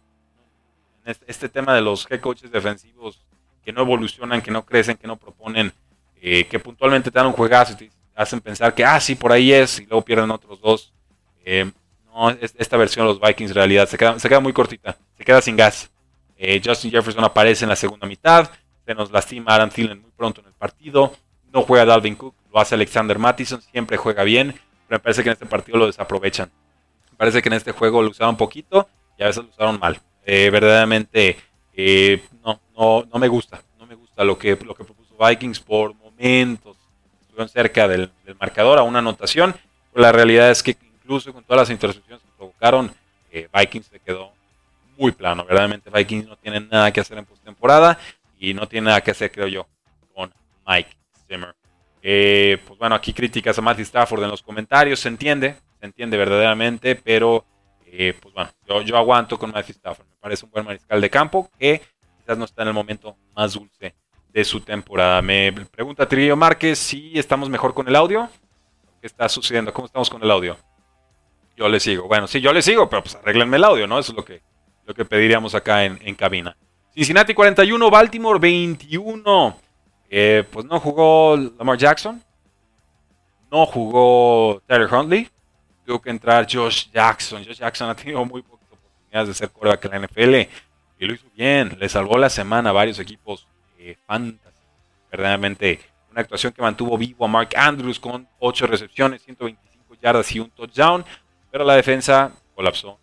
este, 1.05 1.25
este, 1.27 1.49
tema 1.49 1.73
de 1.73 1.81
los 1.81 2.09
head 2.11 2.19
coaches 2.19 2.51
defensivos 2.51 3.25
que 3.63 3.73
no 3.73 3.81
evolucionan, 3.81 4.41
que 4.41 4.51
no 4.51 4.65
crecen, 4.65 4.95
que 4.95 5.07
no 5.07 5.17
proponen, 5.17 5.73
eh, 6.21 6.45
que 6.45 6.59
puntualmente 6.59 7.09
te 7.09 7.17
dan 7.17 7.27
un 7.27 7.33
juegazo 7.33 7.73
y 7.73 7.75
te 7.75 7.91
hacen 8.15 8.41
pensar 8.41 8.75
que, 8.75 8.85
ah, 8.85 8.99
sí, 8.99 9.15
por 9.15 9.31
ahí 9.31 9.51
es, 9.51 9.79
y 9.79 9.85
luego 9.85 10.03
pierden 10.03 10.29
otros 10.29 10.61
dos. 10.61 10.93
Eh, 11.43 11.71
no, 12.05 12.29
esta 12.29 12.77
versión 12.77 13.07
de 13.07 13.13
los 13.13 13.21
Vikings 13.21 13.51
en 13.51 13.55
realidad 13.55 13.87
se 13.87 13.97
queda, 13.97 14.19
se 14.19 14.29
queda 14.29 14.39
muy 14.39 14.53
cortita, 14.53 14.97
se 15.17 15.23
queda 15.25 15.41
sin 15.41 15.55
gas. 15.55 15.89
Eh, 16.37 16.61
Justin 16.63 16.91
Jefferson 16.91 17.23
aparece 17.23 17.65
en 17.65 17.69
la 17.69 17.75
segunda 17.75 18.05
mitad, 18.05 18.49
se 18.85 18.93
nos 18.93 19.11
lastima 19.11 19.55
Aaron 19.55 19.69
Thielen 19.69 20.01
muy 20.01 20.11
pronto 20.11 20.41
en 20.41 20.47
el 20.47 20.53
partido, 20.53 21.15
no 21.53 21.61
juega 21.63 21.85
Dalvin 21.85 22.15
Cook, 22.15 22.35
lo 22.53 22.59
hace 22.59 22.75
Alexander 22.75 23.19
Mattison, 23.19 23.61
siempre 23.61 23.97
juega 23.97 24.23
bien, 24.23 24.53
pero 24.87 24.97
me 24.97 24.99
parece 24.99 25.23
que 25.23 25.29
en 25.29 25.33
este 25.33 25.45
partido 25.45 25.77
lo 25.77 25.87
desaprovechan. 25.87 26.51
Me 27.11 27.17
parece 27.17 27.41
que 27.41 27.49
en 27.49 27.53
este 27.53 27.71
juego 27.71 28.01
lo 28.01 28.09
usaron 28.09 28.37
poquito 28.37 28.87
y 29.17 29.23
a 29.23 29.27
veces 29.27 29.43
lo 29.43 29.49
usaron 29.49 29.79
mal. 29.79 30.01
Eh, 30.25 30.49
verdaderamente 30.49 31.37
eh, 31.73 32.23
no, 32.43 32.59
no, 32.77 33.07
no, 33.11 33.19
me 33.19 33.27
gusta. 33.27 33.61
No 33.77 33.85
me 33.85 33.95
gusta 33.95 34.23
lo 34.23 34.37
que, 34.37 34.57
lo 34.65 34.75
que 34.75 34.83
propuso 34.83 35.15
Vikings 35.17 35.59
por 35.59 35.93
momentos. 35.95 36.77
Estuvieron 37.21 37.49
cerca 37.49 37.87
del, 37.87 38.11
marcador 38.39 38.79
a 38.79 38.83
una 38.83 38.99
anotación. 38.99 39.55
Pero 39.93 40.03
la 40.03 40.11
realidad 40.11 40.49
es 40.49 40.63
que 40.63 40.77
incluso 40.81 41.33
con 41.33 41.43
todas 41.43 41.61
las 41.61 41.69
intercepciones 41.69 42.23
que 42.23 42.29
provocaron, 42.37 42.91
eh, 43.31 43.47
Vikings 43.53 43.87
se 43.87 43.99
quedó 43.99 44.31
muy 44.97 45.11
plano. 45.11 45.45
Verdaderamente 45.45 45.89
Vikings 45.89 46.27
no 46.27 46.37
tiene 46.37 46.61
nada 46.61 46.91
que 46.91 47.01
hacer 47.01 47.17
en 47.17 47.25
postemporada 47.25 47.99
y 48.39 48.53
no 48.53 48.67
tiene 48.67 48.87
nada 48.87 49.01
que 49.01 49.11
hacer, 49.11 49.31
creo 49.31 49.47
yo, 49.47 49.67
con 50.13 50.33
Mike 50.67 50.99
Zimmer. 51.29 51.55
pues 52.01 52.77
bueno, 52.77 52.95
aquí 52.95 53.13
críticas 53.13 53.57
a 53.57 53.61
Matthew 53.61 53.83
Stafford 53.83 54.23
en 54.23 54.29
los 54.29 54.41
comentarios, 54.41 54.99
se 54.99 55.07
entiende, 55.07 55.55
se 55.79 55.85
entiende 55.85 56.17
verdaderamente, 56.17 56.95
pero 56.95 57.45
eh, 57.91 58.13
pues 58.19 58.33
bueno, 58.33 58.51
yo, 58.67 58.81
yo 58.81 58.97
aguanto 58.97 59.37
con 59.37 59.51
Matthew 59.51 59.75
Stafford. 59.75 60.07
Me 60.07 60.17
parece 60.19 60.45
un 60.45 60.51
buen 60.51 60.65
mariscal 60.65 61.01
de 61.01 61.09
campo 61.09 61.49
que 61.57 61.81
quizás 62.19 62.37
no 62.37 62.45
está 62.45 62.61
en 62.63 62.69
el 62.69 62.73
momento 62.73 63.15
más 63.35 63.53
dulce 63.53 63.95
de 64.31 64.43
su 64.43 64.61
temporada. 64.61 65.21
Me 65.21 65.51
pregunta 65.51 66.07
Trillo 66.07 66.35
Márquez 66.35 66.77
si 66.77 67.17
estamos 67.17 67.49
mejor 67.49 67.73
con 67.73 67.87
el 67.87 67.95
audio. 67.95 68.29
¿Qué 69.01 69.07
está 69.07 69.27
sucediendo? 69.29 69.73
¿Cómo 69.73 69.85
estamos 69.85 70.09
con 70.09 70.21
el 70.21 70.29
audio? 70.29 70.57
Yo 71.55 71.67
le 71.67 71.79
sigo. 71.79 72.07
Bueno, 72.07 72.27
sí, 72.27 72.41
yo 72.41 72.53
le 72.53 72.61
sigo, 72.61 72.89
pero 72.89 73.03
pues 73.03 73.15
arreglenme 73.15 73.57
el 73.57 73.63
audio, 73.63 73.87
¿no? 73.87 73.97
Eso 73.97 74.11
es 74.11 74.15
lo 74.15 74.23
que, 74.25 74.41
lo 74.85 74.93
que 74.93 75.05
pediríamos 75.05 75.55
acá 75.55 75.85
en, 75.85 75.99
en 76.03 76.15
cabina. 76.15 76.55
Cincinnati 76.93 77.33
41, 77.33 77.89
Baltimore 77.89 78.39
21. 78.39 79.57
Eh, 80.09 80.43
pues 80.51 80.65
no 80.65 80.79
jugó 80.79 81.37
Lamar 81.37 81.77
Jackson. 81.77 82.23
No 83.51 83.65
jugó 83.65 84.61
Tyler 84.67 84.93
Huntley 84.93 85.29
tuvo 85.89 85.99
que 85.99 86.11
entrar 86.11 86.45
Josh 86.47 86.91
Jackson. 86.93 87.43
Josh 87.43 87.57
Jackson 87.57 87.89
ha 87.89 87.95
tenido 87.95 88.23
muy 88.23 88.43
pocas 88.43 88.67
oportunidades 88.71 89.27
de 89.29 89.33
ser 89.33 89.49
coreback 89.49 89.85
en 89.85 89.91
la 89.91 90.07
NFL 90.07 90.35
y 90.99 91.05
lo 91.07 91.13
hizo 91.13 91.25
bien. 91.35 91.75
Le 91.79 91.89
salvó 91.89 92.15
la 92.19 92.29
semana 92.29 92.69
a 92.69 92.73
varios 92.73 92.99
equipos 92.99 93.47
eh, 93.79 93.97
Verdaderamente 95.11 95.79
una 96.11 96.21
actuación 96.21 96.53
que 96.53 96.61
mantuvo 96.61 96.95
vivo 96.95 97.25
a 97.25 97.27
Mark 97.27 97.49
Andrews 97.55 97.99
con 97.99 98.27
8 98.37 98.67
recepciones, 98.67 99.23
125 99.23 99.95
yardas 99.99 100.31
y 100.31 100.39
un 100.39 100.51
touchdown, 100.51 101.03
pero 101.49 101.63
la 101.63 101.73
defensa 101.73 102.31
colapsó 102.53 102.99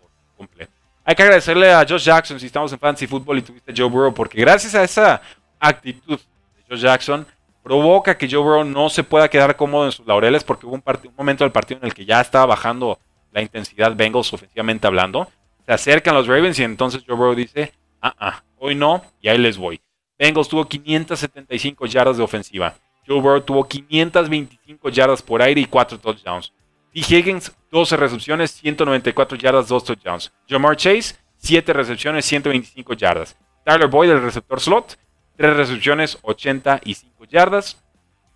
por 0.00 0.10
completo. 0.36 0.72
Hay 1.04 1.16
que 1.16 1.22
agradecerle 1.24 1.72
a 1.72 1.84
Josh 1.88 2.04
Jackson 2.04 2.38
si 2.38 2.46
estamos 2.46 2.72
en 2.72 2.78
Fantasy 2.78 3.08
Football 3.08 3.38
y 3.38 3.42
tuviste 3.42 3.72
a 3.72 3.74
Joe 3.76 3.88
Burrow, 3.88 4.14
porque 4.14 4.40
gracias 4.40 4.76
a 4.76 4.84
esa 4.84 5.20
actitud 5.58 6.20
Josh 6.68 6.80
Jackson, 6.80 7.26
provoca 7.62 8.16
que 8.16 8.28
Joe 8.30 8.42
Burrow 8.42 8.64
no 8.64 8.88
se 8.88 9.04
pueda 9.04 9.28
quedar 9.28 9.56
cómodo 9.56 9.86
en 9.86 9.92
sus 9.92 10.06
laureles 10.06 10.44
porque 10.44 10.66
hubo 10.66 10.74
un, 10.74 10.82
un, 10.84 11.14
momento 11.16 11.44
del 11.44 11.52
partido 11.52 11.80
en 11.80 11.86
el 11.86 11.94
que 11.94 12.04
ya 12.04 12.20
estaba 12.20 12.46
bajando 12.46 12.98
la 13.32 13.42
intensidad 13.42 13.94
Bengals 13.94 14.32
ofensivamente 14.32 14.86
hablando. 14.86 15.28
Se 15.66 15.72
acercan 15.72 16.14
los 16.14 16.26
Ravens 16.26 16.58
y 16.58 16.64
entonces 16.64 17.04
Joe 17.06 17.16
Burrow 17.16 17.34
dice, 17.34 17.72
ah, 18.00 18.14
ah, 18.18 18.42
hoy 18.58 18.74
no, 18.74 19.02
y 19.20 19.28
ahí 19.28 19.38
les 19.38 19.58
voy. 19.58 19.80
Bengals 20.18 20.48
tuvo 20.48 20.64
575 20.64 21.86
yardas 21.86 22.16
de 22.16 22.22
ofensiva. 22.22 22.74
Joe 23.06 23.20
Burrow 23.20 23.40
tuvo 23.40 23.66
525 23.66 24.88
yardas 24.90 25.22
por 25.22 25.42
aire 25.42 25.60
y 25.60 25.64
4 25.64 25.98
touchdowns. 25.98 26.52
T. 26.92 27.00
Higgins, 27.00 27.52
12 27.70 27.96
recepciones, 27.96 28.50
194 28.52 29.38
yardas, 29.38 29.68
2 29.68 29.84
touchdowns. 29.84 30.32
Jamar 30.48 30.76
Chase, 30.76 31.16
7 31.36 31.72
recepciones, 31.72 32.24
125 32.24 32.94
yardas. 32.94 33.36
Tyler 33.64 33.88
Boyd, 33.88 34.10
el 34.10 34.22
receptor 34.22 34.60
slot, 34.60 34.98
3 35.38 35.56
recepciones, 35.56 36.18
85 36.22 37.24
yardas 37.26 37.80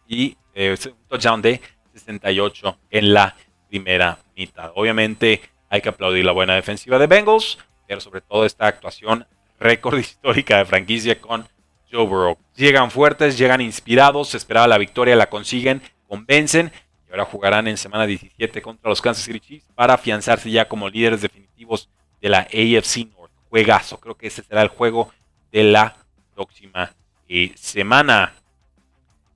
y 0.07 0.36
eh, 0.55 0.76
un 0.86 1.09
touchdown 1.09 1.42
de 1.42 1.61
68 1.92 2.78
en 2.90 3.12
la 3.12 3.34
primera 3.68 4.20
mitad. 4.36 4.70
Obviamente 4.76 5.42
hay 5.68 5.80
que 5.80 5.88
aplaudir 5.88 6.24
la 6.24 6.30
buena 6.30 6.55
defensiva 6.55 7.00
de 7.00 7.09
Bengals, 7.09 7.59
pero 7.88 8.00
sobre 8.00 8.20
todo 8.20 8.46
esta 8.46 8.68
actuación 8.68 9.26
récord 9.59 9.98
histórica 9.98 10.59
de 10.59 10.64
franquicia 10.64 11.20
con 11.20 11.48
Joe 11.90 12.07
Burrow. 12.07 12.38
Llegan 12.55 12.92
fuertes, 12.92 13.36
llegan 13.36 13.61
inspirados, 13.61 14.28
se 14.28 14.36
esperaba 14.36 14.68
la 14.68 14.78
victoria, 14.78 15.16
la 15.16 15.28
consiguen, 15.28 15.82
convencen 16.07 16.70
y 17.09 17.11
ahora 17.11 17.24
jugarán 17.24 17.66
en 17.66 17.78
semana 17.78 18.07
17 18.07 18.62
contra 18.62 18.88
los 18.88 19.03
Kansas 19.03 19.24
City 19.24 19.40
Chiefs 19.40 19.66
para 19.74 19.94
afianzarse 19.94 20.53
ya 20.53 20.68
como 20.68 20.88
líderes 20.88 21.20
definitivos 21.20 21.88
de 22.20 22.28
la 22.28 22.38
AFC 22.42 23.09
North. 23.16 23.32
Juegazo, 23.50 23.98
creo 23.98 24.16
que 24.16 24.28
ese 24.28 24.44
será 24.44 24.62
el 24.62 24.68
juego 24.68 25.12
de 25.50 25.64
la 25.64 25.96
próxima 26.34 26.90
eh, 27.28 27.52
semana. 27.56 28.32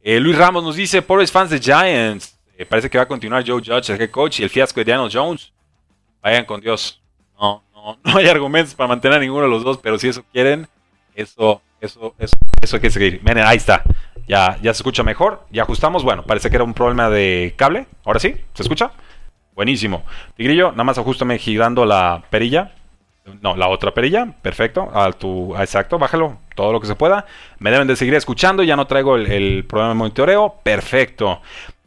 Eh, 0.02 0.20
Luis 0.20 0.36
Ramos 0.36 0.62
nos 0.62 0.76
dice, 0.76 1.02
pobres 1.02 1.32
fans 1.32 1.50
de 1.50 1.58
Giants, 1.58 2.38
eh, 2.56 2.64
parece 2.64 2.88
que 2.88 2.98
va 2.98 3.04
a 3.04 3.08
continuar 3.08 3.44
Joe 3.46 3.62
Judge, 3.64 3.90
el 3.90 4.00
head 4.00 4.10
coach, 4.10 4.40
y 4.40 4.44
el 4.44 4.50
fiasco 4.50 4.80
de 4.80 4.90
Daniel 4.92 5.10
Jones. 5.12 5.52
Vayan 6.22 6.44
con 6.44 6.60
Dios. 6.60 7.00
No, 7.40 7.62
no, 7.74 7.98
no 8.04 8.16
hay 8.16 8.28
argumentos 8.28 8.74
para 8.74 8.88
mantener 8.88 9.18
a 9.18 9.20
ninguno 9.20 9.44
de 9.44 9.50
los 9.50 9.64
dos, 9.64 9.78
pero 9.78 9.98
si 9.98 10.08
eso 10.08 10.24
quieren, 10.32 10.66
eso, 11.14 11.60
eso, 11.80 12.14
eso, 12.18 12.36
eso 12.60 12.76
hay 12.76 12.82
que 12.82 12.90
seguir. 12.90 13.20
Miren, 13.22 13.44
ahí 13.44 13.56
está. 13.56 13.82
Ya, 14.28 14.58
ya 14.62 14.74
se 14.74 14.78
escucha 14.78 15.02
mejor. 15.02 15.46
Ya 15.50 15.62
ajustamos. 15.62 16.02
Bueno, 16.02 16.24
parece 16.24 16.50
que 16.50 16.56
era 16.56 16.64
un 16.64 16.74
problema 16.74 17.08
de 17.10 17.54
cable. 17.56 17.86
Ahora 18.04 18.18
sí, 18.18 18.34
¿se 18.54 18.62
escucha? 18.62 18.90
Buenísimo. 19.54 20.04
Tigrillo, 20.36 20.72
nada 20.72 20.84
más 20.84 20.98
ajustame 20.98 21.38
girando 21.38 21.84
la 21.86 22.24
perilla. 22.30 22.74
No, 23.42 23.56
la 23.56 23.68
otra 23.68 23.92
perilla, 23.92 24.26
perfecto. 24.40 24.88
A 24.94 25.10
tu, 25.12 25.56
exacto, 25.56 25.98
bájalo 25.98 26.38
todo 26.54 26.72
lo 26.72 26.80
que 26.80 26.86
se 26.86 26.94
pueda. 26.94 27.26
Me 27.58 27.70
deben 27.70 27.88
de 27.88 27.96
seguir 27.96 28.14
escuchando, 28.14 28.62
ya 28.62 28.76
no 28.76 28.86
traigo 28.86 29.16
el, 29.16 29.64
problema 29.64 29.90
de 29.90 29.94
monitoreo. 29.96 30.54
Perfecto. 30.62 31.40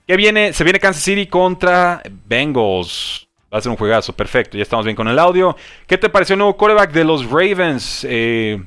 ¿Qué 0.05 0.17
viene? 0.17 0.53
Se 0.53 0.63
viene 0.63 0.79
Kansas 0.79 1.03
City 1.03 1.27
contra 1.27 2.01
Bengals. 2.25 3.27
Va 3.53 3.57
a 3.57 3.61
ser 3.61 3.71
un 3.71 3.77
juegazo, 3.77 4.13
perfecto. 4.13 4.57
Ya 4.57 4.63
estamos 4.63 4.85
bien 4.85 4.95
con 4.95 5.07
el 5.07 5.17
audio. 5.17 5.55
¿Qué 5.87 5.97
te 5.97 6.09
pareció 6.09 6.33
el 6.33 6.39
nuevo 6.39 6.57
quarterback 6.57 6.91
de 6.91 7.03
los 7.03 7.25
Ravens? 7.25 8.05
Eh, 8.07 8.61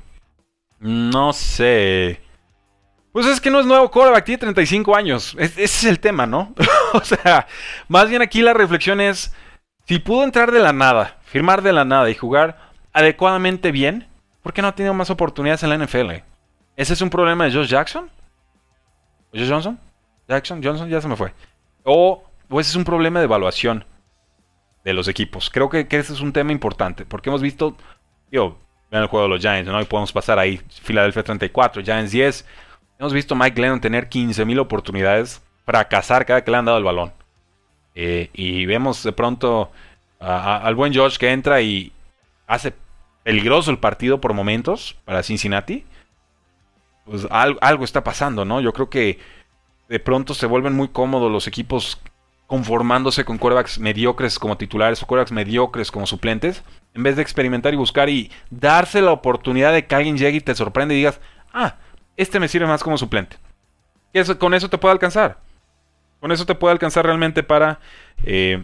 no 0.80 1.32
sé. 1.32 2.20
Pues 3.12 3.26
es 3.26 3.40
que 3.40 3.50
no 3.50 3.60
es 3.60 3.66
nuevo 3.66 3.90
quarterback, 3.90 4.24
tiene 4.24 4.38
35 4.38 4.96
años. 4.96 5.36
ese 5.38 5.62
es 5.62 5.84
el 5.84 6.00
tema, 6.00 6.26
¿no? 6.26 6.54
o 6.94 7.04
sea, 7.04 7.46
más 7.88 8.08
bien 8.08 8.22
aquí 8.22 8.40
la 8.40 8.54
reflexión 8.54 9.00
es, 9.00 9.32
si 9.86 9.98
pudo 9.98 10.24
entrar 10.24 10.50
de 10.50 10.60
la 10.60 10.72
nada 10.72 11.21
firmar 11.32 11.62
de 11.62 11.72
la 11.72 11.86
nada 11.86 12.10
y 12.10 12.14
jugar 12.14 12.58
adecuadamente 12.92 13.72
bien, 13.72 14.06
¿por 14.42 14.52
qué 14.52 14.60
no 14.60 14.68
ha 14.68 14.74
tenido 14.74 14.92
más 14.92 15.08
oportunidades 15.08 15.62
en 15.62 15.70
la 15.70 15.78
NFL? 15.78 16.10
¿Ese 16.76 16.92
es 16.92 17.00
un 17.00 17.08
problema 17.08 17.46
de 17.46 17.52
Josh 17.52 17.68
Jackson? 17.68 18.10
¿Josh 19.32 19.48
Johnson? 19.48 19.80
Jackson, 20.28 20.62
Johnson, 20.62 20.90
ya 20.90 21.00
se 21.00 21.08
me 21.08 21.16
fue. 21.16 21.32
O, 21.84 22.22
ese 22.50 22.68
es 22.68 22.76
un 22.76 22.84
problema 22.84 23.18
de 23.18 23.24
evaluación 23.24 23.86
de 24.84 24.92
los 24.92 25.08
equipos. 25.08 25.48
Creo 25.48 25.70
que, 25.70 25.86
ese 25.88 26.12
es 26.12 26.20
un 26.20 26.34
tema 26.34 26.52
importante, 26.52 27.06
porque 27.06 27.30
hemos 27.30 27.40
visto, 27.40 27.78
vean 28.30 28.52
el 28.90 29.06
juego 29.06 29.22
de 29.22 29.30
los 29.30 29.40
Giants, 29.40 29.72
¿no? 29.72 29.80
Y 29.80 29.86
podemos 29.86 30.12
pasar 30.12 30.38
ahí. 30.38 30.60
Filadelfia 30.82 31.22
34, 31.22 31.82
Giants 31.82 32.12
10. 32.12 32.46
Hemos 32.98 33.14
visto 33.14 33.34
Mike 33.34 33.58
Lennon 33.58 33.80
tener 33.80 34.10
15.000 34.10 34.60
oportunidades, 34.60 35.42
fracasar 35.64 36.26
cada 36.26 36.44
que 36.44 36.50
le 36.50 36.58
han 36.58 36.66
dado 36.66 36.76
el 36.76 36.84
balón. 36.84 37.14
Eh, 37.94 38.28
y 38.34 38.66
vemos 38.66 39.02
de 39.02 39.12
pronto 39.12 39.72
al 40.22 40.74
buen 40.74 40.92
George 40.92 41.18
que 41.18 41.32
entra 41.32 41.60
y 41.60 41.92
hace 42.46 42.74
peligroso 43.24 43.70
el 43.70 43.78
partido 43.78 44.20
por 44.20 44.34
momentos 44.34 44.96
para 45.04 45.22
Cincinnati. 45.22 45.84
Pues 47.04 47.26
algo, 47.30 47.84
está 47.84 48.04
pasando, 48.04 48.44
¿no? 48.44 48.60
Yo 48.60 48.72
creo 48.72 48.88
que 48.88 49.18
de 49.88 49.98
pronto 49.98 50.34
se 50.34 50.46
vuelven 50.46 50.74
muy 50.74 50.88
cómodos 50.88 51.30
los 51.30 51.48
equipos 51.48 52.00
conformándose 52.46 53.24
con 53.24 53.38
quarterbacks 53.38 53.78
mediocres 53.78 54.38
como 54.38 54.56
titulares 54.56 55.02
o 55.02 55.06
quarterbacks 55.06 55.32
mediocres 55.32 55.90
como 55.90 56.06
suplentes, 56.06 56.62
en 56.94 57.02
vez 57.02 57.16
de 57.16 57.22
experimentar 57.22 57.72
y 57.72 57.76
buscar 57.76 58.08
y 58.08 58.30
darse 58.50 59.00
la 59.00 59.10
oportunidad 59.10 59.72
de 59.72 59.86
que 59.86 59.94
alguien 59.94 60.16
llegue 60.16 60.38
y 60.38 60.40
te 60.40 60.54
sorprende 60.54 60.94
y 60.94 60.98
digas, 60.98 61.20
ah, 61.52 61.76
este 62.16 62.38
me 62.38 62.48
sirve 62.48 62.66
más 62.66 62.84
como 62.84 62.98
suplente. 62.98 63.36
Con 64.38 64.54
eso 64.54 64.68
te 64.68 64.78
puede 64.78 64.92
alcanzar. 64.92 65.38
Con 66.20 66.30
eso 66.30 66.46
te 66.46 66.54
puede 66.54 66.72
alcanzar 66.72 67.06
realmente 67.06 67.42
para 67.42 67.80
eh, 68.22 68.62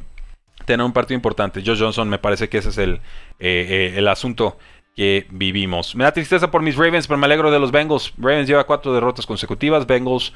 tener 0.69 0.87
un 0.87 0.93
partido 0.93 1.17
importante. 1.17 1.63
Joe 1.65 1.77
Johnson 1.77 2.09
me 2.09 2.19
parece 2.19 2.49
que 2.49 2.59
ese 2.59 2.69
es 2.69 2.79
el, 2.79 2.95
eh, 2.95 3.01
eh, 3.41 3.95
el 3.97 4.07
asunto 4.07 4.59
que 4.95 5.27
vivimos. 5.31 5.97
Me 5.97 6.05
da 6.05 6.13
tristeza 6.13 6.51
por 6.51 6.63
mis 6.63 6.77
Ravens, 6.77 7.07
pero 7.07 7.19
me 7.19 7.27
alegro 7.27 7.51
de 7.51 7.59
los 7.59 7.73
Bengals. 7.73 8.13
Ravens 8.17 8.49
lleva 8.49 8.65
cuatro 8.65 8.93
derrotas 8.93 9.27
consecutivas. 9.27 9.87
Bengals, 9.87 10.33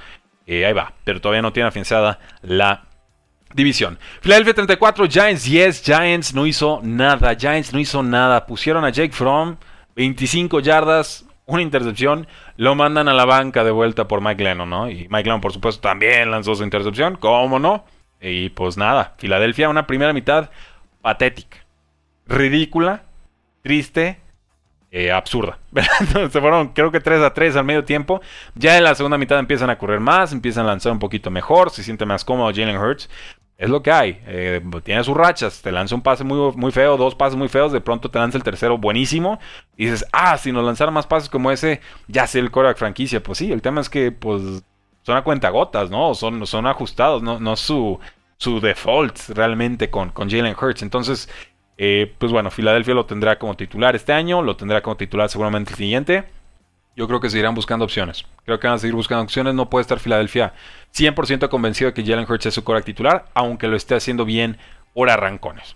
ahí 0.49 0.72
va, 0.72 0.93
pero 1.05 1.20
todavía 1.20 1.43
no 1.43 1.53
tiene 1.53 1.68
afianzada 1.68 2.18
la 2.43 2.85
división. 3.55 3.99
Philadelphia 4.20 4.55
34, 4.55 5.07
Giants 5.07 5.45
10. 5.45 5.83
Giants 5.85 6.35
no 6.35 6.47
hizo 6.47 6.80
nada. 6.83 7.37
Giants 7.37 7.72
no 7.72 7.78
hizo 7.78 8.03
nada. 8.03 8.47
Pusieron 8.47 8.85
a 8.85 8.91
Jake 8.91 9.12
Fromm 9.12 9.57
25 9.97 10.61
yardas, 10.61 11.26
una 11.47 11.62
intercepción, 11.62 12.26
lo 12.57 12.74
mandan 12.74 13.09
a 13.09 13.14
la 13.14 13.24
banca 13.24 13.64
de 13.64 13.70
vuelta 13.70 14.09
por 14.09 14.20
Mike 14.20 14.43
Lennon, 14.43 14.68
¿no? 14.68 14.91
Y 14.91 15.09
Mike 15.11 15.24
Lennon, 15.24 15.41
por 15.41 15.53
supuesto, 15.53 15.80
también 15.80 16.30
lanzó 16.30 16.55
su 16.55 16.64
intercepción, 16.64 17.16
¿cómo 17.16 17.59
no? 17.59 17.85
Y 18.23 18.51
pues 18.51 18.77
nada, 18.77 19.14
Filadelfia, 19.18 19.68
una 19.68 19.87
primera 19.87 20.12
mitad 20.12 20.51
patética, 21.01 21.59
ridícula, 22.27 23.03
triste, 23.62 24.20
eh, 24.91 25.11
absurda. 25.11 25.59
Se 26.31 26.41
fueron, 26.41 26.68
creo 26.68 26.93
que 26.93 27.01
3 27.01 27.20
a 27.23 27.35
3 27.35 27.57
al 27.57 27.64
medio 27.64 27.85
tiempo. 27.85 28.20
Ya 28.55 28.79
en 28.79 28.85
la 28.85 28.95
segunda 28.95 29.18
mitad 29.18 29.39
empiezan 29.39 29.70
a 29.70 29.79
correr 29.79 30.01
más, 30.01 30.33
empiezan 30.33 30.66
a 30.66 30.68
lanzar 30.68 30.93
un 30.93 30.99
poquito 30.99 31.31
mejor, 31.31 31.70
se 31.70 31.83
siente 31.83 32.07
más 32.07 32.25
cómodo 32.25 32.53
Jalen 32.55 32.79
Hurts 32.79 33.09
es 33.62 33.70
lo 33.70 33.81
que 33.81 33.93
hay. 33.93 34.20
Eh, 34.27 34.61
tiene 34.83 35.05
sus 35.05 35.16
rachas. 35.16 35.62
Te 35.62 35.70
lanza 35.70 35.95
un 35.95 36.03
pase 36.03 36.25
muy, 36.25 36.53
muy 36.57 36.73
feo, 36.73 36.97
dos 36.97 37.14
pases 37.14 37.37
muy 37.37 37.49
feos. 37.49 37.70
De 37.70 37.81
pronto 37.81 38.11
te 38.11 38.18
lanza 38.18 38.37
el 38.37 38.43
tercero 38.43 38.77
buenísimo. 38.77 39.39
Y 39.77 39.85
dices, 39.85 40.05
ah, 40.12 40.37
si 40.37 40.51
nos 40.51 40.64
lanzaran 40.64 40.93
más 40.93 41.07
pases 41.07 41.29
como 41.29 41.49
ese, 41.53 41.81
ya 42.09 42.27
sé 42.27 42.41
el 42.41 42.51
coreback 42.51 42.77
franquicia. 42.79 43.23
Pues 43.23 43.39
sí, 43.39 43.53
el 43.53 43.62
tema 43.62 43.81
es 43.81 43.89
que 43.89 44.11
pues 44.11 44.64
son 45.03 45.17
a 45.17 45.23
cuenta 45.23 45.51
gotas, 45.51 45.91
¿no? 45.91 46.15
Son, 46.15 46.47
son 46.47 46.67
ajustados, 46.67 47.23
no, 47.23 47.41
no 47.41 47.57
su, 47.57 47.99
su 48.37 48.61
default 48.61 49.19
realmente 49.31 49.91
con, 49.91 50.11
con 50.11 50.31
Jalen 50.31 50.57
Hurts. 50.61 50.83
Entonces, 50.83 51.29
eh, 51.79 52.15
pues 52.19 52.31
bueno, 52.33 52.51
Filadelfia 52.51 52.95
lo 52.95 53.07
tendrá 53.07 53.39
como 53.39 53.57
titular 53.57 53.97
este 53.97 54.13
año. 54.13 54.43
Lo 54.43 54.57
tendrá 54.57 54.83
como 54.83 54.97
titular 54.97 55.29
seguramente 55.29 55.71
el 55.71 55.77
siguiente. 55.77 56.25
Yo 56.95 57.09
creo 57.09 57.21
que 57.21 57.31
seguirán 57.31 57.55
buscando 57.55 57.85
opciones. 57.85 58.25
Creo 58.45 58.61
que 58.61 58.67
van 58.67 58.77
a 58.77 58.79
seguir 58.79 58.95
buscando 58.95 59.25
opciones. 59.25 59.55
No 59.55 59.71
puede 59.71 59.83
estar 59.83 59.99
Filadelfia 59.99 60.53
100% 60.95 61.49
convencido 61.49 61.91
de 61.91 61.95
que 61.95 62.05
Jalen 62.05 62.31
Hurts 62.31 62.47
es 62.47 62.55
su 62.55 62.65
core 62.65 62.83
titular, 62.83 63.25
aunque 63.35 63.67
lo 63.67 63.77
esté 63.77 63.95
haciendo 63.95 64.25
bien 64.25 64.59
por 64.93 65.09
arrancones. 65.09 65.75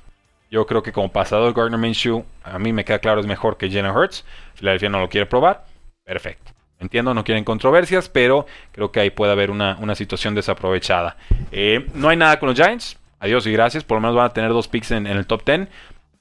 Yo 0.50 0.66
creo 0.66 0.82
que 0.82 0.92
como 0.92 1.10
pasador 1.10 1.54
Gardner 1.54 1.80
Minshew, 1.80 2.24
a 2.44 2.58
mí 2.58 2.72
me 2.72 2.84
queda 2.84 2.98
claro 2.98 3.20
es 3.20 3.26
mejor 3.26 3.56
que 3.56 3.70
Jalen 3.70 3.96
Hurts. 3.96 4.24
Filadelfia 4.54 4.90
no 4.90 5.00
lo 5.00 5.08
quiere 5.08 5.26
probar. 5.26 5.64
Perfecto. 6.04 6.55
Entiendo, 6.78 7.14
no 7.14 7.24
quieren 7.24 7.44
controversias, 7.44 8.08
pero 8.08 8.46
creo 8.72 8.92
que 8.92 9.00
ahí 9.00 9.10
puede 9.10 9.32
haber 9.32 9.50
una, 9.50 9.94
situación 9.94 10.34
desaprovechada. 10.34 11.16
Eh, 11.50 11.86
no 11.94 12.08
hay 12.08 12.16
nada 12.16 12.38
con 12.38 12.48
los 12.50 12.56
Giants. 12.56 12.98
Adiós 13.18 13.46
y 13.46 13.52
gracias. 13.52 13.82
Por 13.82 13.96
lo 13.96 14.02
menos 14.02 14.16
van 14.16 14.26
a 14.26 14.32
tener 14.32 14.50
dos 14.50 14.68
picks 14.68 14.90
en, 14.90 15.06
el 15.06 15.26
top 15.26 15.44
10. 15.44 15.68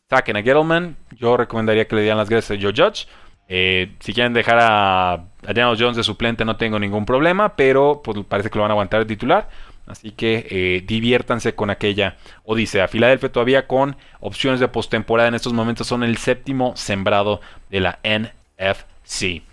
Saquen 0.10 0.38
a 0.38 0.42
Gettleman. 0.42 0.96
Yo 1.18 1.36
recomendaría 1.36 1.88
que 1.88 1.96
le 1.96 2.04
dieran 2.04 2.18
las 2.18 2.30
gracias 2.30 2.58
a 2.58 2.62
Joe 2.62 2.74
Judge. 2.76 3.08
Eh, 3.48 3.96
si 4.00 4.14
quieren 4.14 4.34
dejar 4.34 4.58
a, 4.60 5.26
Daniel 5.44 5.78
Jones 5.78 5.98
de 5.98 6.04
suplente 6.04 6.46
no 6.46 6.56
tengo 6.58 6.80
ningún 6.80 7.06
problema, 7.06 7.56
pero 7.56 8.02
pues 8.04 8.18
parece 8.28 8.50
que 8.50 8.58
lo 8.58 8.64
van 8.64 8.72
a 8.72 8.74
aguantar 8.74 9.02
el 9.02 9.08
titular. 9.08 9.50
Así 9.88 10.12
que 10.12 10.48
eh, 10.50 10.84
diviértanse 10.86 11.54
con 11.54 11.70
aquella 11.70 12.18
odisea. 12.44 12.88
Filadelfia 12.88 13.32
todavía 13.32 13.68
con 13.68 13.98
opciones 14.20 14.60
de 14.60 14.68
postemporada 14.68 15.30
en 15.30 15.36
estos 15.36 15.54
momentos 15.54 15.86
son 15.86 16.04
el 16.04 16.18
séptimo 16.18 16.76
sembrado 16.76 17.40
de 17.70 17.82
la 17.82 18.00
NFC. 18.04 19.44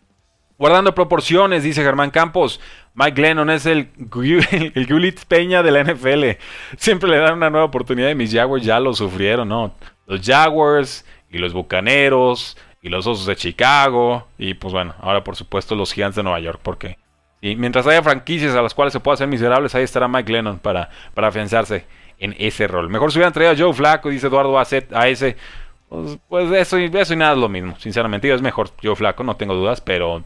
Guardando 0.63 0.95
proporciones, 0.95 1.65
dice 1.65 1.83
Germán 1.83 2.13
Campos. 2.13 2.61
Mike 2.95 3.21
Glennon 3.21 3.51
es 3.51 3.67
el, 3.67 3.89
el 4.77 5.15
Peña 5.27 5.61
de 5.61 5.73
la 5.73 5.83
NFL. 5.83 6.41
Siempre 6.77 7.11
le 7.11 7.17
dan 7.17 7.35
una 7.35 7.51
nueva 7.51 7.67
oportunidad 7.67 8.11
y 8.11 8.15
mis 8.15 8.33
Jaguars 8.33 8.65
ya 8.65 8.79
lo 8.79 8.95
sufrieron, 8.95 9.49
¿no? 9.49 9.75
Los 10.07 10.25
Jaguars 10.25 11.05
y 11.33 11.39
los 11.39 11.53
Bucaneros 11.53 12.57
y 12.81 12.91
los 12.91 13.09
Osos 13.09 13.27
de 13.27 13.35
Chicago 13.35 14.29
y 14.39 14.55
pues 14.55 14.73
bueno, 14.73 14.95
ahora 15.01 15.25
por 15.25 15.35
supuesto 15.35 15.75
los 15.75 15.93
Gigantes 15.93 16.15
de 16.15 16.23
Nueva 16.23 16.39
York, 16.39 16.61
porque 16.63 16.97
y 17.41 17.57
mientras 17.57 17.85
haya 17.89 18.01
franquicias 18.01 18.55
a 18.55 18.63
las 18.63 18.73
cuales 18.73 18.93
se 18.93 19.01
pueda 19.01 19.15
hacer 19.15 19.27
miserables, 19.27 19.75
ahí 19.75 19.83
estará 19.83 20.07
Mike 20.07 20.31
Lennon 20.31 20.61
para, 20.61 20.91
para 21.13 21.27
afianzarse 21.27 21.87
en 22.21 22.37
ese 22.39 22.69
rol. 22.69 22.89
Mejor 22.89 23.11
se 23.11 23.19
hubieran 23.19 23.33
traído 23.33 23.51
a 23.51 23.57
Joe 23.59 23.75
Flaco, 23.75 24.11
dice 24.11 24.29
Eduardo 24.29 24.57
a, 24.57 24.65
a 24.93 25.09
ese. 25.09 25.37
Pues, 25.89 26.19
pues, 26.29 26.53
eso, 26.53 26.77
eso 26.77 27.15
y 27.15 27.17
nada 27.17 27.33
es 27.33 27.39
lo 27.39 27.49
mismo, 27.49 27.75
sinceramente. 27.81 28.33
Es 28.33 28.41
mejor 28.41 28.71
Joe 28.81 28.95
Flaco, 28.95 29.25
no 29.25 29.35
tengo 29.35 29.55
dudas, 29.55 29.81
pero 29.81 30.23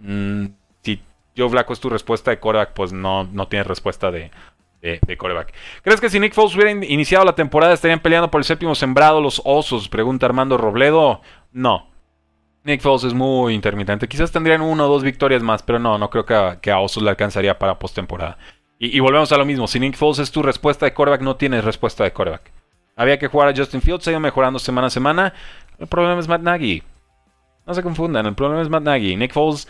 mm, 0.00 0.46
si 0.82 1.02
Joe 1.36 1.48
Flaco 1.48 1.72
es 1.72 1.80
tu 1.80 1.88
respuesta 1.88 2.30
de 2.30 2.38
coreback, 2.38 2.72
pues 2.72 2.92
no, 2.92 3.24
no 3.24 3.48
tienes 3.48 3.66
respuesta 3.66 4.10
de, 4.10 4.30
de, 4.80 5.16
coreback. 5.16 5.52
¿Crees 5.82 6.00
que 6.00 6.10
si 6.10 6.20
Nick 6.20 6.34
Foles 6.34 6.54
hubiera 6.54 6.70
iniciado 6.70 7.24
la 7.24 7.34
temporada 7.34 7.74
estarían 7.74 8.00
peleando 8.00 8.30
por 8.30 8.40
el 8.40 8.44
séptimo 8.44 8.74
sembrado 8.74 9.20
los 9.20 9.42
Osos? 9.44 9.88
Pregunta 9.88 10.26
Armando 10.26 10.56
Robledo. 10.56 11.20
No. 11.52 11.88
Nick 12.64 12.80
Foles 12.80 13.04
es 13.04 13.14
muy 13.14 13.54
intermitente. 13.54 14.08
Quizás 14.08 14.30
tendrían 14.30 14.60
una 14.60 14.84
o 14.84 14.88
dos 14.88 15.02
victorias 15.02 15.42
más, 15.42 15.62
pero 15.62 15.78
no, 15.78 15.98
no 15.98 16.10
creo 16.10 16.24
que 16.60 16.70
a, 16.70 16.80
Osos 16.80 17.02
le 17.02 17.10
alcanzaría 17.10 17.58
para 17.58 17.78
postemporada. 17.78 18.38
Y, 18.78 19.00
volvemos 19.00 19.32
a 19.32 19.38
lo 19.38 19.44
mismo. 19.44 19.66
Si 19.66 19.80
Nick 19.80 19.96
Foles 19.96 20.20
es 20.20 20.30
tu 20.30 20.42
respuesta 20.42 20.86
de 20.86 20.94
coreback, 20.94 21.22
no 21.22 21.36
tienes 21.36 21.64
respuesta 21.64 22.04
de 22.04 22.12
coreback. 22.12 22.52
Había 22.94 23.18
que 23.18 23.28
jugar 23.28 23.48
a 23.48 23.56
Justin 23.56 23.80
Fields, 23.80 24.04
se 24.04 24.10
ido 24.10 24.20
mejorando 24.20 24.58
semana 24.58 24.86
a 24.86 24.90
semana. 24.90 25.32
El 25.78 25.86
problema 25.88 26.20
es 26.20 26.28
Matt 26.28 26.42
Nagy. 26.42 26.82
No 27.66 27.74
se 27.74 27.82
confundan, 27.82 28.26
el 28.26 28.34
problema 28.34 28.62
es 28.62 28.68
Matt 28.68 28.82
Nagy. 28.82 29.16
Nick 29.16 29.32
Foles 29.32 29.68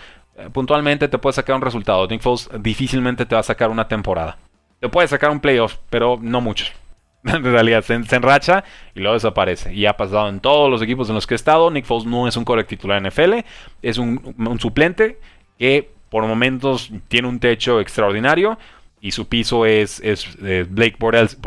puntualmente 0.52 1.08
te 1.08 1.18
puede 1.18 1.34
sacar 1.34 1.56
un 1.56 1.62
resultado. 1.62 2.06
Nick 2.06 2.22
Foles 2.22 2.48
difícilmente 2.60 3.26
te 3.26 3.34
va 3.34 3.40
a 3.40 3.44
sacar 3.44 3.70
una 3.70 3.88
temporada. 3.88 4.38
Te 4.80 4.88
puede 4.88 5.08
sacar 5.08 5.30
un 5.30 5.40
playoff, 5.40 5.76
pero 5.90 6.18
no 6.20 6.40
muchos. 6.40 6.72
en 7.24 7.42
realidad 7.42 7.82
se, 7.82 7.94
enracha 7.94 8.64
y 8.94 9.00
luego 9.00 9.14
desaparece. 9.14 9.74
Y 9.74 9.86
ha 9.86 9.96
pasado 9.96 10.28
en 10.28 10.40
todos 10.40 10.70
los 10.70 10.82
equipos 10.82 11.08
en 11.08 11.14
los 11.14 11.26
que 11.26 11.34
he 11.34 11.36
estado. 11.36 11.70
Nick 11.70 11.84
Foles 11.84 12.06
no 12.06 12.28
es 12.28 12.36
un 12.36 12.44
correct 12.44 12.68
titular 12.68 12.98
en 12.98 13.08
NFL, 13.08 13.44
es 13.82 13.98
un, 13.98 14.34
suplente 14.58 15.18
que 15.58 15.90
por 16.10 16.26
momentos 16.26 16.90
tiene 17.08 17.28
un 17.28 17.38
techo 17.38 17.80
extraordinario 17.80 18.58
y 19.00 19.10
su 19.10 19.28
piso 19.28 19.66
es, 19.66 20.00
es, 20.00 20.36
Blake 20.70 20.96
Bortles, 20.98 21.38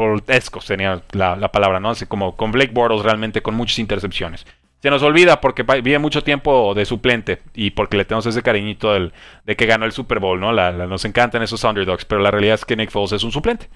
sería 0.62 1.02
la, 1.12 1.52
palabra, 1.52 1.80
¿no? 1.80 1.90
Así 1.90 2.06
como 2.06 2.36
con 2.36 2.52
Blake 2.52 2.72
Bortles 2.74 3.04
realmente 3.04 3.42
con 3.42 3.56
muchas 3.56 3.80
intercepciones. 3.80 4.46
Se 4.82 4.90
nos 4.90 5.04
olvida 5.04 5.42
porque 5.42 5.64
vive 5.64 6.00
mucho 6.00 6.24
tiempo 6.24 6.74
de 6.74 6.86
suplente 6.86 7.42
y 7.54 7.70
porque 7.72 7.98
le 7.98 8.06
tenemos 8.06 8.26
ese 8.26 8.42
cariñito 8.42 8.94
del, 8.94 9.14
de 9.46 9.56
que 9.56 9.68
ganó 9.68 9.86
el 9.86 9.92
Super 9.92 10.20
Bowl, 10.20 10.40
¿no? 10.40 10.52
nos 10.52 11.06
encantan 11.06 11.44
esos 11.44 11.64
underdogs, 11.64 12.06
pero 12.06 12.20
la 12.20 12.32
realidad 12.32 12.56
es 12.56 12.66
que 12.66 12.76
Nick 12.76 12.90
Foles 12.90 13.12
es 13.12 13.24
un 13.24 13.32
suplente 13.32 13.70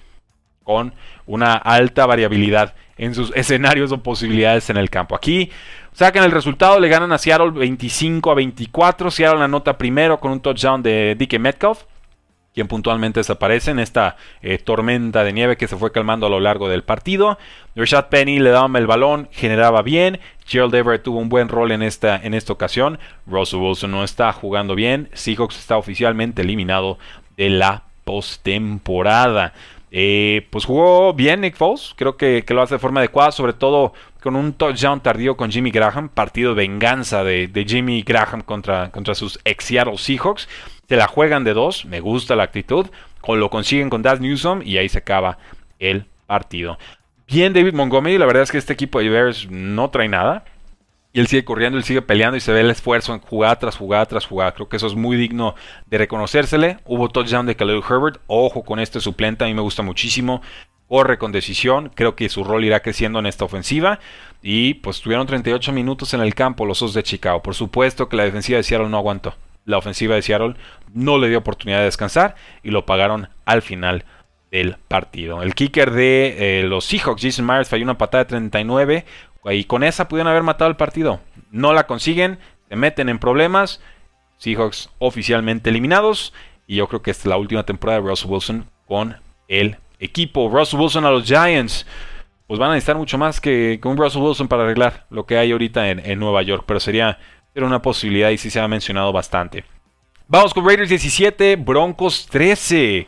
con 0.64 0.92
una 1.26 1.54
alta 1.54 2.06
variabilidad 2.06 2.74
en 2.98 3.14
sus 3.14 3.32
escenarios 3.36 3.92
o 3.92 4.02
posibilidades 4.02 4.68
en 4.68 4.76
el 4.76 4.90
campo. 4.90 5.14
Aquí 5.14 5.50
sacan 5.92 6.24
el 6.24 6.32
resultado, 6.32 6.80
le 6.80 6.88
ganan 6.88 7.12
a 7.12 7.18
Seattle 7.18 7.50
25 7.52 8.32
a 8.32 8.34
24. 8.34 9.10
Seattle 9.12 9.44
anota 9.44 9.78
primero 9.78 10.18
con 10.18 10.32
un 10.32 10.40
touchdown 10.40 10.82
de 10.82 11.14
Dickie 11.16 11.38
Metcalf, 11.38 11.84
quien 12.56 12.68
puntualmente 12.68 13.20
desaparece 13.20 13.70
en 13.70 13.78
esta 13.78 14.16
eh, 14.40 14.56
tormenta 14.56 15.24
de 15.24 15.34
nieve 15.34 15.58
que 15.58 15.68
se 15.68 15.76
fue 15.76 15.92
calmando 15.92 16.26
a 16.26 16.30
lo 16.30 16.40
largo 16.40 16.70
del 16.70 16.82
partido. 16.82 17.36
Rashad 17.74 18.06
Penny 18.06 18.38
le 18.38 18.48
daba 18.48 18.78
el 18.78 18.86
balón, 18.86 19.28
generaba 19.30 19.82
bien. 19.82 20.20
Gerald 20.46 20.74
Everett 20.74 21.02
tuvo 21.02 21.18
un 21.18 21.28
buen 21.28 21.50
rol 21.50 21.70
en 21.70 21.82
esta, 21.82 22.16
en 22.16 22.32
esta 22.32 22.54
ocasión. 22.54 22.98
Russell 23.26 23.60
Wilson 23.60 23.90
no 23.90 24.02
está 24.04 24.32
jugando 24.32 24.74
bien. 24.74 25.10
Seahawks 25.12 25.58
está 25.58 25.76
oficialmente 25.76 26.40
eliminado 26.40 26.98
de 27.36 27.50
la 27.50 27.82
postemporada. 28.04 29.52
Eh, 29.90 30.46
pues 30.48 30.64
jugó 30.64 31.12
bien 31.12 31.42
Nick 31.42 31.56
Foles, 31.56 31.92
creo 31.94 32.16
que, 32.16 32.42
lo 32.48 32.62
hace 32.62 32.76
de 32.76 32.78
forma 32.78 33.00
adecuada, 33.00 33.32
sobre 33.32 33.52
todo 33.52 33.92
con 34.22 34.34
un 34.34 34.54
touchdown 34.54 35.00
tardío 35.00 35.36
con 35.36 35.50
Jimmy 35.50 35.70
Graham, 35.70 36.08
partido 36.08 36.54
de 36.54 36.66
venganza 36.66 37.22
de, 37.22 37.64
Jimmy 37.68 38.02
Graham 38.02 38.40
contra, 38.40 38.90
contra 38.90 39.14
sus 39.14 39.38
ex 39.44 39.64
Seattle 39.66 39.98
Seahawks. 39.98 40.48
Se 40.88 40.96
la 40.96 41.08
juegan 41.08 41.44
de 41.44 41.54
dos, 41.54 41.84
me 41.84 42.00
gusta 42.00 42.36
la 42.36 42.44
actitud, 42.44 42.86
o 43.22 43.36
lo 43.36 43.50
consiguen 43.50 43.90
con 43.90 44.02
Daz 44.02 44.20
Newsom 44.20 44.62
y 44.62 44.78
ahí 44.78 44.88
se 44.88 44.98
acaba 44.98 45.38
el 45.78 46.06
partido. 46.26 46.78
Bien 47.26 47.52
David 47.52 47.74
Montgomery, 47.74 48.18
la 48.18 48.26
verdad 48.26 48.44
es 48.44 48.52
que 48.52 48.58
este 48.58 48.72
equipo 48.72 49.00
de 49.00 49.08
Bears 49.08 49.48
no 49.50 49.90
trae 49.90 50.08
nada. 50.08 50.44
Y 51.12 51.20
él 51.20 51.26
sigue 51.28 51.44
corriendo, 51.44 51.78
él 51.78 51.84
sigue 51.84 52.02
peleando 52.02 52.36
y 52.36 52.40
se 52.40 52.52
ve 52.52 52.60
el 52.60 52.70
esfuerzo 52.70 53.14
en 53.14 53.20
jugada 53.20 53.58
tras 53.58 53.76
jugada 53.76 54.04
tras 54.04 54.26
jugada. 54.26 54.52
Creo 54.52 54.68
que 54.68 54.76
eso 54.76 54.86
es 54.86 54.94
muy 54.94 55.16
digno 55.16 55.54
de 55.86 55.96
reconocérsele. 55.96 56.76
Hubo 56.84 57.08
touchdown 57.08 57.46
de 57.46 57.56
Khalil 57.56 57.82
Herbert. 57.88 58.20
Ojo 58.26 58.64
con 58.64 58.78
este 58.78 59.00
suplente, 59.00 59.42
a 59.42 59.46
mí 59.46 59.54
me 59.54 59.62
gusta 59.62 59.82
muchísimo. 59.82 60.42
Corre 60.88 61.16
con 61.16 61.32
decisión. 61.32 61.90
Creo 61.94 62.14
que 62.16 62.28
su 62.28 62.44
rol 62.44 62.66
irá 62.66 62.80
creciendo 62.80 63.18
en 63.18 63.24
esta 63.24 63.46
ofensiva. 63.46 63.98
Y 64.42 64.74
pues 64.74 65.00
tuvieron 65.00 65.26
38 65.26 65.72
minutos 65.72 66.12
en 66.12 66.20
el 66.20 66.34
campo 66.34 66.66
los 66.66 66.82
Osos 66.82 66.94
de 66.94 67.02
Chicago. 67.02 67.42
Por 67.42 67.54
supuesto 67.54 68.10
que 68.10 68.16
la 68.18 68.24
defensiva 68.24 68.58
de 68.58 68.62
Seattle 68.62 68.90
no 68.90 68.98
aguantó. 68.98 69.34
La 69.66 69.76
ofensiva 69.76 70.14
de 70.14 70.22
Seattle 70.22 70.54
no 70.94 71.18
le 71.18 71.28
dio 71.28 71.38
oportunidad 71.38 71.80
de 71.80 71.84
descansar 71.84 72.36
y 72.62 72.70
lo 72.70 72.86
pagaron 72.86 73.28
al 73.44 73.60
final 73.60 74.06
del 74.50 74.76
partido. 74.88 75.42
El 75.42 75.54
kicker 75.54 75.90
de 75.90 76.60
eh, 76.60 76.62
los 76.62 76.86
Seahawks, 76.86 77.20
Jason 77.20 77.44
Myers, 77.44 77.68
falló 77.68 77.84
una 77.84 77.98
patada 77.98 78.24
de 78.24 78.28
39 78.28 79.04
y 79.52 79.64
con 79.64 79.84
esa 79.84 80.08
pudieron 80.08 80.30
haber 80.30 80.42
matado 80.42 80.70
el 80.70 80.76
partido. 80.76 81.20
No 81.50 81.72
la 81.72 81.86
consiguen, 81.86 82.38
se 82.68 82.76
meten 82.76 83.08
en 83.08 83.18
problemas. 83.18 83.80
Seahawks 84.38 84.90
oficialmente 84.98 85.70
eliminados. 85.70 86.32
Y 86.66 86.76
yo 86.76 86.88
creo 86.88 87.02
que 87.02 87.10
esta 87.10 87.22
es 87.22 87.26
la 87.26 87.36
última 87.36 87.64
temporada 87.64 88.00
de 88.00 88.08
Russell 88.08 88.30
Wilson 88.30 88.70
con 88.86 89.16
el 89.48 89.76
equipo. 90.00 90.48
Russell 90.48 90.80
Wilson 90.80 91.04
a 91.04 91.10
los 91.10 91.24
Giants. 91.24 91.86
Pues 92.46 92.60
van 92.60 92.70
a 92.70 92.74
necesitar 92.74 92.96
mucho 92.96 93.18
más 93.18 93.40
que, 93.40 93.80
un 93.84 93.96
Russell 93.96 94.22
Wilson 94.22 94.46
para 94.46 94.62
arreglar 94.62 95.06
lo 95.10 95.26
que 95.26 95.36
hay 95.36 95.50
ahorita 95.50 95.90
en, 95.90 96.18
Nueva 96.18 96.42
York. 96.42 96.64
Pero 96.66 96.80
sería, 96.80 97.18
sería 97.56 97.68
una 97.68 97.80
posibilidad 97.80 98.28
y 98.28 98.36
sí 98.36 98.50
se 98.50 98.60
ha 98.60 98.68
mencionado 98.68 99.14
bastante. 99.14 99.64
Vamos 100.28 100.52
con 100.52 100.66
Raiders 100.66 100.90
17, 100.90 101.56
Broncos 101.56 102.26
13. 102.30 103.06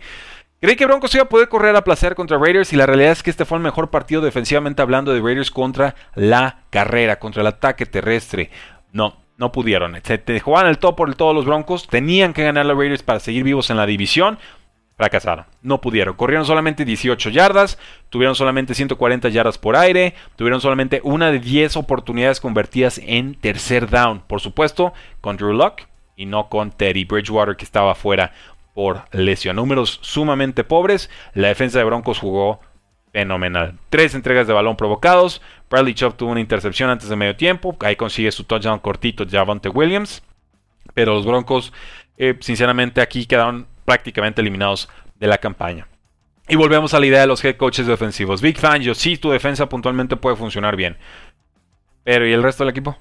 Creí 0.59 0.74
que 0.74 0.86
Broncos 0.86 1.14
iba 1.14 1.24
a 1.24 1.28
poder 1.28 1.51
correr 1.51 1.76
a 1.76 1.84
placer 1.84 2.14
contra 2.14 2.38
Raiders 2.38 2.72
y 2.72 2.76
la 2.76 2.86
realidad 2.86 3.12
es 3.12 3.22
que 3.22 3.28
este 3.28 3.44
fue 3.44 3.59
el 3.59 3.62
mejor 3.62 3.90
partido 3.90 4.22
defensivamente 4.22 4.80
hablando 4.80 5.12
de 5.12 5.20
Raiders 5.20 5.51
contra 5.51 5.96
la 6.14 6.62
carrera, 6.70 7.18
contra 7.18 7.42
el 7.42 7.46
ataque 7.49 7.84
terrestre. 7.84 8.51
No, 8.90 9.18
no 9.36 9.53
pudieron. 9.53 10.01
Se 10.03 10.16
te 10.16 10.40
jugaban 10.40 10.70
el 10.70 10.78
top 10.78 10.96
por 10.96 11.11
el 11.11 11.16
todos 11.16 11.34
los 11.34 11.44
Broncos, 11.44 11.86
tenían 11.86 12.32
que 12.32 12.44
ganar 12.44 12.64
los 12.64 12.78
Raiders 12.78 13.03
para 13.03 13.20
seguir 13.20 13.42
vivos 13.42 13.68
en 13.68 13.76
la 13.76 13.84
división. 13.84 14.38
Fracasaron, 14.99 15.46
no 15.62 15.80
pudieron. 15.80 16.16
Corrieron 16.16 16.44
solamente 16.44 16.84
18 16.84 17.30
yardas, 17.30 17.78
tuvieron 18.11 18.34
solamente 18.34 18.74
140 18.74 19.28
yardas 19.28 19.57
por 19.57 19.76
aire, 19.76 20.14
tuvieron 20.34 20.61
solamente 20.61 21.01
una 21.05 21.30
de 21.30 21.38
10 21.38 21.76
oportunidades 21.76 22.40
convertidas 22.40 23.01
en 23.05 23.36
tercer 23.36 23.88
down. 23.88 24.22
Por 24.26 24.40
supuesto, 24.40 24.92
con 25.20 25.36
Drew 25.36 25.53
Luck 25.53 25.82
y 26.16 26.26
no 26.26 26.49
con 26.49 26.72
Teddy 26.72 27.05
Bridgewater 27.05 27.55
que 27.55 27.64
estaba 27.64 27.94
fuera 27.94 28.32
por 28.74 29.05
lesión. 29.12 29.55
Números 29.55 30.01
sumamente 30.03 30.64
pobres. 30.64 31.11
La 31.32 31.46
defensa 31.46 31.78
de 31.78 31.84
Broncos 31.84 32.18
jugó 32.18 32.59
fenomenal. 33.12 33.78
Tres 33.90 34.16
entregas 34.16 34.49
de 34.49 34.53
balón 34.53 34.76
provocados. 34.76 35.40
Bradley 35.70 35.94
Chubb 35.94 36.16
tuvo 36.16 36.32
una 36.32 36.40
intercepción 36.40 36.90
antes 36.90 37.09
de 37.09 37.14
medio 37.14 37.36
tiempo. 37.36 37.76
Ahí 37.80 37.94
consigue 37.94 38.32
su 38.32 38.42
touchdown 38.42 38.80
cortito 38.80 39.24
Javante 39.30 39.68
Williams. 39.68 40.24
Pero 40.92 41.14
los 41.14 41.24
Broncos, 41.24 41.72
eh, 42.16 42.36
sinceramente, 42.40 43.01
aquí 43.01 43.26
quedaron 43.26 43.68
prácticamente 43.89 44.43
eliminados 44.43 44.91
de 45.18 45.26
la 45.28 45.39
campaña. 45.39 45.89
Y 46.47 46.57
volvemos 46.57 46.93
a 46.93 47.01
la 47.01 47.07
idea 47.07 47.22
de 47.22 47.26
los 47.26 47.43
head 47.43 47.57
coaches 47.57 47.86
defensivos. 47.86 48.43
Big 48.43 48.59
fan, 48.59 48.82
yo 48.82 48.95
sí, 48.95 49.16
tu 49.16 49.30
defensa 49.30 49.70
puntualmente 49.70 50.14
puede 50.16 50.36
funcionar 50.36 50.76
bien. 50.76 50.99
Pero 52.05 52.26
¿y 52.26 52.34
el 52.34 52.43
resto 52.43 52.64
del 52.64 52.72
equipo? 52.72 52.99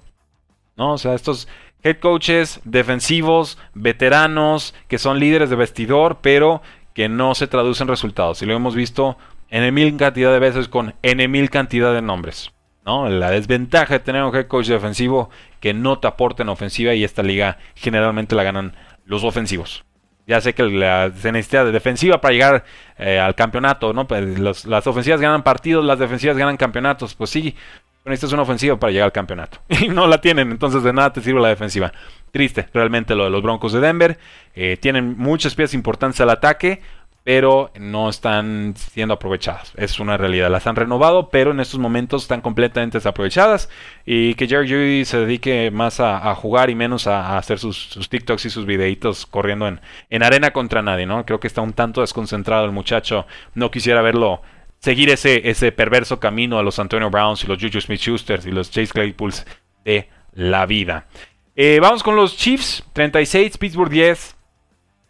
No, 0.77 0.93
o 0.93 0.97
sea, 0.97 1.13
estos 1.13 1.49
head 1.83 1.97
coaches 1.99 2.61
defensivos, 2.63 3.57
veteranos, 3.73 4.75
que 4.87 4.97
son 4.97 5.19
líderes 5.19 5.49
de 5.49 5.57
vestidor, 5.57 6.19
pero 6.21 6.61
que 6.93 7.09
no 7.09 7.35
se 7.35 7.47
traducen 7.47 7.87
en 7.87 7.89
resultados. 7.89 8.41
Y 8.41 8.45
lo 8.45 8.53
hemos 8.53 8.73
visto 8.73 9.17
en 9.49 9.73
mil 9.73 9.97
cantidad 9.97 10.31
de 10.31 10.39
veces 10.39 10.69
con 10.69 10.95
n 11.01 11.27
mil 11.27 11.49
cantidad 11.49 11.93
de 11.93 12.01
nombres. 12.01 12.53
¿no? 12.85 13.09
La 13.09 13.29
desventaja 13.29 13.95
de 13.95 13.99
tener 13.99 14.23
un 14.23 14.33
head 14.33 14.47
coach 14.47 14.67
defensivo 14.67 15.29
que 15.59 15.73
no 15.73 15.99
te 15.99 16.07
aporta 16.07 16.43
en 16.43 16.49
ofensiva 16.49 16.93
y 16.93 17.03
esta 17.03 17.23
liga 17.23 17.57
generalmente 17.75 18.35
la 18.35 18.43
ganan 18.43 18.73
los 19.03 19.25
ofensivos. 19.25 19.83
Ya 20.27 20.41
sé 20.41 20.53
que 20.53 20.63
la, 20.63 21.11
se 21.15 21.31
necesita 21.31 21.63
de 21.63 21.71
defensiva 21.71 22.19
para 22.19 22.33
llegar 22.33 22.65
eh, 22.97 23.17
al 23.17 23.33
campeonato, 23.33 23.93
¿no? 23.93 24.07
Pues 24.07 24.65
las 24.65 24.85
ofensivas 24.85 25.21
ganan 25.21 25.41
partidos, 25.41 25.85
las 25.85 25.97
defensivas 25.97 26.37
ganan 26.37 26.57
campeonatos. 26.57 27.15
Pues 27.15 27.29
sí, 27.29 27.55
esta 28.13 28.25
es 28.25 28.33
una 28.33 28.41
ofensiva 28.43 28.77
para 28.77 28.91
llegar 28.91 29.05
al 29.05 29.11
campeonato. 29.11 29.59
Y 29.69 29.89
no 29.89 30.07
la 30.07 30.19
tienen, 30.19 30.51
entonces 30.51 30.83
de 30.83 30.93
nada 30.93 31.13
te 31.13 31.21
sirve 31.21 31.41
la 31.41 31.49
defensiva. 31.49 31.91
Triste, 32.31 32.67
realmente 32.73 33.15
lo 33.15 33.25
de 33.25 33.29
los 33.29 33.41
Broncos 33.41 33.73
de 33.73 33.79
Denver. 33.79 34.17
Eh, 34.53 34.77
tienen 34.77 35.17
muchas 35.17 35.55
piezas 35.55 35.73
importantes 35.73 36.19
al 36.21 36.29
ataque, 36.29 36.81
pero 37.27 37.71
no 37.77 38.07
están 38.07 38.73
siendo 38.77 39.15
aprovechadas. 39.15 39.73
Es 39.75 39.99
una 39.99 40.15
realidad. 40.15 40.49
Las 40.49 40.65
han 40.65 40.77
renovado, 40.77 41.27
pero 41.29 41.51
en 41.51 41.59
estos 41.59 41.77
momentos 41.77 42.21
están 42.21 42.39
completamente 42.39 42.99
desaprovechadas. 42.99 43.67
Y 44.05 44.35
que 44.35 44.47
Jerry 44.47 44.69
Judy 44.69 45.03
se 45.03 45.19
dedique 45.19 45.69
más 45.69 45.99
a, 45.99 46.33
jugar 46.35 46.69
y 46.69 46.75
menos 46.75 47.05
a, 47.05 47.37
hacer 47.37 47.59
sus, 47.59 48.07
TikToks 48.09 48.45
y 48.45 48.49
sus 48.49 48.65
videitos 48.65 49.25
corriendo 49.25 49.67
en, 49.67 49.81
en 50.09 50.23
arena 50.23 50.51
contra 50.51 50.81
nadie, 50.81 51.05
¿no? 51.05 51.25
Creo 51.25 51.41
que 51.41 51.47
está 51.47 51.59
un 51.59 51.73
tanto 51.73 51.99
desconcentrado 51.99 52.63
el 52.63 52.71
muchacho. 52.71 53.27
No 53.55 53.71
quisiera 53.71 54.01
verlo 54.01 54.41
seguir 54.79 55.09
ese, 55.09 55.49
ese 55.49 55.73
perverso 55.73 56.21
camino 56.21 56.57
a 56.57 56.63
los 56.63 56.79
Antonio 56.79 57.09
Browns 57.09 57.43
y 57.43 57.47
los 57.47 57.61
Juju 57.61 57.81
Smith-Schusters 57.81 58.45
y 58.45 58.51
los 58.51 58.71
Chase 58.71 58.93
Claypools 58.93 59.45
de 59.83 60.07
la 60.31 60.65
vida. 60.65 61.07
Eh, 61.57 61.79
vamos 61.81 62.03
con 62.03 62.15
los 62.15 62.37
Chiefs, 62.37 62.85
36, 62.93 63.57
Pittsburgh 63.57 63.91
10. 63.91 64.37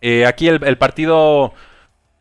Eh, 0.02 0.26
aquí 0.26 0.48
el, 0.48 0.78
partido, 0.80 1.54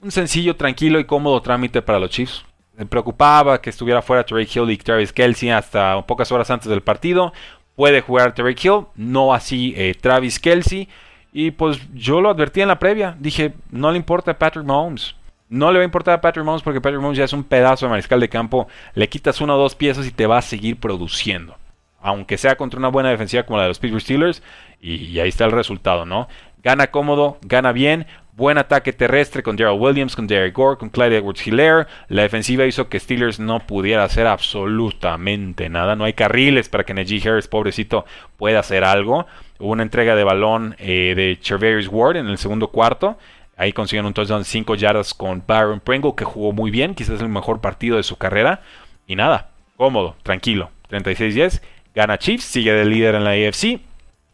un 0.00 0.10
sencillo, 0.10 0.56
tranquilo 0.56 0.98
y 0.98 1.04
cómodo 1.04 1.40
trámite 1.40 1.82
para 1.82 1.98
los 1.98 2.10
Chiefs. 2.10 2.44
Me 2.76 2.86
preocupaba 2.86 3.60
que 3.60 3.70
estuviera 3.70 4.02
fuera 4.02 4.24
Terry 4.24 4.48
Hill 4.52 4.70
y 4.70 4.76
Travis 4.76 5.12
Kelsey 5.12 5.50
hasta 5.50 6.06
pocas 6.06 6.30
horas 6.30 6.50
antes 6.50 6.68
del 6.68 6.82
partido. 6.82 7.32
Puede 7.74 8.02
jugar 8.02 8.34
Terry 8.34 8.56
Hill, 8.62 8.86
no 8.94 9.32
así 9.32 9.72
eh, 9.76 9.94
Travis 9.98 10.38
Kelsey. 10.38 10.88
Y 11.32 11.50
pues 11.50 11.80
yo 11.92 12.20
lo 12.20 12.30
advertí 12.30 12.60
en 12.62 12.68
la 12.68 12.78
previa. 12.78 13.16
Dije, 13.18 13.54
no 13.70 13.90
le 13.90 13.98
importa 13.98 14.30
a 14.30 14.38
Patrick 14.38 14.64
Mahomes. 14.64 15.14
No 15.48 15.70
le 15.70 15.78
va 15.78 15.82
a 15.82 15.84
importar 15.84 16.14
a 16.14 16.20
Patrick 16.20 16.44
Mahomes 16.44 16.62
porque 16.62 16.80
Patrick 16.80 17.00
Mahomes 17.00 17.18
ya 17.18 17.24
es 17.24 17.32
un 17.32 17.44
pedazo 17.44 17.86
de 17.86 17.90
mariscal 17.90 18.20
de 18.20 18.28
campo. 18.28 18.68
Le 18.94 19.08
quitas 19.08 19.40
una 19.40 19.54
o 19.54 19.58
dos 19.58 19.74
piezas 19.74 20.06
y 20.06 20.10
te 20.10 20.26
va 20.26 20.38
a 20.38 20.42
seguir 20.42 20.78
produciendo. 20.78 21.56
Aunque 22.00 22.38
sea 22.38 22.56
contra 22.56 22.78
una 22.78 22.88
buena 22.88 23.10
defensiva 23.10 23.44
como 23.44 23.58
la 23.58 23.64
de 23.64 23.68
los 23.68 23.78
Pittsburgh 23.78 24.02
Steelers. 24.02 24.42
Y, 24.80 25.18
ahí 25.18 25.28
está 25.28 25.44
el 25.44 25.52
resultado, 25.52 26.04
¿no? 26.04 26.28
Gana 26.62 26.88
cómodo, 26.88 27.38
gana 27.42 27.72
bien. 27.72 28.06
Buen 28.36 28.58
ataque 28.58 28.92
terrestre 28.92 29.42
con 29.42 29.56
Daryl 29.56 29.80
Williams, 29.80 30.14
con 30.14 30.26
Derek 30.26 30.54
Gore, 30.54 30.76
con 30.76 30.90
Clyde 30.90 31.16
Edwards 31.16 31.46
Hilaire. 31.46 31.86
La 32.08 32.20
defensiva 32.20 32.66
hizo 32.66 32.90
que 32.90 33.00
Steelers 33.00 33.40
no 33.40 33.60
pudiera 33.60 34.04
hacer 34.04 34.26
absolutamente 34.26 35.70
nada. 35.70 35.96
No 35.96 36.04
hay 36.04 36.12
carriles 36.12 36.68
para 36.68 36.84
que 36.84 36.92
Najee 36.92 37.26
Harris, 37.26 37.48
pobrecito, 37.48 38.04
pueda 38.36 38.58
hacer 38.58 38.84
algo. 38.84 39.26
Hubo 39.58 39.72
una 39.72 39.84
entrega 39.84 40.14
de 40.14 40.22
balón 40.22 40.76
eh, 40.78 41.14
de 41.16 41.38
Chervarius 41.40 41.88
Ward 41.88 42.16
en 42.16 42.26
el 42.26 42.36
segundo 42.36 42.68
cuarto. 42.68 43.16
Ahí 43.56 43.72
consiguen 43.72 44.04
un 44.04 44.12
touchdown 44.12 44.42
de 44.42 44.44
5 44.44 44.74
yardas 44.74 45.14
con 45.14 45.42
Byron 45.46 45.80
Pringle, 45.80 46.12
que 46.14 46.24
jugó 46.24 46.52
muy 46.52 46.70
bien, 46.70 46.94
quizás 46.94 47.22
el 47.22 47.30
mejor 47.30 47.62
partido 47.62 47.96
de 47.96 48.02
su 48.02 48.18
carrera. 48.18 48.60
Y 49.06 49.16
nada, 49.16 49.48
cómodo, 49.78 50.14
tranquilo. 50.22 50.70
36-10, 50.90 51.62
gana 51.94 52.18
Chiefs, 52.18 52.44
sigue 52.44 52.74
de 52.74 52.84
líder 52.84 53.14
en 53.14 53.24
la 53.24 53.30
AFC. 53.30 53.80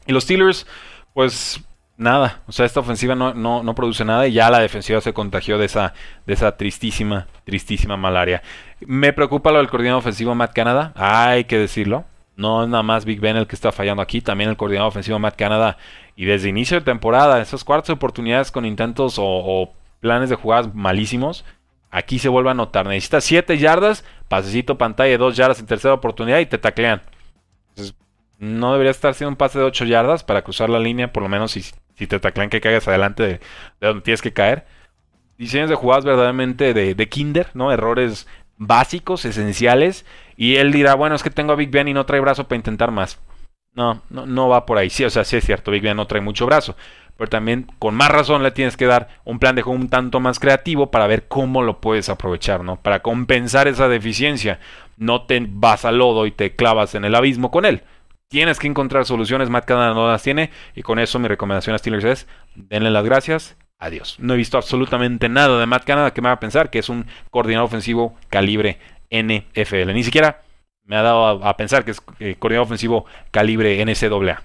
Y 0.08 0.12
los 0.12 0.24
Steelers, 0.24 0.66
pues 1.14 1.62
nada, 2.02 2.42
o 2.46 2.52
sea, 2.52 2.66
esta 2.66 2.80
ofensiva 2.80 3.14
no, 3.14 3.32
no, 3.34 3.74
produce 3.74 4.04
nada 4.04 4.26
y 4.26 4.32
ya 4.32 4.50
la 4.50 4.58
defensiva 4.58 5.00
se 5.00 5.12
contagió 5.12 5.58
de 5.58 5.66
esa, 5.66 5.94
de 6.26 6.34
esa 6.34 6.56
tristísima, 6.56 7.26
tristísima 7.44 7.96
malaria. 7.96 8.42
Me 8.80 9.12
preocupa 9.12 9.52
lo 9.52 9.58
del 9.58 9.68
coordinador 9.68 10.00
ofensivo 10.00 10.34
Matt 10.34 10.52
Canada, 10.52 10.92
hay 10.96 11.44
que 11.44 11.58
decirlo. 11.58 12.04
No 12.34 12.62
es 12.62 12.68
nada 12.68 12.82
más 12.82 13.04
Big 13.04 13.20
Ben 13.20 13.36
el 13.36 13.46
que 13.46 13.54
está 13.54 13.72
fallando 13.72 14.02
aquí, 14.02 14.20
también 14.20 14.50
el 14.50 14.56
coordinador 14.56 14.88
ofensivo 14.88 15.18
Matt 15.18 15.36
Canada 15.36 15.76
y 16.16 16.24
desde 16.24 16.48
inicio 16.48 16.78
de 16.78 16.84
temporada, 16.84 17.40
esas 17.40 17.64
cuartas 17.64 17.90
oportunidades 17.90 18.50
con 18.50 18.64
intentos 18.64 19.16
o, 19.18 19.72
planes 20.00 20.30
de 20.30 20.36
jugadas 20.36 20.74
malísimos, 20.74 21.44
aquí 21.90 22.18
se 22.18 22.28
vuelve 22.28 22.50
a 22.50 22.54
notar. 22.54 22.86
Necesitas 22.86 23.24
7 23.24 23.56
yardas, 23.58 24.04
pasecito 24.28 24.76
pantalla, 24.76 25.16
2 25.16 25.36
yardas 25.36 25.60
en 25.60 25.66
tercera 25.66 25.94
oportunidad 25.94 26.40
y 26.40 26.46
te 26.46 26.58
taclean. 26.58 27.02
no 28.38 28.72
debería 28.72 28.90
estar 28.90 29.12
haciendo 29.12 29.30
un 29.30 29.36
pase 29.36 29.58
de 29.60 29.64
8 29.64 29.84
yardas 29.84 30.24
para 30.24 30.42
cruzar 30.42 30.68
la 30.70 30.80
línea, 30.80 31.12
por 31.12 31.22
lo 31.22 31.28
menos 31.28 31.52
si, 31.52 31.62
si 31.96 32.06
te 32.06 32.18
taclean 32.18 32.50
que 32.50 32.60
caigas 32.60 32.86
adelante 32.88 33.22
de, 33.22 33.40
donde 33.80 34.02
tienes 34.02 34.22
que 34.22 34.32
caer. 34.32 34.66
Diseños 35.38 35.70
de 35.70 35.76
jugadas 35.76 36.04
verdaderamente 36.04 36.74
de, 36.74 36.94
de 36.94 37.08
kinder, 37.08 37.48
¿no? 37.54 37.72
Errores 37.72 38.26
básicos, 38.56 39.24
esenciales. 39.24 40.06
Y 40.36 40.56
él 40.56 40.72
dirá, 40.72 40.94
bueno, 40.94 41.14
es 41.14 41.22
que 41.22 41.30
tengo 41.30 41.52
a 41.52 41.56
Big 41.56 41.70
Ben 41.70 41.88
y 41.88 41.94
no 41.94 42.06
trae 42.06 42.20
brazo 42.20 42.44
para 42.44 42.56
intentar 42.56 42.90
más. 42.90 43.20
No, 43.74 44.02
no, 44.10 44.26
no 44.26 44.48
va 44.48 44.66
por 44.66 44.78
ahí. 44.78 44.90
Sí, 44.90 45.04
o 45.04 45.10
sea, 45.10 45.24
sí 45.24 45.36
es 45.36 45.44
cierto, 45.44 45.70
Big 45.70 45.82
Ben 45.82 45.96
no 45.96 46.06
trae 46.06 46.20
mucho 46.20 46.46
brazo. 46.46 46.76
Pero 47.16 47.28
también 47.28 47.66
con 47.78 47.94
más 47.94 48.10
razón 48.10 48.42
le 48.42 48.50
tienes 48.50 48.76
que 48.76 48.86
dar 48.86 49.08
un 49.24 49.38
plan 49.38 49.54
de 49.54 49.62
juego 49.62 49.78
un 49.78 49.88
tanto 49.88 50.20
más 50.20 50.38
creativo 50.38 50.90
para 50.90 51.06
ver 51.06 51.28
cómo 51.28 51.62
lo 51.62 51.80
puedes 51.80 52.08
aprovechar, 52.08 52.64
¿no? 52.64 52.76
Para 52.76 53.00
compensar 53.02 53.68
esa 53.68 53.88
deficiencia. 53.88 54.60
No 54.96 55.26
te 55.26 55.44
vas 55.48 55.84
al 55.84 55.98
lodo 55.98 56.26
y 56.26 56.30
te 56.30 56.54
clavas 56.54 56.94
en 56.94 57.04
el 57.04 57.14
abismo 57.14 57.50
con 57.50 57.64
él. 57.64 57.82
Tienes 58.32 58.58
que 58.58 58.66
encontrar 58.66 59.04
soluciones, 59.04 59.50
Matt 59.50 59.66
Canada 59.66 59.92
no 59.92 60.10
las 60.10 60.22
tiene. 60.22 60.50
Y 60.74 60.80
con 60.80 60.98
eso 60.98 61.18
mi 61.18 61.28
recomendación 61.28 61.74
a 61.74 61.78
Steelers 61.78 62.04
es, 62.04 62.26
denle 62.54 62.90
las 62.90 63.04
gracias, 63.04 63.58
adiós. 63.78 64.16
No 64.20 64.32
he 64.32 64.38
visto 64.38 64.56
absolutamente 64.56 65.28
nada 65.28 65.60
de 65.60 65.66
Matt 65.66 65.84
Canada 65.84 66.14
que 66.14 66.22
me 66.22 66.28
haga 66.28 66.40
pensar 66.40 66.70
que 66.70 66.78
es 66.78 66.88
un 66.88 67.04
coordinador 67.30 67.66
ofensivo 67.66 68.16
calibre 68.30 68.78
NFL. 69.10 69.92
Ni 69.92 70.02
siquiera 70.02 70.40
me 70.84 70.96
ha 70.96 71.02
dado 71.02 71.44
a, 71.44 71.56
pensar 71.58 71.84
que 71.84 71.90
es 71.90 72.00
eh, 72.20 72.36
coordinador 72.38 72.68
ofensivo 72.68 73.04
calibre 73.30 73.84
NCAA. 73.84 74.42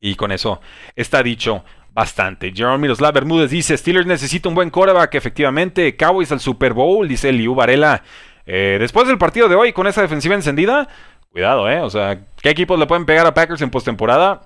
Y 0.00 0.14
con 0.14 0.30
eso 0.30 0.60
está 0.94 1.20
dicho 1.20 1.64
bastante. 1.92 2.52
Jerome 2.54 2.78
Miroslav 2.78 3.12
Bermúdez 3.12 3.50
dice, 3.50 3.76
Steelers 3.76 4.06
necesita 4.06 4.48
un 4.48 4.54
buen 4.54 4.70
coreback, 4.70 5.16
efectivamente. 5.16 5.96
Cowboys 5.96 6.30
al 6.30 6.38
Super 6.38 6.74
Bowl, 6.74 7.08
dice 7.08 7.32
Liu 7.32 7.56
Varela. 7.56 8.04
Eh, 8.46 8.76
después 8.78 9.08
del 9.08 9.18
partido 9.18 9.48
de 9.48 9.54
hoy, 9.54 9.72
con 9.72 9.86
esa 9.86 10.02
defensiva 10.02 10.34
encendida, 10.34 10.88
cuidado, 11.34 11.68
¿eh? 11.68 11.80
O 11.80 11.90
sea, 11.90 12.20
¿qué 12.40 12.50
equipos 12.50 12.78
le 12.78 12.86
pueden 12.86 13.06
pegar 13.06 13.26
a 13.26 13.34
Packers 13.34 13.60
en 13.60 13.70
postemporada? 13.70 14.42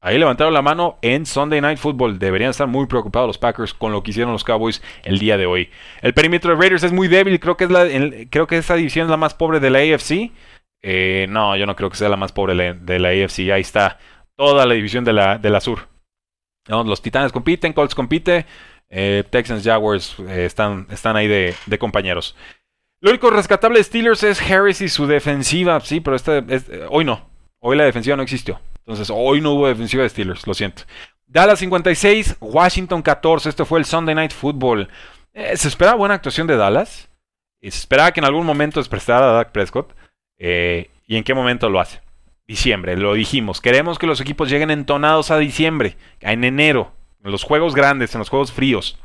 Ahí 0.00 0.18
levantaron 0.18 0.52
la 0.52 0.60
mano 0.60 0.98
en 1.00 1.24
Sunday 1.24 1.60
Night 1.60 1.78
Football. 1.78 2.18
Deberían 2.18 2.50
estar 2.50 2.66
muy 2.66 2.86
preocupados 2.86 3.28
los 3.28 3.38
Packers 3.38 3.72
con 3.72 3.92
lo 3.92 4.02
que 4.02 4.10
hicieron 4.10 4.32
los 4.32 4.42
Cowboys 4.42 4.82
el 5.04 5.20
día 5.20 5.36
de 5.36 5.46
hoy. 5.46 5.70
El 6.00 6.14
perímetro 6.14 6.50
de 6.50 6.60
Raiders 6.60 6.82
es 6.82 6.90
muy 6.90 7.06
débil. 7.06 7.38
Creo 7.38 7.56
que, 7.56 7.64
es 7.64 7.70
la, 7.70 7.86
creo 8.28 8.48
que 8.48 8.58
esa 8.58 8.74
división 8.74 9.06
es 9.06 9.10
la 9.10 9.16
más 9.16 9.34
pobre 9.34 9.60
de 9.60 9.70
la 9.70 9.78
AFC. 9.78 10.32
Eh, 10.82 11.26
no, 11.28 11.54
yo 11.56 11.64
no 11.64 11.76
creo 11.76 11.88
que 11.88 11.96
sea 11.96 12.08
la 12.08 12.16
más 12.16 12.32
pobre 12.32 12.74
de 12.74 12.98
la 12.98 13.10
AFC. 13.10 13.52
Ahí 13.52 13.60
está 13.60 14.00
toda 14.34 14.66
la 14.66 14.74
división 14.74 15.04
de 15.04 15.12
la, 15.12 15.38
de 15.38 15.50
la 15.50 15.60
sur. 15.60 15.86
los 16.66 17.00
Titanes 17.00 17.30
compiten, 17.30 17.72
Colts 17.72 17.94
compite. 17.94 18.46
Eh, 18.94 19.22
Texans, 19.30 19.64
Jaguars 19.64 20.16
eh, 20.28 20.44
están, 20.44 20.88
están 20.90 21.14
ahí 21.14 21.28
de, 21.28 21.54
compañeros. 21.78 22.36
Lo 23.02 23.10
único 23.10 23.30
rescatable 23.30 23.80
de 23.80 23.84
Steelers 23.84 24.22
es 24.22 24.40
Harris 24.40 24.80
y 24.80 24.88
su 24.88 25.08
defensiva. 25.08 25.80
Sí, 25.80 25.98
pero 25.98 26.14
este, 26.14 26.86
hoy 26.88 27.04
no. 27.04 27.28
Hoy 27.58 27.76
la 27.76 27.82
defensiva 27.82 28.16
no 28.16 28.22
existió. 28.22 28.60
Entonces, 28.78 29.10
hoy 29.12 29.40
no 29.40 29.54
hubo 29.54 29.66
defensiva 29.66 30.04
de 30.04 30.08
Steelers, 30.08 30.46
lo 30.46 30.54
siento. 30.54 30.84
Dallas 31.26 31.58
56, 31.58 32.36
Washington 32.38 33.02
14. 33.02 33.48
Este 33.48 33.64
fue 33.64 33.80
el 33.80 33.86
Sunday 33.86 34.14
Night 34.14 34.30
Football. 34.30 34.88
Eh, 35.32 35.56
se 35.56 35.66
esperaba 35.66 35.96
buena 35.96 36.14
actuación 36.14 36.46
de 36.46 36.56
Dallas. 36.56 37.10
Se 37.60 37.66
esperaba 37.66 38.12
que 38.12 38.20
en 38.20 38.26
algún 38.26 38.46
momento 38.46 38.78
expresara 38.78 39.30
a 39.30 39.32
Dak 39.32 39.50
Prescott. 39.50 39.92
Eh, 40.38 40.88
¿Y 41.04 41.16
en 41.16 41.24
qué 41.24 41.34
momento 41.34 41.68
lo 41.68 41.80
hace? 41.80 42.00
Diciembre, 42.46 42.96
lo 42.96 43.14
dijimos. 43.14 43.60
Queremos 43.60 43.98
que 43.98 44.06
los 44.06 44.20
equipos 44.20 44.48
lleguen 44.48 44.70
entonados 44.70 45.32
a 45.32 45.38
diciembre, 45.38 45.96
en 46.20 46.44
enero, 46.44 46.92
en 47.24 47.32
los 47.32 47.42
juegos 47.42 47.74
grandes, 47.74 48.14
en 48.14 48.20
los 48.20 48.28
juegos 48.28 48.52
fríos, 48.52 48.96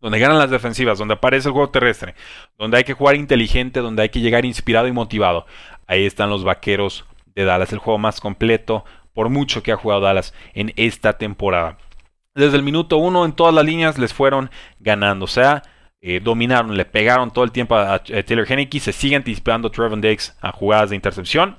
donde 0.00 0.18
ganan 0.18 0.38
las 0.38 0.50
defensivas, 0.50 0.98
donde 0.98 1.14
aparece 1.14 1.48
el 1.48 1.52
juego 1.52 1.70
terrestre, 1.70 2.14
donde 2.58 2.78
hay 2.78 2.84
que 2.84 2.94
jugar 2.94 3.16
inteligente, 3.16 3.80
donde 3.80 4.02
hay 4.02 4.08
que 4.08 4.20
llegar 4.20 4.44
inspirado 4.44 4.88
y 4.88 4.92
motivado. 4.92 5.46
Ahí 5.86 6.06
están 6.06 6.30
los 6.30 6.44
vaqueros 6.44 7.04
de 7.34 7.44
Dallas, 7.44 7.72
el 7.72 7.78
juego 7.78 7.98
más 7.98 8.20
completo, 8.20 8.84
por 9.12 9.28
mucho 9.28 9.62
que 9.62 9.72
ha 9.72 9.76
jugado 9.76 10.00
Dallas 10.00 10.34
en 10.54 10.72
esta 10.76 11.18
temporada. 11.18 11.78
Desde 12.34 12.56
el 12.56 12.62
minuto 12.62 12.96
uno 12.96 13.24
en 13.24 13.32
todas 13.32 13.54
las 13.54 13.64
líneas 13.64 13.98
les 13.98 14.14
fueron 14.14 14.50
ganando. 14.78 15.24
O 15.24 15.28
sea, 15.28 15.62
eh, 16.00 16.20
dominaron, 16.22 16.76
le 16.76 16.84
pegaron 16.84 17.32
todo 17.32 17.44
el 17.44 17.52
tiempo 17.52 17.76
a, 17.76 17.98
Taylor 18.02 18.50
Henneke. 18.50 18.80
Se 18.80 18.92
sigue 18.92 19.16
anticipando 19.16 19.70
Trevor 19.70 20.00
Diggs 20.00 20.36
a 20.40 20.52
jugadas 20.52 20.90
de 20.90 20.96
intercepción. 20.96 21.56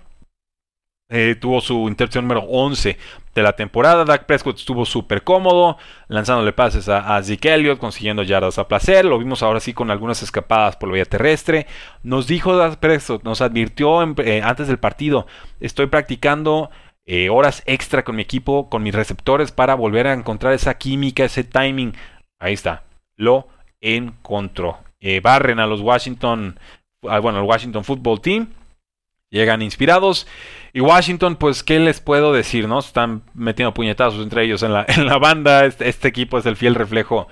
Eh, 1.10 1.36
tuvo 1.40 1.60
su 1.60 1.90
intercepción 1.90 2.24
número 2.24 2.42
11 2.48 2.98
de 3.36 3.44
la 3.44 3.54
temporada. 3.54 4.06
Dak 4.06 4.26
Prescott 4.26 4.58
estuvo 4.58 4.86
súper 4.86 5.24
cómodo, 5.24 5.78
lanzándole 6.08 6.54
pases 6.54 6.90
a, 6.90 7.22
Zeke 7.24 7.54
Elliott, 7.54 7.80
consiguiendo 7.80 8.24
yardas 8.24 8.60
a 8.60 8.68
placer. 8.68 9.06
Lo 9.06 9.20
vimos 9.20 9.44
ahora 9.44 9.60
sí 9.60 9.74
con 9.74 9.92
algunas 9.92 10.22
escapadas 10.24 10.76
por 10.76 10.90
la 10.90 10.96
vía 10.96 11.06
terrestre. 11.06 11.68
Nos 12.04 12.28
dijo 12.28 12.56
Dak 12.56 12.78
Prescott, 12.78 13.24
nos 13.24 13.42
advirtió 13.42 14.02
eh, 14.20 14.42
antes 14.44 14.68
del 14.68 14.80
partido: 14.80 15.28
estoy 15.60 15.88
practicando 15.88 16.70
eh, 17.06 17.30
horas 17.30 17.64
extra 17.66 18.04
con 18.04 18.16
mi 18.16 18.22
equipo, 18.22 18.70
con 18.70 18.84
mis 18.84 18.94
receptores 18.94 19.52
para 19.52 19.76
volver 19.76 20.08
a 20.08 20.14
encontrar 20.14 20.54
esa 20.54 20.78
química, 20.78 21.24
ese 21.24 21.44
timing. 21.44 21.94
Ahí 22.40 22.54
está, 22.54 22.84
lo 23.16 23.48
encontró. 23.80 24.80
Eh, 25.00 25.20
barren 25.20 25.60
a 25.60 25.66
los 25.66 25.82
Washington, 25.82 26.60
ah, 27.10 27.20
bueno, 27.20 27.40
el 27.40 27.46
Washington 27.46 27.84
Football 27.84 28.22
Team. 28.22 28.48
Llegan 29.32 29.62
inspirados. 29.62 30.28
Y 30.74 30.82
Washington, 30.82 31.38
pues, 31.38 31.64
¿qué 31.64 31.80
les 31.80 32.02
puedo 32.02 32.34
decir? 32.34 32.68
¿No? 32.68 32.80
Están 32.80 33.24
metiendo 33.34 33.74
puñetazos 33.74 34.22
entre 34.22 34.44
ellos 34.44 34.62
en 34.62 34.74
la, 34.74 34.86
en 34.88 35.06
la 35.06 35.18
banda. 35.18 35.66
Este, 35.66 35.90
este, 35.90 36.10
equipo 36.10 36.38
es 36.38 36.46
el 36.46 36.58
fiel 36.58 36.76
reflejo. 36.76 37.28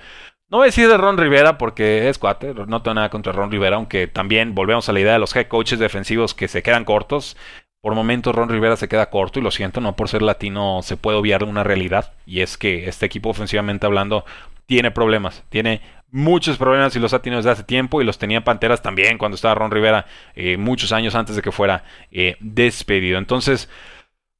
No 0.48 0.56
voy 0.58 0.64
a 0.64 0.66
decir 0.66 0.88
de 0.88 0.96
Ron 0.96 1.18
Rivera 1.18 1.58
porque 1.58 2.08
es 2.08 2.18
cuate, 2.18 2.54
no 2.54 2.82
tengo 2.82 2.94
nada 2.94 3.08
contra 3.08 3.32
Ron 3.32 3.52
Rivera, 3.52 3.76
aunque 3.76 4.08
también 4.08 4.52
volvemos 4.52 4.88
a 4.88 4.92
la 4.92 4.98
idea 4.98 5.12
de 5.12 5.20
los 5.20 5.36
head 5.36 5.46
coaches 5.46 5.78
defensivos 5.78 6.34
que 6.34 6.48
se 6.48 6.64
quedan 6.64 6.84
cortos. 6.84 7.36
Por 7.80 7.94
momentos 7.94 8.34
Ron 8.34 8.48
Rivera 8.48 8.76
se 8.76 8.88
queda 8.88 9.10
corto 9.10 9.38
y 9.38 9.42
lo 9.42 9.52
siento, 9.52 9.80
no 9.80 9.94
por 9.94 10.08
ser 10.08 10.22
latino 10.22 10.80
se 10.82 10.96
puede 10.96 11.18
obviar 11.18 11.44
una 11.44 11.62
realidad 11.62 12.12
y 12.26 12.40
es 12.40 12.58
que 12.58 12.88
este 12.88 13.06
equipo 13.06 13.30
ofensivamente 13.30 13.86
hablando 13.86 14.24
tiene 14.66 14.90
problemas, 14.90 15.44
tiene 15.50 15.80
muchos 16.12 16.58
problemas 16.58 16.94
y 16.96 16.98
los 16.98 17.14
ha 17.14 17.22
tenido 17.22 17.38
desde 17.38 17.50
hace 17.50 17.64
tiempo 17.64 18.00
y 18.00 18.04
los 18.04 18.18
tenía 18.18 18.44
Panteras 18.44 18.82
también 18.82 19.18
cuando 19.18 19.36
estaba 19.36 19.54
Ron 19.54 19.70
Rivera 19.70 20.06
eh, 20.34 20.56
muchos 20.56 20.92
años 20.92 21.14
antes 21.14 21.36
de 21.36 21.42
que 21.42 21.52
fuera 21.52 21.84
eh, 22.10 22.36
despedido. 22.40 23.18
Entonces, 23.18 23.68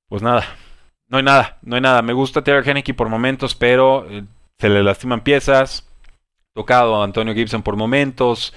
pues 0.09 0.23
nada, 0.23 0.45
no 1.09 1.19
hay 1.19 1.25
nada, 1.25 1.59
no 1.63 1.77
hay 1.77 1.83
nada. 1.83 2.03
Me 2.03 2.13
gusta 2.13 2.43
Taylor 2.43 2.67
Henneke 2.67 2.95
por 2.95 3.09
momentos, 3.09 3.55
pero 3.55 4.09
eh, 4.11 4.25
se 4.59 4.69
le 4.69 4.83
lastiman 4.83 5.23
piezas. 5.23 5.87
Tocado 6.55 7.01
a 7.01 7.05
Antonio 7.05 7.35
Gibson 7.35 7.63
por 7.63 7.77
momentos. 7.77 8.53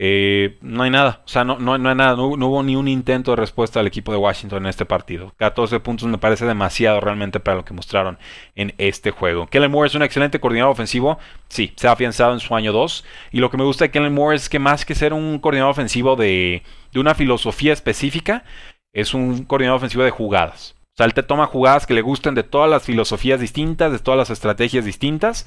Eh, 0.00 0.58
no 0.60 0.84
hay 0.84 0.90
nada, 0.90 1.22
o 1.24 1.28
sea, 1.28 1.42
no, 1.42 1.58
no, 1.58 1.76
no 1.76 1.88
hay 1.88 1.96
nada, 1.96 2.14
no, 2.14 2.28
hubo 2.28 2.62
ni 2.62 2.76
un 2.76 2.86
intento 2.86 3.32
de 3.32 3.36
respuesta 3.36 3.80
al 3.80 3.88
equipo 3.88 4.12
de 4.12 4.18
Washington 4.18 4.62
en 4.62 4.68
este 4.68 4.84
partido. 4.84 5.34
14 5.38 5.80
puntos 5.80 6.06
me 6.06 6.18
parece 6.18 6.46
demasiado 6.46 7.00
realmente 7.00 7.40
para 7.40 7.56
lo 7.56 7.64
que 7.64 7.74
mostraron 7.74 8.16
en 8.54 8.74
este 8.78 9.10
juego. 9.10 9.48
Kellen 9.48 9.72
Moore 9.72 9.88
es 9.88 9.96
un 9.96 10.04
excelente 10.04 10.38
coordinador 10.38 10.70
ofensivo, 10.70 11.18
sí, 11.48 11.72
se 11.74 11.88
ha 11.88 11.92
afianzado 11.92 12.32
en 12.32 12.38
su 12.38 12.54
año 12.54 12.72
2. 12.72 13.04
Y 13.32 13.40
lo 13.40 13.50
que 13.50 13.56
me 13.56 13.64
gusta 13.64 13.86
de 13.86 13.90
Kellen 13.90 14.14
Moore 14.14 14.36
es 14.36 14.48
que 14.48 14.60
más 14.60 14.84
que 14.84 14.94
ser 14.94 15.12
un 15.12 15.40
coordinador 15.40 15.72
ofensivo 15.72 16.14
de, 16.14 16.62
de 16.92 17.00
una 17.00 17.16
filosofía 17.16 17.72
específica, 17.72 18.44
es 18.92 19.14
un 19.14 19.44
coordinador 19.46 19.78
ofensivo 19.78 20.04
de 20.04 20.10
jugadas. 20.10 20.76
O 20.80 20.96
sea, 20.98 21.06
él 21.06 21.14
te 21.14 21.24
toma 21.24 21.46
jugadas 21.46 21.86
que 21.86 21.94
le 21.94 22.02
gusten 22.02 22.36
de 22.36 22.44
todas 22.44 22.70
las 22.70 22.84
filosofías 22.84 23.40
distintas, 23.40 23.90
de 23.90 23.98
todas 23.98 24.18
las 24.18 24.30
estrategias 24.30 24.84
distintas 24.84 25.46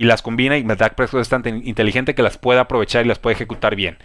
y 0.00 0.06
las 0.06 0.22
combina 0.22 0.56
y 0.56 0.62
Dak 0.62 0.94
Prescott 0.94 1.20
es 1.20 1.28
tan 1.28 1.46
inteligente 1.46 2.14
que 2.14 2.22
las 2.22 2.38
puede 2.38 2.58
aprovechar 2.58 3.04
y 3.04 3.08
las 3.08 3.18
puede 3.18 3.34
ejecutar 3.34 3.76
bien. 3.76 3.98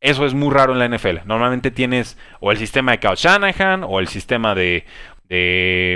Eso 0.00 0.24
es 0.24 0.34
muy 0.34 0.54
raro 0.54 0.72
en 0.72 0.78
la 0.78 0.88
NFL. 0.88 1.26
Normalmente 1.26 1.72
tienes 1.72 2.16
o 2.38 2.52
el 2.52 2.58
sistema 2.58 2.92
de 2.92 3.00
Kyle 3.00 3.16
Shanahan 3.16 3.82
o 3.82 3.98
el 3.98 4.06
sistema 4.06 4.54
de, 4.54 4.84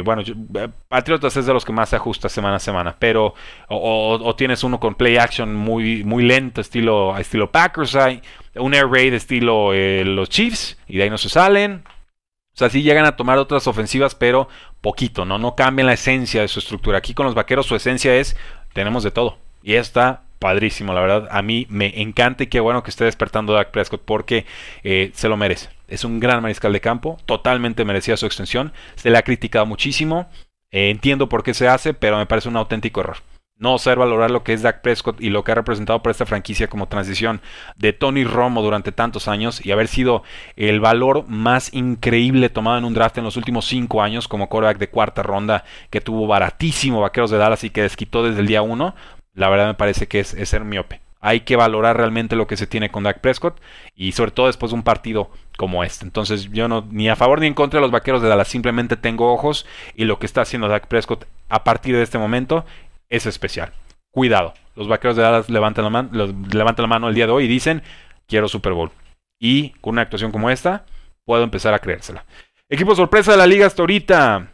bueno, 0.04 0.22
eh, 0.22 0.68
Patriotas 0.88 1.36
es 1.36 1.46
de 1.46 1.52
los 1.52 1.64
que 1.64 1.72
más 1.72 1.90
se 1.90 1.94
ajusta 1.94 2.28
semana 2.28 2.56
a 2.56 2.58
semana, 2.58 2.96
pero 2.98 3.34
o, 3.68 4.34
tienes 4.36 4.64
uno 4.64 4.80
con 4.80 4.96
play 4.96 5.16
action 5.16 5.54
muy, 5.54 6.02
muy 6.02 6.24
lento, 6.24 6.60
estilo, 6.60 7.16
estilo 7.16 7.52
Packers, 7.52 7.94
hay 7.94 8.22
un 8.56 8.74
air 8.74 8.88
raid 8.88 9.14
estilo 9.14 9.72
eh, 9.72 10.04
los 10.04 10.28
Chiefs 10.28 10.76
y 10.88 10.96
de 10.96 11.04
ahí 11.04 11.10
no 11.10 11.18
se 11.18 11.28
salen. 11.28 11.84
O 11.86 12.58
sea, 12.58 12.68
sí 12.68 12.82
llegan 12.82 13.04
a 13.04 13.14
tomar 13.14 13.38
otras 13.38 13.68
ofensivas, 13.68 14.16
pero 14.16 14.48
poquito, 14.80 15.24
¿no? 15.24 15.38
No 15.38 15.54
cambian 15.54 15.86
la 15.86 15.92
esencia 15.92 16.40
de 16.40 16.48
su 16.48 16.58
estructura. 16.58 16.98
Aquí 16.98 17.14
con 17.14 17.26
los 17.26 17.34
vaqueros 17.36 17.66
su 17.66 17.76
esencia 17.76 18.16
es 18.16 18.34
tenemos 18.76 19.02
de 19.02 19.10
todo. 19.10 19.38
Y 19.62 19.74
está 19.74 20.22
padrísimo, 20.38 20.92
la 20.92 21.00
verdad. 21.00 21.28
A 21.30 21.40
mí 21.40 21.66
me 21.70 22.02
encanta 22.02 22.44
y 22.44 22.48
qué 22.48 22.60
bueno 22.60 22.82
que 22.82 22.90
esté 22.90 23.04
despertando 23.04 23.54
Dak 23.54 23.70
Prescott 23.70 24.02
porque 24.04 24.44
eh, 24.84 25.10
se 25.14 25.28
lo 25.30 25.38
merece. 25.38 25.70
Es 25.88 26.04
un 26.04 26.20
gran 26.20 26.42
mariscal 26.42 26.74
de 26.74 26.82
campo, 26.82 27.16
totalmente 27.24 27.86
merecía 27.86 28.18
su 28.18 28.26
extensión. 28.26 28.74
Se 28.96 29.08
le 29.08 29.16
ha 29.16 29.22
criticado 29.22 29.64
muchísimo. 29.64 30.28
Eh, 30.70 30.90
entiendo 30.90 31.28
por 31.28 31.42
qué 31.42 31.54
se 31.54 31.68
hace, 31.68 31.94
pero 31.94 32.18
me 32.18 32.26
parece 32.26 32.50
un 32.50 32.56
auténtico 32.58 33.00
error. 33.00 33.16
No 33.58 33.78
saber 33.78 34.00
valorar 34.00 34.30
lo 34.30 34.44
que 34.44 34.52
es 34.52 34.60
Dak 34.60 34.82
Prescott 34.82 35.18
y 35.18 35.30
lo 35.30 35.42
que 35.42 35.52
ha 35.52 35.54
representado 35.54 36.02
para 36.02 36.10
esta 36.10 36.26
franquicia 36.26 36.68
como 36.68 36.88
transición 36.88 37.40
de 37.76 37.94
Tony 37.94 38.22
Romo 38.24 38.60
durante 38.60 38.92
tantos 38.92 39.28
años 39.28 39.64
y 39.64 39.72
haber 39.72 39.88
sido 39.88 40.22
el 40.56 40.78
valor 40.78 41.26
más 41.26 41.72
increíble 41.72 42.50
tomado 42.50 42.76
en 42.76 42.84
un 42.84 42.92
draft 42.92 43.16
en 43.16 43.24
los 43.24 43.38
últimos 43.38 43.64
cinco 43.64 44.02
años 44.02 44.28
como 44.28 44.50
quarterback 44.50 44.76
de 44.76 44.90
cuarta 44.90 45.22
ronda 45.22 45.64
que 45.88 46.02
tuvo 46.02 46.26
baratísimo 46.26 47.00
Vaqueros 47.00 47.30
de 47.30 47.38
Dallas 47.38 47.64
y 47.64 47.70
que 47.70 47.80
desquitó 47.80 48.22
desde 48.22 48.40
el 48.40 48.46
día 48.46 48.60
uno. 48.60 48.94
La 49.32 49.48
verdad 49.48 49.68
me 49.68 49.74
parece 49.74 50.06
que 50.06 50.20
es, 50.20 50.36
ser 50.44 50.64
miope. 50.64 51.00
Hay 51.22 51.40
que 51.40 51.56
valorar 51.56 51.96
realmente 51.96 52.36
lo 52.36 52.46
que 52.46 52.58
se 52.58 52.66
tiene 52.66 52.90
con 52.90 53.04
Dak 53.04 53.20
Prescott 53.20 53.58
y 53.94 54.12
sobre 54.12 54.32
todo 54.32 54.48
después 54.48 54.70
de 54.70 54.76
un 54.76 54.82
partido 54.82 55.30
como 55.56 55.82
este. 55.82 56.04
Entonces 56.04 56.50
yo 56.52 56.68
no 56.68 56.86
ni 56.90 57.08
a 57.08 57.16
favor 57.16 57.40
ni 57.40 57.46
en 57.46 57.54
contra 57.54 57.78
de 57.78 57.82
los 57.82 57.90
Vaqueros 57.90 58.20
de 58.20 58.28
Dallas, 58.28 58.48
simplemente 58.48 58.98
tengo 58.98 59.32
ojos 59.32 59.64
y 59.94 60.04
lo 60.04 60.18
que 60.18 60.26
está 60.26 60.42
haciendo 60.42 60.68
Dak 60.68 60.88
Prescott 60.88 61.24
a 61.48 61.64
partir 61.64 61.96
de 61.96 62.02
este 62.02 62.18
momento 62.18 62.66
es 63.08 63.26
especial. 63.26 63.72
Cuidado, 64.10 64.54
los 64.74 64.88
vaqueros 64.88 65.16
de 65.16 65.22
Dallas 65.22 65.50
levantan 65.50 65.92
la, 65.92 66.08
levantan 66.52 66.82
la 66.82 66.88
mano 66.88 67.08
el 67.08 67.14
día 67.14 67.26
de 67.26 67.32
hoy 67.32 67.44
y 67.44 67.48
dicen, 67.48 67.82
quiero 68.26 68.48
Super 68.48 68.72
Bowl. 68.72 68.90
Y 69.38 69.70
con 69.80 69.92
una 69.92 70.02
actuación 70.02 70.32
como 70.32 70.50
esta, 70.50 70.86
puedo 71.24 71.42
empezar 71.42 71.74
a 71.74 71.78
creérsela. 71.78 72.24
Equipo 72.68 72.94
sorpresa 72.94 73.32
de 73.32 73.38
la 73.38 73.46
liga 73.46 73.66
hasta 73.66 73.82
ahorita. 73.82 74.52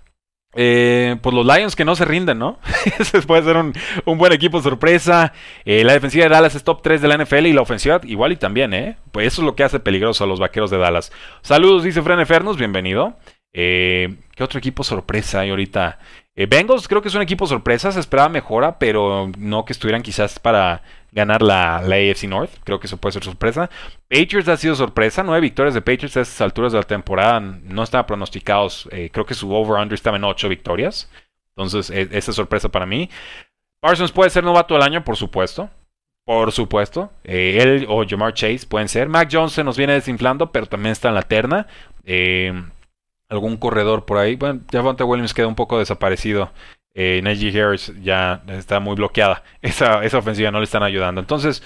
Eh, 0.54 1.16
pues 1.22 1.34
los 1.34 1.46
Lions 1.46 1.74
que 1.74 1.84
no 1.84 1.96
se 1.96 2.04
rinden, 2.04 2.38
¿no? 2.38 2.58
Ese 2.98 3.22
puede 3.22 3.42
ser 3.42 3.56
un, 3.56 3.72
buen 4.18 4.32
equipo 4.32 4.60
sorpresa. 4.60 5.32
Eh, 5.64 5.82
la 5.84 5.94
defensiva 5.94 6.24
de 6.24 6.30
Dallas 6.30 6.54
es 6.54 6.64
top 6.64 6.82
3 6.82 7.00
de 7.00 7.08
la 7.08 7.16
NFL 7.16 7.46
y 7.46 7.52
la 7.52 7.62
ofensiva 7.62 8.00
igual 8.04 8.32
y 8.32 8.36
también, 8.36 8.74
¿eh? 8.74 8.96
Pues 9.12 9.28
eso 9.28 9.42
es 9.42 9.46
lo 9.46 9.56
que 9.56 9.64
hace 9.64 9.80
peligroso 9.80 10.24
a 10.24 10.26
los 10.26 10.40
vaqueros 10.40 10.70
de 10.70 10.78
Dallas. 10.78 11.10
Saludos, 11.40 11.84
dice 11.84 12.02
Fran 12.02 12.24
Fernos, 12.26 12.58
bienvenido. 12.58 13.16
Eh, 13.54 14.16
¿Qué 14.34 14.44
otro 14.44 14.58
equipo 14.58 14.84
sorpresa 14.84 15.40
hay 15.40 15.50
ahorita 15.50 15.98
Eh, 16.34 16.46
Bengals 16.46 16.88
creo 16.88 17.02
que 17.02 17.08
es 17.08 17.14
un 17.14 17.20
equipo 17.22 17.46
sorpresa, 17.46 17.92
se 17.92 18.00
esperaba 18.00 18.30
mejora, 18.30 18.78
pero 18.78 19.30
no 19.36 19.64
que 19.66 19.74
estuvieran 19.74 20.02
quizás 20.02 20.38
para 20.38 20.82
ganar 21.12 21.42
la, 21.42 21.76
AFC 21.76 22.24
North. 22.24 22.50
Creo 22.64 22.80
que 22.80 22.86
eso 22.86 22.96
puede 22.96 23.12
ser 23.12 23.24
sorpresa. 23.24 23.70
Patriots 24.08 24.48
ha 24.48 24.56
sido 24.56 24.74
sorpresa. 24.74 25.22
Nueve 25.22 25.42
victorias 25.42 25.74
de 25.74 25.82
Patriots 25.82 26.16
a 26.16 26.22
estas 26.22 26.40
alturas 26.40 26.72
de 26.72 26.78
la 26.78 26.84
temporada 26.84 27.40
no 27.40 27.82
estaban 27.82 28.06
pronosticados. 28.06 28.88
Eh, 28.92 29.10
creo 29.12 29.26
que 29.26 29.34
su 29.34 29.52
over-under 29.52 29.94
estaba 29.94 30.16
en 30.16 30.24
ocho 30.24 30.48
victorias. 30.48 31.10
Entonces, 31.50 31.90
e, 31.90 32.08
esa 32.16 32.30
es 32.30 32.36
sorpresa 32.36 32.70
para 32.70 32.86
mí. 32.86 33.10
Parsons 33.80 34.12
puede 34.12 34.30
ser 34.30 34.44
novato 34.44 34.74
del 34.74 34.82
año, 34.82 35.04
por 35.04 35.16
supuesto. 35.16 35.68
Por 36.24 36.52
supuesto. 36.52 37.12
Eh, 37.24 37.58
él 37.60 37.86
o 37.88 38.06
Jamar 38.08 38.32
Chase 38.32 38.66
pueden 38.66 38.88
ser. 38.88 39.08
Mac 39.08 39.28
Jones 39.30 39.52
se 39.52 39.64
nos 39.64 39.76
viene 39.76 39.92
desinflando, 39.94 40.50
pero 40.50 40.66
también 40.66 40.92
está 40.92 41.08
en 41.08 41.14
la 41.14 41.22
terna. 41.22 41.66
Eh, 42.04 42.54
algún 43.32 43.56
corredor 43.56 44.04
por 44.04 44.18
ahí. 44.18 44.36
Bueno, 44.36 44.60
Javonte 44.70 45.04
Williams 45.04 45.34
queda 45.34 45.48
un 45.48 45.54
poco 45.54 45.78
desaparecido. 45.78 46.52
Eh, 46.94 47.20
Najee 47.24 47.58
Harris 47.58 47.92
ya 48.02 48.42
está 48.48 48.78
muy 48.78 48.94
bloqueada. 48.94 49.42
Esa, 49.62 50.04
esa 50.04 50.18
ofensiva 50.18 50.50
no 50.50 50.58
le 50.58 50.64
están 50.64 50.82
ayudando. 50.82 51.20
Entonces, 51.20 51.62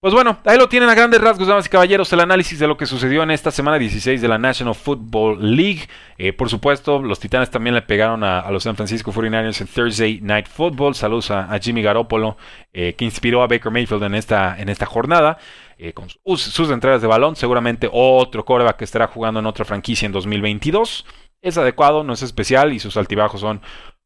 pues 0.00 0.12
bueno, 0.12 0.38
ahí 0.44 0.58
lo 0.58 0.68
tienen 0.68 0.90
a 0.90 0.94
grandes 0.94 1.20
rasgos, 1.20 1.48
damas 1.48 1.64
y 1.64 1.70
caballeros, 1.70 2.12
el 2.12 2.20
análisis 2.20 2.58
de 2.58 2.66
lo 2.66 2.76
que 2.76 2.84
sucedió 2.84 3.22
en 3.22 3.30
esta 3.30 3.50
semana 3.50 3.78
16 3.78 4.20
de 4.20 4.28
la 4.28 4.36
National 4.36 4.74
Football 4.74 5.56
League. 5.56 5.88
Eh, 6.18 6.32
por 6.34 6.50
supuesto, 6.50 7.00
los 7.00 7.20
Titanes 7.20 7.50
también 7.50 7.74
le 7.74 7.80
pegaron 7.80 8.22
a, 8.22 8.50
los 8.50 8.64
San 8.64 8.76
Francisco 8.76 9.12
49ers 9.12 9.60
en 9.60 9.66
Thursday 9.66 10.20
Night 10.20 10.46
Football. 10.46 10.94
Saludos 10.94 11.30
a, 11.30 11.58
Jimmy 11.58 11.80
Garoppolo, 11.80 12.36
eh, 12.74 12.94
que 12.98 13.04
inspiró 13.06 13.42
a 13.42 13.46
Baker 13.46 13.72
Mayfield 13.72 14.02
en 14.02 14.14
esta, 14.14 14.58
en 14.58 14.68
esta 14.68 14.84
jornada. 14.84 15.38
Eh, 15.76 15.92
con 15.92 16.08
sus, 16.08 16.40
sus, 16.40 16.70
entradas 16.70 17.02
de 17.02 17.08
balón, 17.08 17.34
seguramente 17.34 17.88
otro 17.92 18.44
coreback 18.44 18.76
que 18.76 18.84
estará 18.84 19.08
jugando 19.08 19.40
en 19.40 19.46
otra 19.46 19.64
franquicia 19.64 20.06
en 20.06 20.12
2022. 20.12 21.04
Es 21.42 21.58
adecuado, 21.58 22.04
no 22.04 22.12
es 22.12 22.22
especial 22.22 22.72
y 22.72 22.78
sus 22.78 22.96
altibajos 22.96 23.40
son 23.40 23.60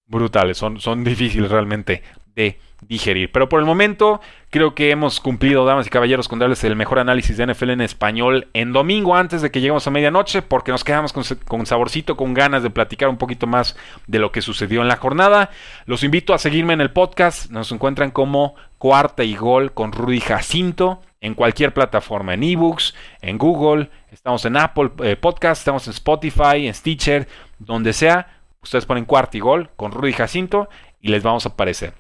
brutales, 0.07 0.57
son, 0.57 0.81
son 0.81 1.05
difíciles 1.05 1.51
realmente 1.51 2.03
de 2.35 2.59
digerir. 2.87 3.33
Pero 3.33 3.49
por 3.49 3.61
el 3.61 3.67
momento 3.67 4.21
creo 4.51 4.75
que 4.75 4.91
hemos 4.91 5.21
cumplido, 5.21 5.65
damas 5.65 5.87
y 5.87 5.91
caballeros, 5.91 6.29
con 6.29 6.39
darles 6.39 6.63
el 6.65 6.77
mejor 6.77 6.99
análisis 6.99 7.37
de 7.37 7.47
NFL 7.47 7.71
en 7.71 7.81
español 7.81 8.49
en 8.55 8.73
domingo 8.73 9.15
antes 9.15 9.43
de 9.43 9.51
que 9.51 9.61
lleguemos 9.61 9.87
a 9.87 9.91
medianoche, 9.91 10.43
porque 10.43 10.71
nos 10.71 10.85
quedamos 10.85 11.13
con, 11.13 11.67
saborcito, 11.67 12.17
con 12.17 12.35
ganas 12.35 12.63
de 12.63 12.71
platicar 12.71 13.09
un 13.09 13.19
poquito 13.19 13.47
más 13.47 13.77
de 14.07 14.19
lo 14.19 14.33
que 14.33 14.43
sucedió 14.43 14.81
en 14.81 14.89
la 14.89 14.97
jornada. 14.97 15.51
Los 15.87 16.05
invito 16.05 16.33
a 16.33 16.39
seguirme 16.39 16.73
en 16.73 16.81
el 16.81 16.93
podcast, 16.93 17.51
nos 17.51 17.73
encuentran 17.73 18.11
como 18.11 18.55
Cuarta 18.79 19.25
y 19.25 19.35
Gol 19.35 19.73
con 19.73 19.93
Rudy 19.93 20.21
Jacinto 20.21 21.03
en 21.21 21.35
cualquier 21.35 21.75
plataforma, 21.75 22.35
en 22.35 22.43
ebooks, 22.43 22.95
en 23.21 23.39
Google, 23.39 23.91
estamos 24.11 24.45
en 24.45 24.57
Apple 24.57 24.91
eh, 25.03 25.17
Podcast, 25.17 25.61
estamos 25.61 25.87
en 25.87 25.93
Spotify, 25.93 26.67
en 26.67 26.75
Stitcher, 26.75 27.29
donde 27.59 27.93
sea. 27.93 28.41
Ustedes 28.63 28.87
ponen 28.87 29.05
Cuarta 29.05 29.37
y 29.37 29.41
Gol 29.41 29.71
con 29.77 29.93
Rudy 29.93 30.13
Jacinto 30.13 30.69
y 31.01 31.09
les 31.09 31.23
vamos 31.23 31.47
a 31.47 31.51
aparecer. 31.51 31.95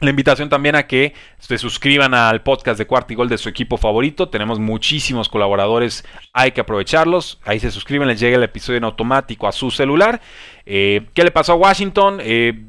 La 0.00 0.10
invitación 0.10 0.48
también 0.48 0.76
a 0.76 0.86
que 0.86 1.12
se 1.38 1.58
suscriban 1.58 2.14
al 2.14 2.42
podcast 2.42 2.78
de 2.78 2.86
Cuarto 2.86 3.12
y 3.12 3.16
Gol 3.16 3.28
de 3.28 3.36
su 3.36 3.50
equipo 3.50 3.76
favorito. 3.76 4.30
Tenemos 4.30 4.58
muchísimos 4.58 5.28
colaboradores, 5.28 6.06
hay 6.32 6.52
que 6.52 6.62
aprovecharlos. 6.62 7.38
Ahí 7.44 7.60
se 7.60 7.70
suscriben, 7.70 8.08
les 8.08 8.18
llega 8.18 8.36
el 8.38 8.42
episodio 8.42 8.78
en 8.78 8.84
automático 8.84 9.46
a 9.46 9.52
su 9.52 9.70
celular. 9.70 10.22
Eh, 10.64 11.06
¿Qué 11.12 11.22
le 11.22 11.30
pasó 11.30 11.52
a 11.52 11.56
Washington? 11.56 12.18
Eh, 12.22 12.64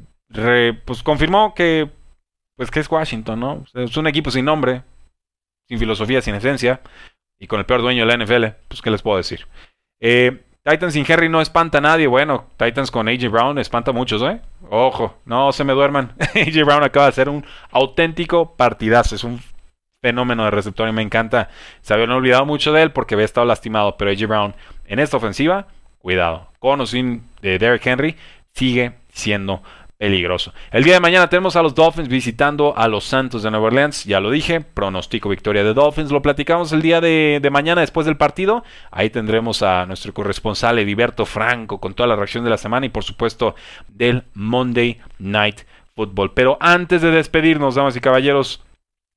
pues 0.84 1.02
confirmó 1.02 1.54
que, 1.54 1.88
pues 2.54 2.70
que 2.70 2.80
es 2.80 2.90
Washington, 2.90 3.40
¿no? 3.40 3.64
Es 3.74 3.96
un 3.96 4.06
equipo 4.06 4.30
sin 4.30 4.44
nombre, 4.44 4.82
sin 5.72 5.78
filosofía, 5.78 6.20
sin 6.20 6.34
esencia 6.34 6.82
y 7.38 7.46
con 7.46 7.58
el 7.58 7.64
peor 7.64 7.80
dueño 7.80 8.04
de 8.04 8.14
la 8.14 8.22
NFL. 8.22 8.44
Pues 8.68 8.82
qué 8.82 8.90
les 8.90 9.00
puedo 9.00 9.16
decir. 9.16 9.46
Eh, 10.00 10.42
Titans 10.62 10.92
sin 10.92 11.06
Henry 11.08 11.30
no 11.30 11.40
espanta 11.40 11.78
a 11.78 11.80
nadie. 11.80 12.06
Bueno, 12.08 12.44
Titans 12.58 12.90
con 12.90 13.08
AJ 13.08 13.30
Brown 13.30 13.58
espanta 13.58 13.90
a 13.90 13.94
muchos, 13.94 14.20
¿eh? 14.20 14.42
Ojo, 14.68 15.16
no 15.24 15.50
se 15.52 15.64
me 15.64 15.72
duerman. 15.72 16.12
AJ 16.34 16.64
Brown 16.66 16.84
acaba 16.84 17.06
de 17.06 17.12
ser 17.12 17.30
un 17.30 17.46
auténtico 17.70 18.54
partidazo. 18.54 19.14
Es 19.14 19.24
un 19.24 19.40
fenómeno 20.02 20.44
de 20.44 20.50
receptor 20.50 20.86
y 20.90 20.92
me 20.92 21.00
encanta. 21.00 21.48
Se 21.80 21.94
habían 21.94 22.10
olvidado 22.10 22.44
mucho 22.44 22.70
de 22.74 22.82
él 22.82 22.92
porque 22.92 23.14
había 23.14 23.24
estado 23.24 23.46
lastimado. 23.46 23.96
Pero 23.96 24.10
AJ 24.10 24.26
Brown 24.26 24.54
en 24.84 24.98
esta 24.98 25.16
ofensiva, 25.16 25.68
cuidado. 26.00 26.48
Con 26.58 26.82
o 26.82 26.86
sin 26.86 27.22
de 27.40 27.58
Derrick 27.58 27.86
Henry, 27.86 28.16
sigue 28.52 28.92
siendo 29.08 29.62
peligroso. 30.02 30.52
El 30.72 30.82
día 30.82 30.94
de 30.94 31.00
mañana 31.00 31.28
tenemos 31.28 31.54
a 31.54 31.62
los 31.62 31.76
Dolphins 31.76 32.08
visitando 32.08 32.76
a 32.76 32.88
los 32.88 33.04
Santos 33.04 33.44
de 33.44 33.52
Nueva 33.52 33.66
Orleans. 33.66 34.04
Ya 34.04 34.18
lo 34.18 34.32
dije, 34.32 34.60
pronóstico 34.60 35.28
victoria 35.28 35.62
de 35.62 35.74
Dolphins. 35.74 36.10
Lo 36.10 36.20
platicamos 36.20 36.72
el 36.72 36.82
día 36.82 37.00
de, 37.00 37.48
mañana 37.52 37.82
después 37.82 38.04
del 38.04 38.16
partido. 38.16 38.64
Ahí 38.90 39.10
tendremos 39.10 39.62
a 39.62 39.86
nuestro 39.86 40.12
corresponsal 40.12 40.80
Ediberto 40.80 41.24
Franco 41.24 41.78
con 41.78 41.94
toda 41.94 42.08
la 42.08 42.16
reacción 42.16 42.42
de 42.42 42.50
la 42.50 42.58
semana 42.58 42.86
y 42.86 42.88
por 42.88 43.04
supuesto 43.04 43.54
del 43.86 44.24
Monday 44.34 45.00
Night 45.20 45.60
Football. 45.94 46.32
Pero 46.34 46.58
antes 46.58 47.00
de 47.00 47.12
despedirnos, 47.12 47.76
damas 47.76 47.94
y 47.94 48.00
caballeros, 48.00 48.60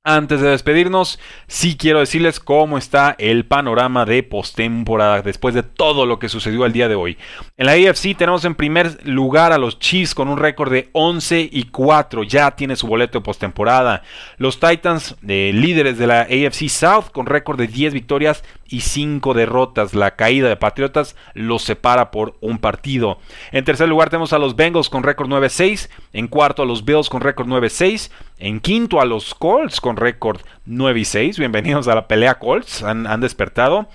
antes 0.06 0.40
de 0.40 0.50
despedirnos, 0.50 1.20
sí 1.48 1.76
quiero 1.76 2.00
decirles 2.00 2.40
cómo 2.40 2.78
está 2.78 3.16
el 3.18 3.46
panorama 3.46 4.06
de 4.06 4.22
postemporada 4.24 5.24
después 5.24 5.56
de 5.56 5.64
todo 5.64 6.06
lo 6.06 6.20
que 6.20 6.30
sucedió 6.30 6.66
el 6.66 6.74
día 6.74 6.88
de 6.88 6.96
hoy. 6.96 7.18
En 7.58 7.66
la 7.66 7.72
AFC 7.72 8.16
tenemos 8.16 8.46
en 8.46 8.54
primer 8.56 9.06
lugar 9.06 9.52
a 9.52 9.58
los 9.58 9.80
Chiefs 9.80 10.14
con 10.14 10.28
un 10.28 10.38
récord 10.38 10.72
de 10.72 10.90
11 10.94 11.50
y 11.52 11.64
4, 11.64 12.24
ya 12.24 12.52
tiene 12.52 12.76
su 12.76 12.86
boleto 12.86 13.18
de 13.18 13.26
postemporada. 13.26 14.04
Los 14.38 14.60
Titans, 14.60 15.16
líderes 15.22 15.98
de 15.98 16.08
la 16.08 16.22
AFC 16.22 16.70
South, 16.70 17.06
con 17.12 17.26
récord 17.26 17.58
de 17.58 17.68
10 17.68 17.94
victorias 17.94 18.44
y 18.68 18.82
5 18.82 19.34
derrotas. 19.34 19.94
La 19.94 20.16
caída 20.16 20.50
de 20.50 20.58
Patriotas 20.58 21.16
los 21.34 21.64
separa 21.64 22.12
por 22.12 22.36
un 22.42 22.58
partido. 22.58 23.20
En 23.52 23.66
tercer 23.66 23.88
lugar 23.88 24.10
tenemos 24.10 24.34
a 24.34 24.40
los 24.40 24.56
Bengals 24.56 24.90
con 24.90 25.04
récord 25.04 25.30
9-6, 25.30 25.90
en 26.14 26.28
cuarto 26.28 26.64
a 26.64 26.66
los 26.66 26.86
Bills 26.86 27.10
con 27.10 27.22
récord 27.22 27.48
9-6. 27.48 28.12
En 28.38 28.60
quinto 28.60 29.00
a 29.00 29.06
los 29.06 29.34
Colts 29.34 29.80
con 29.80 29.96
récord 29.98 30.42
9 30.66 31.00
y 31.00 31.06
6. 31.06 31.40
Bienvenidos 31.40 31.88
a 31.88 31.96
la 31.96 32.08
pelea 32.08 32.36
Colts. 32.36 32.84
Han, 32.84 33.22
despertado. 33.22 33.88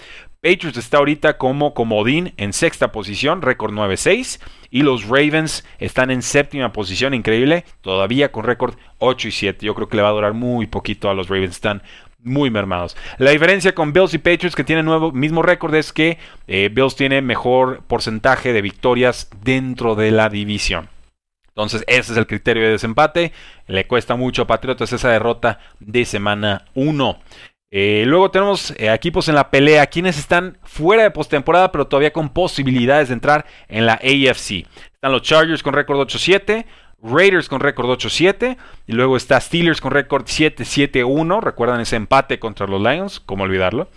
Patriots 0.42 0.78
está 0.78 0.96
ahorita 0.96 1.36
como 1.36 1.74
comodín 1.74 2.32
en 2.38 2.54
sexta 2.54 2.92
posición, 2.92 3.42
récord 3.42 3.74
9-6. 3.74 4.40
Y 4.70 4.82
los 4.82 5.04
Ravens 5.04 5.66
están 5.78 6.10
en 6.10 6.22
séptima 6.22 6.72
posición, 6.72 7.12
increíble, 7.12 7.64
todavía 7.82 8.32
con 8.32 8.44
récord 8.44 8.76
8 8.98 9.28
y 9.28 9.32
7. 9.32 9.66
Yo 9.66 9.74
creo 9.74 9.88
que 9.88 9.96
le 9.96 10.02
va 10.02 10.08
a 10.08 10.12
durar 10.12 10.32
muy 10.32 10.66
poquito 10.66 11.10
a 11.10 11.14
los 11.14 11.28
Ravens, 11.28 11.56
están 11.56 11.82
muy 12.22 12.50
mermados. 12.50 12.96
La 13.18 13.30
diferencia 13.30 13.74
con 13.74 13.92
Bills 13.92 14.14
y 14.14 14.18
Patriots, 14.18 14.56
que 14.56 14.64
tienen 14.64 14.84
nuevo 14.84 15.12
mismo 15.12 15.42
récord, 15.42 15.74
es 15.74 15.92
que 15.92 16.18
eh, 16.46 16.70
Bills 16.72 16.96
tiene 16.96 17.22
mejor 17.22 17.82
porcentaje 17.86 18.52
de 18.52 18.62
victorias 18.62 19.30
dentro 19.42 19.94
de 19.94 20.10
la 20.10 20.28
división. 20.28 20.88
Entonces, 21.48 21.84
ese 21.86 22.12
es 22.12 22.18
el 22.18 22.26
criterio 22.26 22.62
de 22.62 22.70
desempate. 22.70 23.32
Le 23.66 23.86
cuesta 23.86 24.16
mucho 24.16 24.42
a 24.42 24.46
Patriotas 24.46 24.92
esa 24.92 25.10
derrota 25.10 25.58
de 25.78 26.04
semana 26.04 26.64
1. 26.74 27.18
Eh, 27.72 28.04
luego 28.06 28.30
tenemos 28.30 28.72
eh, 28.72 28.92
equipos 28.92 29.28
en 29.28 29.36
la 29.36 29.50
pelea, 29.50 29.86
quienes 29.86 30.18
están 30.18 30.58
fuera 30.64 31.04
de 31.04 31.10
postemporada, 31.10 31.70
pero 31.70 31.86
todavía 31.86 32.12
con 32.12 32.30
posibilidades 32.30 33.08
de 33.08 33.14
entrar 33.14 33.46
en 33.68 33.86
la 33.86 33.94
AFC. 33.94 34.66
Están 34.94 35.12
los 35.12 35.22
Chargers 35.22 35.62
con 35.62 35.74
récord 35.74 35.98
8-7, 36.00 36.66
Raiders 37.02 37.48
con 37.48 37.60
récord 37.60 37.88
8-7, 37.88 38.56
y 38.86 38.92
luego 38.92 39.16
está 39.16 39.40
Steelers 39.40 39.80
con 39.80 39.92
récord 39.92 40.24
7-7-1. 40.24 41.40
Recuerdan 41.40 41.80
ese 41.80 41.96
empate 41.96 42.38
contra 42.38 42.66
los 42.66 42.80
Lions, 42.80 43.20
cómo 43.20 43.44
olvidarlo. 43.44 43.88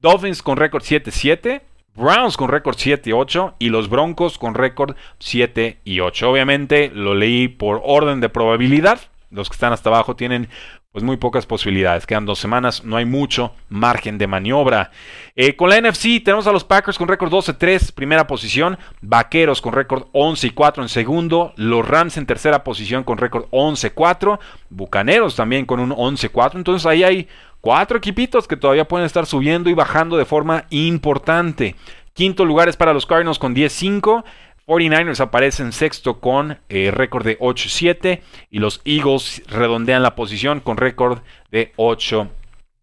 Dolphins 0.00 0.42
con 0.42 0.56
récord 0.56 0.82
7-7, 0.82 1.62
Browns 1.94 2.36
con 2.38 2.48
récord 2.48 2.76
7 2.78 3.10
y 3.10 3.12
8 3.12 3.56
y 3.58 3.68
los 3.68 3.90
Broncos 3.90 4.38
con 4.38 4.54
récord 4.54 4.96
7 5.18 5.80
y 5.84 6.00
8. 6.00 6.30
Obviamente 6.30 6.90
lo 6.94 7.14
leí 7.14 7.48
por 7.48 7.82
orden 7.84 8.20
de 8.20 8.30
probabilidad. 8.30 9.00
Los 9.30 9.48
que 9.48 9.54
están 9.54 9.72
hasta 9.72 9.90
abajo 9.90 10.16
tienen 10.16 10.48
pues 10.92 11.02
muy 11.02 11.16
pocas 11.16 11.46
posibilidades. 11.46 12.06
Quedan 12.06 12.26
dos 12.26 12.38
semanas, 12.38 12.84
no 12.84 12.96
hay 12.96 13.04
mucho 13.04 13.54
margen 13.68 14.18
de 14.18 14.26
maniobra. 14.26 14.90
Eh, 15.34 15.56
con 15.56 15.70
la 15.70 15.80
NFC 15.80 16.22
tenemos 16.22 16.46
a 16.46 16.52
los 16.52 16.64
Packers 16.64 16.98
con 16.98 17.08
récord 17.08 17.32
12-3, 17.32 17.92
primera 17.92 18.26
posición. 18.26 18.78
Vaqueros 19.00 19.60
con 19.60 19.72
récord 19.72 20.04
11 20.12 20.46
y 20.46 20.50
4 20.50 20.82
en 20.82 20.88
segundo. 20.88 21.54
Los 21.56 21.88
Rams 21.88 22.16
en 22.18 22.26
tercera 22.26 22.62
posición 22.62 23.04
con 23.04 23.18
récord 23.18 23.46
11-4. 23.50 24.38
Bucaneros 24.68 25.34
también 25.34 25.64
con 25.64 25.80
un 25.80 25.90
11-4. 25.90 26.56
Entonces 26.56 26.86
ahí 26.86 27.02
hay 27.02 27.28
Cuatro 27.62 27.96
equipitos 27.96 28.48
que 28.48 28.56
todavía 28.56 28.88
pueden 28.88 29.06
estar 29.06 29.24
subiendo 29.24 29.70
y 29.70 29.74
bajando 29.74 30.16
de 30.16 30.24
forma 30.24 30.64
importante. 30.70 31.76
Quinto 32.12 32.44
lugar 32.44 32.68
es 32.68 32.76
para 32.76 32.92
los 32.92 33.06
Cardinals 33.06 33.38
con 33.38 33.54
10-5. 33.54 34.24
49ers 34.66 35.20
aparecen 35.20 35.72
sexto 35.72 36.20
con 36.20 36.58
eh, 36.68 36.90
récord 36.90 37.24
de 37.24 37.38
8-7 37.38 38.20
y 38.50 38.58
los 38.58 38.80
Eagles 38.84 39.42
redondean 39.48 40.02
la 40.02 40.14
posición 40.14 40.60
con 40.60 40.76
récord 40.76 41.20
de 41.50 41.72
8 41.76 42.30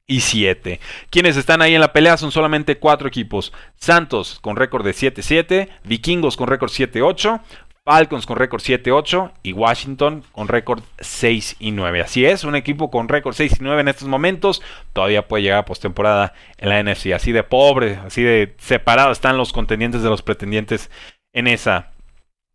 y 0.08 0.22
7. 0.22 0.80
Quienes 1.10 1.38
están 1.38 1.62
ahí 1.62 1.76
en 1.76 1.82
la 1.82 1.94
pelea 1.94 2.18
son 2.18 2.32
solamente 2.32 2.78
cuatro 2.78 3.08
equipos. 3.08 3.54
Santos 3.76 4.40
con 4.42 4.58
récord 4.58 4.84
de 4.84 4.92
7-7, 4.92 5.70
Vikingos 5.84 6.36
con 6.36 6.48
récord 6.48 6.72
7-8, 6.72 7.42
Falcons 7.86 8.26
con 8.26 8.38
récord 8.38 8.62
7-8 8.62 9.32
y 9.42 9.54
Washington 9.54 10.24
con 10.32 10.48
récord 10.48 10.84
6 11.00 11.58
9. 11.60 12.02
Así 12.02 12.26
es, 12.26 12.44
un 12.44 12.56
equipo 12.56 12.92
con 12.92 13.08
récord 13.08 13.34
6 13.34 13.62
9 13.62 13.82
en 13.82 13.88
estos 13.88 14.08
momentos 14.08 14.62
todavía 14.94 15.28
puede 15.28 15.44
llegar 15.44 15.60
a 15.60 15.66
postemporada 15.66 16.34
en 16.58 16.70
la 16.70 16.84
NFC. 16.84 17.14
Así 17.14 17.32
de 17.32 17.44
pobre, 17.44 17.96
así 18.06 18.22
de 18.22 18.56
separado 18.58 19.12
están 19.12 19.38
los 19.38 19.54
contendientes 19.54 20.04
de 20.04 20.10
los 20.10 20.22
pretendientes 20.22 20.90
en 21.34 21.48
esa 21.48 21.92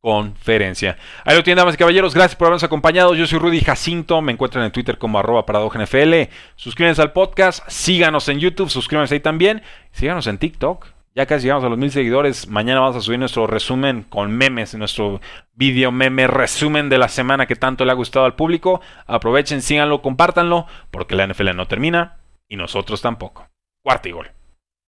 conferencia. 0.01 0.99
Ahí 1.25 1.35
lo 1.35 1.43
tienen, 1.43 1.59
damas 1.59 1.77
y 1.77 1.79
caballeros. 1.79 2.15
Gracias 2.15 2.37
por 2.37 2.47
habernos 2.47 2.63
acompañado. 2.63 3.15
Yo 3.15 3.27
soy 3.27 3.39
Rudy 3.39 3.61
Jacinto. 3.61 4.21
Me 4.21 4.33
encuentran 4.33 4.65
en 4.65 4.71
Twitter 4.71 4.99
como 4.99 5.19
arroba 5.19 5.47
NFL. 5.47 6.31
Suscríbanse 6.57 7.01
al 7.01 7.13
podcast. 7.13 7.67
Síganos 7.69 8.29
en 8.29 8.39
YouTube. 8.39 8.69
Suscríbanse 8.69 9.15
ahí 9.15 9.21
también. 9.21 9.63
Síganos 9.93 10.27
en 10.27 10.37
TikTok. 10.37 10.87
Ya 11.17 11.27
casi 11.27 11.45
llegamos 11.45 11.65
a 11.65 11.69
los 11.69 11.79
mil 11.79 11.91
seguidores. 11.91 12.49
Mañana 12.49 12.81
vamos 12.81 12.97
a 12.97 13.01
subir 13.01 13.19
nuestro 13.21 13.47
resumen 13.47 14.03
con 14.03 14.31
memes, 14.33 14.75
nuestro 14.75 15.21
video 15.55 15.93
meme 15.93 16.27
resumen 16.27 16.89
de 16.89 16.99
la 16.99 17.09
semana 17.09 17.47
que 17.47 17.55
tanto 17.55 17.85
le 17.85 17.93
ha 17.93 17.95
gustado 17.95 18.27
al 18.27 18.35
público. 18.35 18.81
Aprovechen, 19.07 19.63
síganlo, 19.63 20.03
compártanlo, 20.03 20.67
porque 20.91 21.15
la 21.15 21.27
NFL 21.27 21.55
no 21.55 21.69
termina 21.69 22.19
y 22.49 22.57
nosotros 22.57 23.01
tampoco. 23.01 23.49
Cuarto 23.83 24.09
y 24.09 24.13
gol. 24.13 24.34